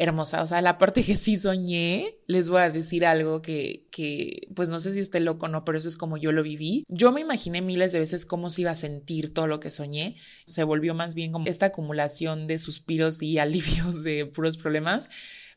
hermosa. 0.00 0.42
O 0.42 0.46
sea, 0.46 0.62
la 0.62 0.78
parte 0.78 1.04
que 1.04 1.16
sí 1.16 1.36
soñé, 1.36 2.16
les 2.26 2.48
voy 2.48 2.62
a 2.62 2.70
decir 2.70 3.04
algo 3.04 3.42
que, 3.42 3.86
que, 3.90 4.48
pues 4.56 4.70
no 4.70 4.80
sé 4.80 4.92
si 4.92 4.98
esté 4.98 5.20
loco 5.20 5.44
o 5.44 5.48
no, 5.48 5.64
pero 5.64 5.76
eso 5.76 5.88
es 5.88 5.98
como 5.98 6.16
yo 6.16 6.32
lo 6.32 6.42
viví. 6.42 6.84
Yo 6.88 7.12
me 7.12 7.20
imaginé 7.20 7.60
miles 7.60 7.92
de 7.92 7.98
veces 7.98 8.24
cómo 8.24 8.48
se 8.48 8.62
iba 8.62 8.70
a 8.70 8.76
sentir 8.76 9.34
todo 9.34 9.46
lo 9.46 9.60
que 9.60 9.70
soñé. 9.70 10.16
Se 10.46 10.64
volvió 10.64 10.94
más 10.94 11.14
bien 11.14 11.32
como 11.32 11.46
esta 11.46 11.66
acumulación 11.66 12.46
de 12.46 12.58
suspiros 12.58 13.20
y 13.20 13.38
alivios 13.38 14.02
de 14.02 14.24
puros 14.24 14.56
problemas. 14.56 15.10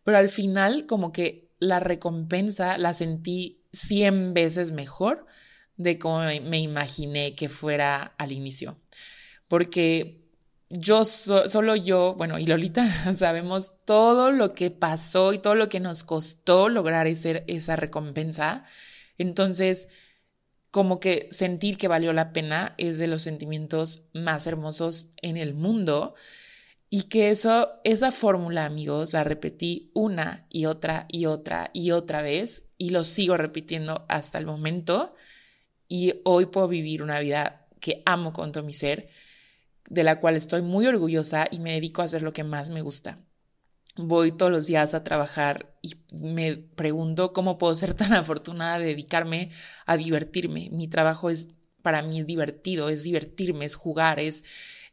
Pero 0.04 0.18
al 0.18 0.30
final, 0.30 0.88
como 0.88 1.14
que 1.14 1.50
la 1.60 1.80
recompensa 1.80 2.78
la 2.78 2.94
sentí 2.94 3.62
100 3.72 4.34
veces 4.34 4.74
mejor 4.74 5.26
de 5.78 5.98
cómo 5.98 6.20
me 6.20 6.60
imaginé 6.60 7.34
que 7.36 7.48
fuera 7.48 8.14
al 8.18 8.34
inicio. 8.34 8.78
Porque 9.48 10.23
yo, 10.74 11.06
solo 11.06 11.76
yo, 11.76 12.16
bueno, 12.16 12.40
y 12.40 12.46
Lolita, 12.46 13.16
sabemos 13.16 13.74
todo 13.86 14.32
lo 14.32 14.54
que 14.56 14.72
pasó 14.72 15.34
y 15.34 15.40
todo 15.40 15.56
lo 15.56 15.70
que 15.70 15.80
nos 15.80 16.04
costó 16.04 16.70
lograr 16.70 17.08
ese, 17.08 17.44
esa 17.48 17.76
recompensa. 17.76 18.66
Entonces, 19.18 19.88
como 20.72 21.00
que 21.00 21.28
sentir 21.32 21.78
que 21.78 21.88
valió 21.88 22.14
la 22.14 22.34
pena 22.34 22.74
es 22.80 22.98
de 22.98 23.08
los 23.08 23.22
sentimientos 23.22 24.10
más 24.14 24.48
hermosos 24.48 25.14
en 25.22 25.38
el 25.38 25.54
mundo. 25.54 26.16
Y 26.90 27.04
que 27.04 27.30
eso, 27.32 27.70
esa 27.84 28.12
fórmula, 28.12 28.66
amigos, 28.66 29.14
la 29.14 29.24
repetí 29.24 29.92
una 29.94 30.48
y 30.50 30.66
otra 30.66 31.06
y 31.10 31.26
otra 31.26 31.70
y 31.74 31.92
otra 31.92 32.22
vez 32.22 32.64
y 32.78 32.90
lo 32.90 33.04
sigo 33.06 33.38
repitiendo 33.38 34.06
hasta 34.10 34.38
el 34.40 34.46
momento. 34.46 35.16
Y 35.88 36.16
hoy 36.24 36.48
puedo 36.48 36.68
vivir 36.68 37.04
una 37.04 37.20
vida 37.20 37.68
que 37.80 38.02
amo 38.06 38.34
con 38.34 38.52
todo 38.52 38.64
mi 38.64 38.74
ser 38.74 39.10
de 39.90 40.04
la 40.04 40.20
cual 40.20 40.36
estoy 40.36 40.62
muy 40.62 40.88
orgullosa 40.88 41.48
y 41.50 41.60
me 41.60 41.74
dedico 41.74 42.02
a 42.02 42.06
hacer 42.06 42.22
lo 42.22 42.34
que 42.34 42.44
más 42.44 42.70
me 42.70 42.82
gusta. 42.82 43.20
Voy 43.96 44.36
todos 44.36 44.52
los 44.52 44.66
días 44.66 44.94
a 44.94 45.04
trabajar 45.04 45.76
y 45.82 45.96
me 46.12 46.56
pregunto 46.56 47.32
cómo 47.34 47.58
puedo 47.58 47.76
ser 47.76 47.94
tan 47.94 48.14
afortunada 48.14 48.80
de 48.80 48.88
dedicarme 48.88 49.52
a 49.86 49.98
divertirme. 49.98 50.70
Mi 50.72 50.88
trabajo 50.88 51.30
es 51.30 51.50
para 51.82 52.02
mí 52.02 52.24
divertido, 52.24 52.90
es 52.90 53.04
divertirme, 53.04 53.66
es 53.66 53.76
jugar, 53.76 54.20
es, 54.20 54.44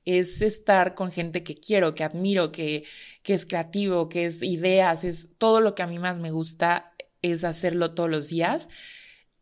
es 0.05 0.43
estar 0.43 0.95
con 0.95 1.13
gente 1.13 1.43
que 1.45 1.55
quiero, 1.55 1.95
que 1.95 2.05
admiro, 2.05 2.53
que, 2.53 2.85
que 3.23 3.35
es 3.35 3.47
creativo, 3.47 4.09
que 4.09 4.27
es 4.27 4.43
ideas, 4.43 5.05
es 5.05 5.31
todo 5.39 5.61
lo 5.61 5.75
que 5.75 5.83
a 5.83 5.87
mí 5.87 5.99
más 5.99 6.19
me 6.19 6.31
gusta, 6.31 6.93
es 7.23 7.45
hacerlo 7.45 7.95
todos 7.95 8.11
los 8.11 8.29
días 8.29 8.69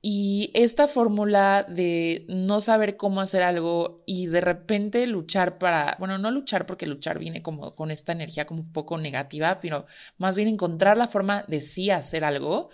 y 0.00 0.52
esta 0.54 0.86
fórmula 0.86 1.66
de 1.68 2.24
no 2.28 2.60
saber 2.60 2.96
cómo 2.96 3.20
hacer 3.20 3.42
algo 3.42 4.04
y 4.06 4.26
de 4.26 4.40
repente 4.40 5.06
luchar 5.06 5.58
para, 5.58 5.96
bueno, 5.98 6.18
no 6.18 6.30
luchar 6.30 6.66
porque 6.66 6.86
luchar 6.86 7.18
viene 7.18 7.42
como 7.42 7.74
con 7.74 7.90
esta 7.90 8.12
energía 8.12 8.46
como 8.46 8.60
un 8.60 8.72
poco 8.72 8.96
negativa, 8.96 9.58
pero 9.60 9.86
más 10.16 10.36
bien 10.36 10.48
encontrar 10.48 10.96
la 10.96 11.08
forma 11.08 11.44
de 11.48 11.62
sí 11.62 11.90
hacer 11.90 12.24
algo, 12.24 12.70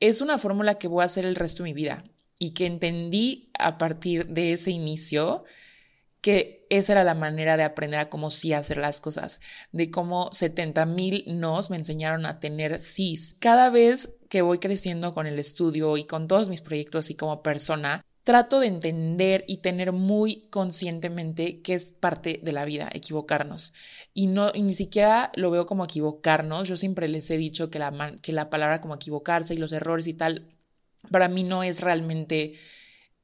es 0.00 0.20
una 0.20 0.38
fórmula 0.38 0.76
que 0.76 0.88
voy 0.88 1.02
a 1.02 1.06
hacer 1.06 1.24
el 1.24 1.36
resto 1.36 1.62
de 1.62 1.70
mi 1.70 1.74
vida 1.74 2.04
y 2.40 2.50
que 2.54 2.66
entendí 2.66 3.50
a 3.58 3.78
partir 3.78 4.26
de 4.26 4.52
ese 4.52 4.72
inicio 4.72 5.44
que 6.20 6.66
esa 6.70 6.92
era 6.92 7.04
la 7.04 7.14
manera 7.14 7.56
de 7.56 7.62
aprender 7.62 8.00
a 8.00 8.10
cómo 8.10 8.32
sí 8.32 8.52
hacer 8.52 8.78
las 8.78 9.00
cosas, 9.00 9.40
de 9.70 9.90
cómo 9.90 10.32
70 10.32 10.84
mil 10.86 11.24
nos 11.26 11.70
me 11.70 11.76
enseñaron 11.76 12.26
a 12.26 12.40
tener 12.40 12.80
sís. 12.80 13.36
Cada 13.38 13.70
vez 13.70 14.17
que 14.28 14.42
voy 14.42 14.58
creciendo 14.58 15.14
con 15.14 15.26
el 15.26 15.38
estudio 15.38 15.96
y 15.96 16.04
con 16.04 16.28
todos 16.28 16.48
mis 16.48 16.60
proyectos 16.60 17.10
y 17.10 17.14
como 17.14 17.42
persona, 17.42 18.04
trato 18.28 18.60
de 18.60 18.66
entender 18.66 19.44
y 19.48 19.62
tener 19.62 19.92
muy 19.92 20.42
conscientemente 20.50 21.62
que 21.62 21.72
es 21.72 21.92
parte 21.92 22.40
de 22.42 22.52
la 22.52 22.66
vida, 22.66 22.90
equivocarnos. 22.92 23.72
Y, 24.12 24.26
no, 24.26 24.52
ni 24.52 24.74
siquiera 24.74 25.32
lo 25.34 25.50
veo 25.50 25.64
como 25.64 25.84
equivocarnos. 25.84 26.68
Yo 26.68 26.76
siempre 26.76 27.08
les 27.08 27.30
he 27.30 27.38
dicho 27.38 27.70
que 27.70 27.78
la, 27.78 28.16
que 28.20 28.32
la 28.32 28.50
palabra 28.50 28.82
como 28.82 28.96
equivocarse 28.96 29.54
y 29.54 29.56
los 29.58 29.72
errores 29.72 30.06
y 30.06 30.12
tal, 30.12 30.54
para 31.10 31.28
mí 31.28 31.42
no 31.42 31.62
es 31.62 31.80
realmente 31.80 32.56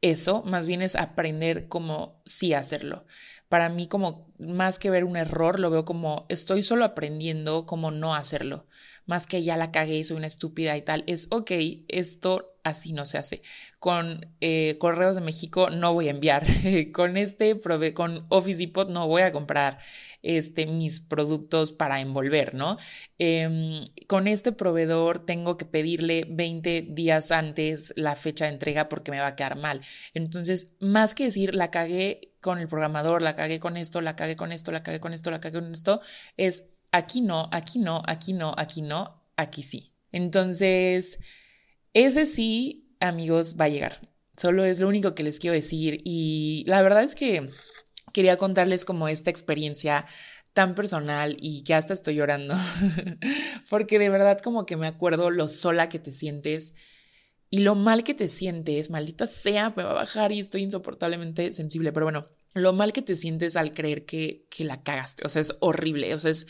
eso, 0.01 0.43
más 0.43 0.67
bien 0.67 0.83
es 0.83 0.97
aprender 0.97 1.69
cómo 1.69 2.21
sí 2.25 2.55
hacerlo. 2.55 3.05
Para 3.49 3.69
mí 3.69 3.89
como 3.89 4.33
más 4.39 4.79
que 4.79 4.91
ver 4.91 5.05
un 5.05 5.17
error, 5.17 5.61
lo 5.61 5.71
veo 5.71 5.85
como 5.85 6.27
estoy 6.29 6.63
solo 6.63 6.85
aprendiendo 6.85 7.67
cómo 7.67 7.91
no 7.91 8.15
hacerlo. 8.15 8.67
Más 9.07 9.27
que 9.27 9.43
ya 9.43 9.57
la 9.57 9.71
cagué 9.71 10.05
soy 10.05 10.17
una 10.17 10.27
estúpida 10.27 10.77
y 10.77 10.83
tal. 10.83 11.05
Es, 11.07 11.27
ok, 11.31 11.51
esto 11.89 12.55
así 12.65 12.93
no 12.93 13.07
se 13.07 13.19
hace. 13.19 13.43
Con 13.79 14.35
eh, 14.41 14.77
Correos 14.79 15.15
de 15.15 15.21
México 15.21 15.71
no 15.71 15.93
voy 15.93 16.09
a 16.09 16.13
enviar. 16.13 16.45
con 16.93 17.17
este, 17.17 17.61
con 17.95 18.27
Office 18.31 18.59
Depot 18.59 18.89
no 18.89 19.07
voy 19.07 19.23
a 19.23 19.33
comprar 19.33 19.79
este, 20.23 20.67
mis 20.67 21.01
productos 21.01 21.71
para 21.71 22.01
envolver, 22.01 22.55
¿no? 22.55 22.79
Em, 23.19 23.89
con 24.09 24.27
este 24.27 24.53
proveedor 24.53 25.25
tengo 25.27 25.57
que 25.59 25.67
pedirle 25.67 26.25
20 26.29 26.87
días 26.91 27.31
antes 27.31 27.93
la 27.97 28.17
fecha 28.17 28.47
de 28.47 28.53
entrega 28.53 28.89
porque 28.89 29.11
me 29.11 29.21
va 29.21 29.29
a 29.29 29.37
quedar 29.37 29.59
mal. 29.59 29.83
Entonces, 30.15 30.75
más 30.81 31.15
que 31.15 31.25
decir 31.25 31.55
la 31.55 31.71
cagué 31.71 32.33
con 32.41 32.59
el 32.59 32.69
programador, 32.69 33.23
la 33.23 33.37
cagué 33.37 33.61
con 33.61 33.77
esto, 33.77 34.01
la 34.01 34.17
cagué 34.17 34.37
con 34.37 34.53
esto, 34.53 34.73
la 34.73 34.83
cagué 34.83 35.01
con 35.01 35.13
esto, 35.13 35.31
la 35.31 35.41
cagué 35.41 35.61
con 35.61 35.73
esto, 35.73 36.01
es 36.37 36.65
aquí 36.95 37.21
no, 37.21 37.49
aquí 37.51 37.81
no, 37.81 38.03
aquí 38.07 38.33
no, 38.33 38.55
aquí 38.57 38.81
no, 38.81 39.21
aquí 39.37 39.63
sí. 39.63 39.93
Entonces, 40.13 41.19
ese 41.93 42.25
sí, 42.25 42.95
amigos, 43.01 43.57
va 43.61 43.65
a 43.65 43.69
llegar. 43.69 44.01
Solo 44.37 44.65
es 44.65 44.79
lo 44.79 44.89
único 44.89 45.15
que 45.15 45.25
les 45.25 45.39
quiero 45.41 45.55
decir 45.55 46.01
y 46.05 46.65
la 46.67 46.83
verdad 46.83 47.03
es 47.03 47.15
que 47.15 47.51
quería 48.13 48.37
contarles 48.37 48.85
como 48.85 49.09
esta 49.09 49.31
experiencia 49.31 50.07
tan 50.53 50.77
personal 50.77 51.37
y 51.41 51.65
que 51.65 51.75
hasta 51.75 51.95
estoy 51.95 52.15
llorando, 52.15 52.55
porque 53.71 53.99
de 53.99 54.09
verdad 54.09 54.39
como 54.41 54.67
que 54.67 54.77
me 54.77 54.87
acuerdo 54.87 55.31
lo 55.31 55.49
sola 55.49 55.89
que 55.89 55.99
te 55.99 56.13
sientes 56.13 56.75
y 57.51 57.59
lo 57.59 57.75
mal 57.75 58.05
que 58.05 58.15
te 58.15 58.29
sientes, 58.29 58.89
maldita 58.89 59.27
sea, 59.27 59.73
me 59.77 59.83
va 59.83 59.91
a 59.91 59.95
bajar 59.95 60.31
y 60.31 60.39
estoy 60.39 60.63
insoportablemente 60.63 61.53
sensible, 61.53 61.93
pero 61.93 62.07
bueno, 62.07 62.27
lo 62.55 62.73
mal 62.73 62.93
que 62.93 63.03
te 63.03 63.17
sientes 63.17 63.57
al 63.57 63.73
creer 63.73 64.07
que, 64.07 64.47
que 64.49 64.65
la 64.65 64.83
cagaste, 64.85 65.27
o 65.27 65.29
sea, 65.29 65.43
es 65.43 65.57
horrible, 65.59 66.15
o 66.15 66.19
sea, 66.21 66.31
es 66.31 66.47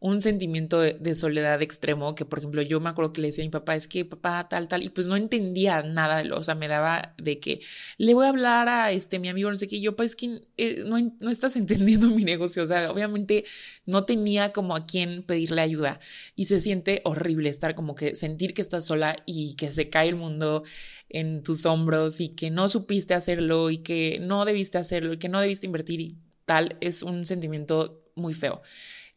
un 0.00 0.22
sentimiento 0.22 0.80
de, 0.80 1.14
soledad 1.16 1.60
extremo 1.60 2.14
que, 2.14 2.24
por 2.24 2.38
ejemplo, 2.38 2.62
yo 2.62 2.78
me 2.78 2.88
acuerdo 2.88 3.12
que 3.12 3.20
le 3.20 3.28
decía 3.28 3.42
a 3.42 3.46
mi 3.46 3.50
papá, 3.50 3.74
es 3.74 3.88
que 3.88 4.04
papá 4.04 4.48
tal, 4.48 4.68
tal, 4.68 4.84
y 4.84 4.90
pues 4.90 5.08
no 5.08 5.16
entendía 5.16 5.82
nada 5.82 6.22
o 6.36 6.44
sea, 6.44 6.54
me 6.54 6.68
daba 6.68 7.14
de 7.18 7.40
que 7.40 7.60
le 7.96 8.14
voy 8.14 8.26
a 8.26 8.28
hablar 8.28 8.68
a 8.68 8.92
este, 8.92 9.18
mi 9.18 9.28
amigo, 9.28 9.50
no 9.50 9.56
sé 9.56 9.66
qué, 9.66 9.80
yo, 9.80 9.96
pues 9.96 10.14
que 10.14 10.40
eh, 10.56 10.84
no, 10.86 10.98
no 11.18 11.30
estás 11.30 11.56
entendiendo 11.56 12.10
mi 12.10 12.24
negocio, 12.24 12.62
o 12.62 12.66
sea, 12.66 12.92
obviamente 12.92 13.44
no 13.86 14.04
tenía 14.04 14.52
como 14.52 14.76
a 14.76 14.86
quién 14.86 15.24
pedirle 15.24 15.62
ayuda 15.62 15.98
y 16.36 16.44
se 16.44 16.60
siente 16.60 17.00
horrible 17.04 17.48
estar 17.48 17.74
como 17.74 17.96
que 17.96 18.14
sentir 18.14 18.54
que 18.54 18.62
estás 18.62 18.84
sola 18.84 19.16
y 19.26 19.56
que 19.56 19.72
se 19.72 19.90
cae 19.90 20.08
el 20.08 20.16
mundo 20.16 20.62
en 21.08 21.42
tus 21.42 21.66
hombros 21.66 22.20
y 22.20 22.28
que 22.30 22.50
no 22.50 22.68
supiste 22.68 23.14
hacerlo 23.14 23.70
y 23.70 23.78
que 23.78 24.18
no 24.20 24.44
debiste 24.44 24.78
hacerlo 24.78 25.14
y 25.14 25.18
que 25.18 25.28
no 25.28 25.40
debiste 25.40 25.66
invertir 25.66 26.00
y 26.00 26.18
tal, 26.44 26.76
es 26.80 27.02
un 27.02 27.26
sentimiento 27.26 28.04
muy 28.14 28.34
feo 28.34 28.62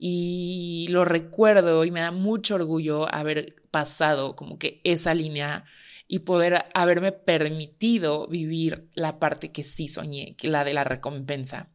y 0.03 0.87
lo 0.89 1.05
recuerdo 1.05 1.85
y 1.85 1.91
me 1.91 1.99
da 1.99 2.09
mucho 2.09 2.55
orgullo 2.55 3.05
haber 3.13 3.61
pasado 3.69 4.35
como 4.35 4.57
que 4.57 4.81
esa 4.83 5.13
línea 5.13 5.63
y 6.07 6.19
poder 6.19 6.65
haberme 6.73 7.11
permitido 7.11 8.27
vivir 8.27 8.89
la 8.95 9.19
parte 9.19 9.51
que 9.51 9.63
sí 9.63 9.87
soñé, 9.87 10.35
que 10.37 10.47
la 10.47 10.63
de 10.63 10.73
la 10.73 10.83
recompensa. 10.83 11.69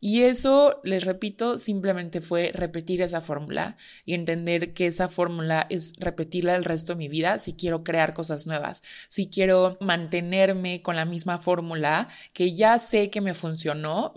Y 0.00 0.22
eso, 0.22 0.80
les 0.84 1.04
repito, 1.04 1.58
simplemente 1.58 2.22
fue 2.22 2.50
repetir 2.54 3.02
esa 3.02 3.20
fórmula 3.20 3.76
y 4.06 4.14
entender 4.14 4.72
que 4.72 4.86
esa 4.86 5.10
fórmula 5.10 5.66
es 5.68 5.92
repetirla 5.98 6.56
el 6.56 6.64
resto 6.64 6.94
de 6.94 6.98
mi 6.98 7.08
vida 7.08 7.38
si 7.38 7.56
quiero 7.56 7.84
crear 7.84 8.14
cosas 8.14 8.46
nuevas, 8.46 8.82
si 9.08 9.28
quiero 9.28 9.76
mantenerme 9.82 10.80
con 10.80 10.96
la 10.96 11.04
misma 11.04 11.36
fórmula 11.38 12.08
que 12.32 12.54
ya 12.54 12.78
sé 12.78 13.10
que 13.10 13.20
me 13.20 13.34
funcionó, 13.34 14.14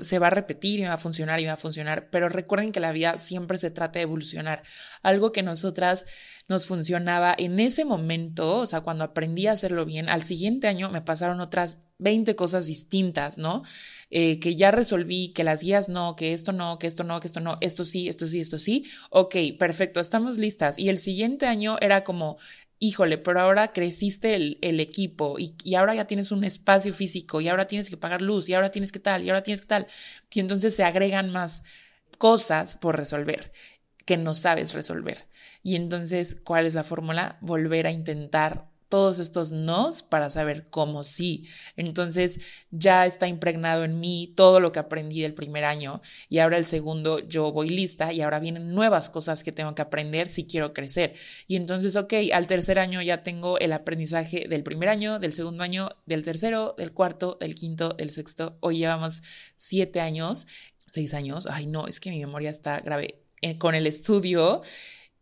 se 0.00 0.18
va 0.18 0.26
a 0.26 0.30
repetir 0.30 0.80
y 0.80 0.84
va 0.84 0.94
a 0.94 0.98
funcionar 0.98 1.40
y 1.40 1.46
va 1.46 1.52
a 1.52 1.56
funcionar, 1.56 2.10
pero 2.10 2.28
recuerden 2.28 2.72
que 2.72 2.80
la 2.80 2.92
vida 2.92 3.18
siempre 3.18 3.58
se 3.58 3.70
trata 3.70 3.98
de 3.98 4.04
evolucionar. 4.04 4.62
Algo 5.02 5.32
que 5.32 5.42
nosotras 5.42 6.04
nos 6.48 6.66
funcionaba 6.66 7.34
en 7.38 7.60
ese 7.60 7.84
momento, 7.84 8.58
o 8.58 8.66
sea, 8.66 8.80
cuando 8.80 9.04
aprendí 9.04 9.46
a 9.46 9.52
hacerlo 9.52 9.84
bien, 9.84 10.08
al 10.08 10.24
siguiente 10.24 10.66
año 10.66 10.90
me 10.90 11.00
pasaron 11.00 11.40
otras 11.40 11.78
20 11.98 12.34
cosas 12.34 12.66
distintas, 12.66 13.38
¿no? 13.38 13.62
Eh, 14.10 14.40
que 14.40 14.56
ya 14.56 14.70
resolví, 14.72 15.32
que 15.32 15.44
las 15.44 15.62
guías 15.62 15.88
no, 15.88 16.16
que 16.16 16.32
esto 16.32 16.52
no, 16.52 16.78
que 16.78 16.86
esto 16.86 17.04
no, 17.04 17.20
que 17.20 17.28
esto 17.28 17.40
no, 17.40 17.58
esto 17.60 17.84
sí, 17.84 18.08
esto 18.08 18.26
sí, 18.28 18.40
esto 18.40 18.58
sí. 18.58 18.84
Ok, 19.10 19.36
perfecto, 19.58 20.00
estamos 20.00 20.36
listas. 20.36 20.78
Y 20.78 20.88
el 20.88 20.98
siguiente 20.98 21.46
año 21.46 21.76
era 21.80 22.04
como, 22.04 22.36
híjole, 22.82 23.16
pero 23.16 23.40
ahora 23.40 23.72
creciste 23.72 24.34
el, 24.34 24.80
equipo 24.80 25.38
y, 25.38 25.54
y, 25.62 25.76
ahora 25.76 25.94
ya 25.94 26.08
tienes 26.08 26.32
un 26.32 26.42
espacio 26.42 26.92
físico 26.92 27.40
y 27.40 27.46
ahora 27.46 27.68
tienes 27.68 27.88
que 27.88 27.96
pagar 27.96 28.20
luz 28.20 28.48
y 28.48 28.54
ahora 28.54 28.72
tienes 28.72 28.90
que 28.90 28.98
tal 28.98 29.22
y 29.22 29.30
ahora 29.30 29.44
tienes 29.44 29.60
que 29.60 29.68
tal. 29.68 29.86
Y 30.32 30.40
entonces 30.40 30.74
se 30.74 30.82
agregan 30.82 31.30
más 31.30 31.62
cosas 32.18 32.74
por 32.74 32.96
resolver 32.96 33.52
que 34.04 34.16
no 34.16 34.34
sabes 34.34 34.74
resolver. 34.74 35.28
Y 35.62 35.76
entonces, 35.76 36.36
¿cuál 36.42 36.66
es 36.66 36.74
la 36.74 36.82
fórmula? 36.82 37.38
Volver 37.40 37.86
a 37.86 37.92
intentar 37.92 38.71
todos 38.92 39.18
estos 39.20 39.52
nos 39.52 40.02
para 40.02 40.28
saber 40.28 40.66
cómo 40.68 41.02
sí. 41.02 41.48
Entonces 41.78 42.38
ya 42.70 43.06
está 43.06 43.26
impregnado 43.26 43.84
en 43.84 44.00
mí 44.00 44.34
todo 44.36 44.60
lo 44.60 44.70
que 44.70 44.80
aprendí 44.80 45.22
del 45.22 45.32
primer 45.32 45.64
año 45.64 46.02
y 46.28 46.40
ahora 46.40 46.58
el 46.58 46.66
segundo 46.66 47.18
yo 47.26 47.52
voy 47.52 47.70
lista 47.70 48.12
y 48.12 48.20
ahora 48.20 48.38
vienen 48.38 48.74
nuevas 48.74 49.08
cosas 49.08 49.42
que 49.42 49.50
tengo 49.50 49.74
que 49.74 49.80
aprender 49.80 50.28
si 50.28 50.44
quiero 50.44 50.74
crecer. 50.74 51.14
Y 51.46 51.56
entonces, 51.56 51.96
ok, 51.96 52.12
al 52.34 52.46
tercer 52.46 52.78
año 52.78 53.00
ya 53.00 53.22
tengo 53.22 53.58
el 53.58 53.72
aprendizaje 53.72 54.46
del 54.46 54.62
primer 54.62 54.90
año, 54.90 55.18
del 55.18 55.32
segundo 55.32 55.62
año, 55.62 55.88
del 56.04 56.22
tercero, 56.22 56.74
del 56.76 56.92
cuarto, 56.92 57.38
del 57.40 57.54
quinto, 57.54 57.94
del 57.94 58.10
sexto. 58.10 58.58
Hoy 58.60 58.76
llevamos 58.76 59.22
siete 59.56 60.02
años, 60.02 60.46
seis 60.90 61.14
años. 61.14 61.46
Ay, 61.50 61.66
no, 61.66 61.86
es 61.86 61.98
que 61.98 62.10
mi 62.10 62.20
memoria 62.20 62.50
está 62.50 62.80
grave. 62.80 63.22
Eh, 63.40 63.56
con 63.56 63.74
el 63.74 63.86
estudio 63.86 64.60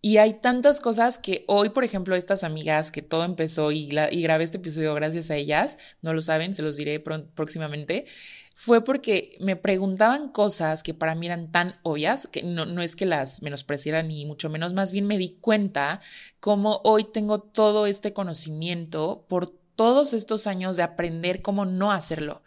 y 0.02 0.16
hay 0.16 0.40
tantas 0.40 0.80
cosas 0.80 1.18
que 1.18 1.44
hoy, 1.46 1.70
por 1.70 1.84
ejemplo, 1.84 2.16
estas 2.16 2.42
amigas 2.42 2.90
que 2.90 3.02
todo 3.02 3.24
empezó 3.24 3.70
y, 3.70 3.86
grabé 3.86 4.44
este 4.44 4.56
episodio 4.56 4.94
gracias 4.94 5.30
a 5.30 5.36
ellas, 5.36 5.76
no 6.00 6.14
lo 6.14 6.22
saben, 6.22 6.54
se 6.54 6.62
los 6.62 6.76
diré 6.76 7.00
próximamente, 7.00 8.06
fue 8.54 8.82
porque 8.82 9.36
me 9.40 9.56
preguntaban 9.56 10.30
cosas 10.30 10.82
que 10.82 10.94
para 10.94 11.14
mí 11.14 11.26
eran 11.26 11.52
tan 11.52 11.74
obvias, 11.82 12.28
que 12.28 12.42
no, 12.42 12.64
no 12.64 12.82
es 12.82 12.96
que 12.96 13.06
las 13.06 13.42
menospreciara 13.42 14.02
ni 14.02 14.24
mucho 14.24 14.48
menos, 14.48 14.72
más 14.72 14.90
bien 14.90 15.06
me 15.06 15.18
di 15.18 15.36
cuenta 15.40 16.00
cómo 16.40 16.80
hoy 16.84 17.04
tengo 17.12 17.40
todo 17.40 17.86
este 17.86 18.12
conocimiento 18.12 19.26
por 19.28 19.52
todos 19.76 20.12
estos 20.14 20.46
años 20.46 20.76
de 20.76 20.82
aprender 20.82 21.42
cómo 21.42 21.64
no 21.64 21.92
hacerlo 21.92 22.42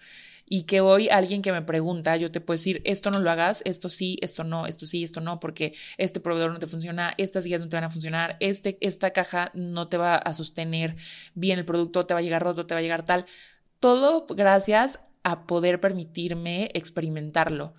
y 0.53 0.65
que 0.65 0.81
hoy 0.81 1.09
alguien 1.09 1.41
que 1.41 1.51
me 1.51 1.63
pregunta, 1.63 2.15
yo 2.15 2.31
te 2.31 2.39
puedo 2.39 2.59
decir, 2.59 2.83
esto 2.85 3.09
no 3.09 3.19
lo 3.19 3.31
hagas, 3.31 3.63
esto 3.65 3.89
sí, 3.89 4.19
esto 4.21 4.43
no, 4.43 4.67
esto 4.67 4.85
sí, 4.85 5.03
esto 5.03 5.19
no, 5.19 5.39
porque 5.39 5.73
este 5.97 6.19
proveedor 6.19 6.53
no 6.53 6.59
te 6.59 6.67
funciona, 6.67 7.15
estas 7.17 7.45
guías 7.45 7.59
no 7.59 7.69
te 7.69 7.75
van 7.75 7.85
a 7.85 7.89
funcionar, 7.89 8.37
este, 8.39 8.77
esta 8.79 9.09
caja 9.13 9.49
no 9.55 9.87
te 9.87 9.97
va 9.97 10.15
a 10.15 10.33
sostener 10.35 10.95
bien 11.33 11.57
el 11.57 11.65
producto, 11.65 12.05
te 12.05 12.13
va 12.13 12.19
a 12.19 12.21
llegar 12.21 12.43
roto, 12.43 12.67
te 12.67 12.75
va 12.75 12.81
a 12.81 12.83
llegar 12.83 13.03
tal. 13.03 13.25
Todo 13.79 14.27
gracias 14.27 14.99
a 15.23 15.47
poder 15.47 15.81
permitirme 15.81 16.69
experimentarlo 16.75 17.73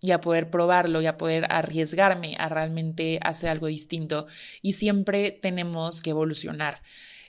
y 0.00 0.12
a 0.12 0.20
poder 0.20 0.50
probarlo 0.50 1.02
y 1.02 1.06
a 1.06 1.16
poder 1.16 1.48
arriesgarme 1.50 2.36
a 2.38 2.48
realmente 2.48 3.18
hacer 3.24 3.50
algo 3.50 3.66
distinto. 3.66 4.28
Y 4.62 4.74
siempre 4.74 5.32
tenemos 5.32 6.00
que 6.00 6.10
evolucionar. 6.10 6.80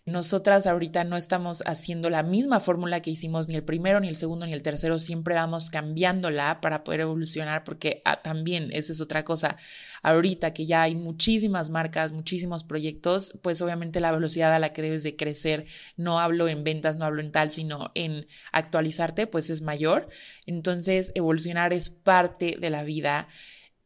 Nosotras 0.04 0.66
ahorita 0.66 1.04
no 1.04 1.16
estamos 1.16 1.62
haciendo 1.68 2.10
la 2.10 2.24
misma 2.24 2.60
fórmula 2.60 3.02
que 3.02 3.12
hicimos 3.12 3.48
ni 3.48 3.54
el 3.54 3.64
primero, 3.64 4.00
ni 4.00 4.08
el 4.08 4.16
segundo, 4.16 4.48
ni 4.48 4.54
el 4.54 4.64
tercero, 4.64 4.98
siempre 4.98 5.36
vamos 5.36 5.70
cambiándola 5.70 6.60
para 6.60 6.84
poder 6.84 7.02
evolucionar 7.02 7.64
porque 7.64 8.02
ah, 8.04 8.24
también 8.24 8.72
esa 8.74 8.94
es 8.94 9.00
otra 9.00 9.24
cosa. 9.24 9.58
Ahorita 10.02 10.56
que 10.56 10.66
ya 10.66 10.82
hay 10.82 10.96
muchísimas 10.96 11.70
marcas, 11.70 12.14
muchísimos 12.14 12.64
proyectos, 12.64 13.38
pues 13.44 13.62
obviamente 13.62 14.00
la 14.00 14.12
velocidad 14.12 14.52
a 14.56 14.60
la 14.60 14.74
que 14.74 14.82
debes 14.82 15.04
de 15.04 15.16
crecer, 15.16 15.66
no 15.98 16.20
hablo 16.20 16.48
en 16.48 16.64
ventas, 16.64 16.98
no 16.98 17.06
hablo 17.06 17.22
en 17.22 17.32
tal, 17.32 17.52
sino 17.52 17.92
en 17.94 18.26
actualizarte, 18.52 19.28
pues 19.28 19.52
es 19.52 19.62
mayor. 19.62 20.08
Entonces, 20.48 21.12
evolucionar 21.14 21.74
es 21.74 21.92
parte 21.92 22.56
de 22.60 22.72
la 22.72 22.82
vida 22.84 23.28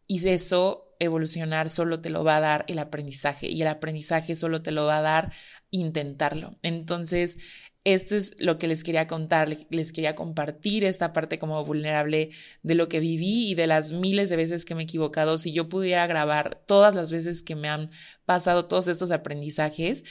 y 0.08 0.20
de 0.20 0.36
eso 0.36 0.86
evolucionar 1.00 1.70
solo 1.70 2.00
te 2.02 2.10
lo 2.10 2.24
va 2.24 2.38
a 2.38 2.42
dar 2.42 2.66
el 2.68 2.80
aprendizaje 2.80 3.50
y 3.50 3.62
el 3.62 3.68
aprendizaje 3.68 4.36
solo 4.36 4.62
te 4.62 4.72
lo 4.72 4.86
va 4.86 5.00
a 5.00 5.02
dar 5.02 5.34
intentarlo. 5.72 6.58
Entonces, 6.62 7.38
esto 7.84 8.16
es 8.16 8.36
lo 8.40 8.58
que 8.58 8.68
les 8.68 8.84
quería 8.84 9.08
contar, 9.08 9.50
les 9.70 9.92
quería 9.92 10.16
compartir 10.16 10.84
esta 10.84 11.14
parte 11.14 11.38
como 11.38 11.64
vulnerable 11.66 12.32
de 12.64 12.76
lo 12.76 12.88
que 12.90 13.00
viví 13.00 13.50
y 13.52 13.56
de 13.56 13.68
las 13.68 13.92
miles 13.92 14.30
de 14.30 14.38
veces 14.38 14.66
que 14.66 14.76
me 14.76 14.82
he 14.82 14.86
equivocado. 14.86 15.38
Si 15.38 15.54
yo 15.54 15.70
pudiera 15.70 16.08
grabar 16.08 16.64
todas 16.66 16.96
las 16.96 17.12
veces 17.12 17.44
que 17.44 17.56
me 17.56 17.70
han 17.70 17.92
pasado 18.26 18.66
todos 18.66 18.88
estos 18.88 19.12
aprendizajes, 19.12 20.04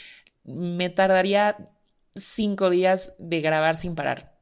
me 0.45 0.91
tardaría 0.91 1.57
cinco 2.15 2.71
días 2.71 3.15
de 3.19 3.41
grabar 3.41 3.77
sin 3.77 3.95
parar. 3.95 4.34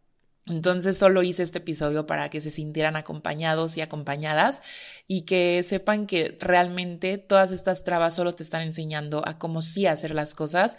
Entonces 0.46 0.98
solo 0.98 1.22
hice 1.22 1.44
este 1.44 1.58
episodio 1.58 2.06
para 2.06 2.28
que 2.28 2.40
se 2.40 2.50
sintieran 2.50 2.96
acompañados 2.96 3.76
y 3.76 3.80
acompañadas 3.80 4.60
y 5.06 5.22
que 5.22 5.62
sepan 5.62 6.06
que 6.06 6.36
realmente 6.40 7.18
todas 7.18 7.52
estas 7.52 7.84
trabas 7.84 8.16
solo 8.16 8.34
te 8.34 8.42
están 8.42 8.62
enseñando 8.62 9.22
a 9.26 9.38
cómo 9.38 9.62
sí 9.62 9.86
hacer 9.86 10.14
las 10.14 10.34
cosas 10.34 10.76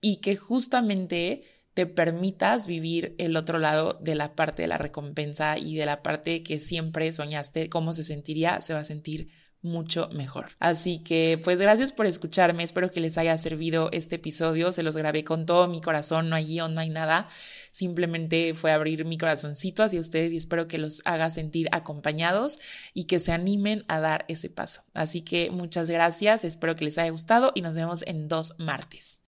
y 0.00 0.20
que 0.20 0.36
justamente 0.36 1.44
te 1.74 1.86
permitas 1.86 2.66
vivir 2.66 3.14
el 3.18 3.36
otro 3.36 3.58
lado 3.58 3.98
de 4.00 4.14
la 4.14 4.34
parte 4.34 4.62
de 4.62 4.68
la 4.68 4.78
recompensa 4.78 5.58
y 5.58 5.76
de 5.76 5.86
la 5.86 6.02
parte 6.02 6.42
que 6.42 6.60
siempre 6.60 7.12
soñaste, 7.12 7.68
cómo 7.68 7.92
se 7.92 8.04
sentiría, 8.04 8.60
se 8.62 8.74
va 8.74 8.80
a 8.80 8.84
sentir 8.84 9.28
mucho 9.62 10.08
mejor. 10.12 10.50
Así 10.58 10.98
que 10.98 11.40
pues 11.42 11.58
gracias 11.58 11.92
por 11.92 12.06
escucharme, 12.06 12.64
espero 12.64 12.90
que 12.90 13.00
les 13.00 13.16
haya 13.16 13.38
servido 13.38 13.90
este 13.92 14.16
episodio, 14.16 14.72
se 14.72 14.82
los 14.82 14.96
grabé 14.96 15.24
con 15.24 15.46
todo 15.46 15.68
mi 15.68 15.80
corazón, 15.80 16.28
no 16.28 16.36
hay 16.36 16.46
guion, 16.46 16.74
no 16.74 16.80
hay 16.80 16.90
nada, 16.90 17.28
simplemente 17.70 18.54
fue 18.54 18.72
abrir 18.72 19.04
mi 19.04 19.18
corazoncito 19.18 19.82
hacia 19.82 20.00
ustedes 20.00 20.32
y 20.32 20.36
espero 20.36 20.66
que 20.66 20.78
los 20.78 21.00
haga 21.04 21.30
sentir 21.30 21.68
acompañados 21.72 22.58
y 22.92 23.04
que 23.04 23.20
se 23.20 23.32
animen 23.32 23.84
a 23.88 24.00
dar 24.00 24.24
ese 24.28 24.50
paso. 24.50 24.82
Así 24.94 25.22
que 25.22 25.50
muchas 25.50 25.88
gracias, 25.88 26.44
espero 26.44 26.74
que 26.74 26.84
les 26.84 26.98
haya 26.98 27.10
gustado 27.10 27.52
y 27.54 27.62
nos 27.62 27.74
vemos 27.74 28.02
en 28.06 28.28
dos 28.28 28.54
martes. 28.58 29.20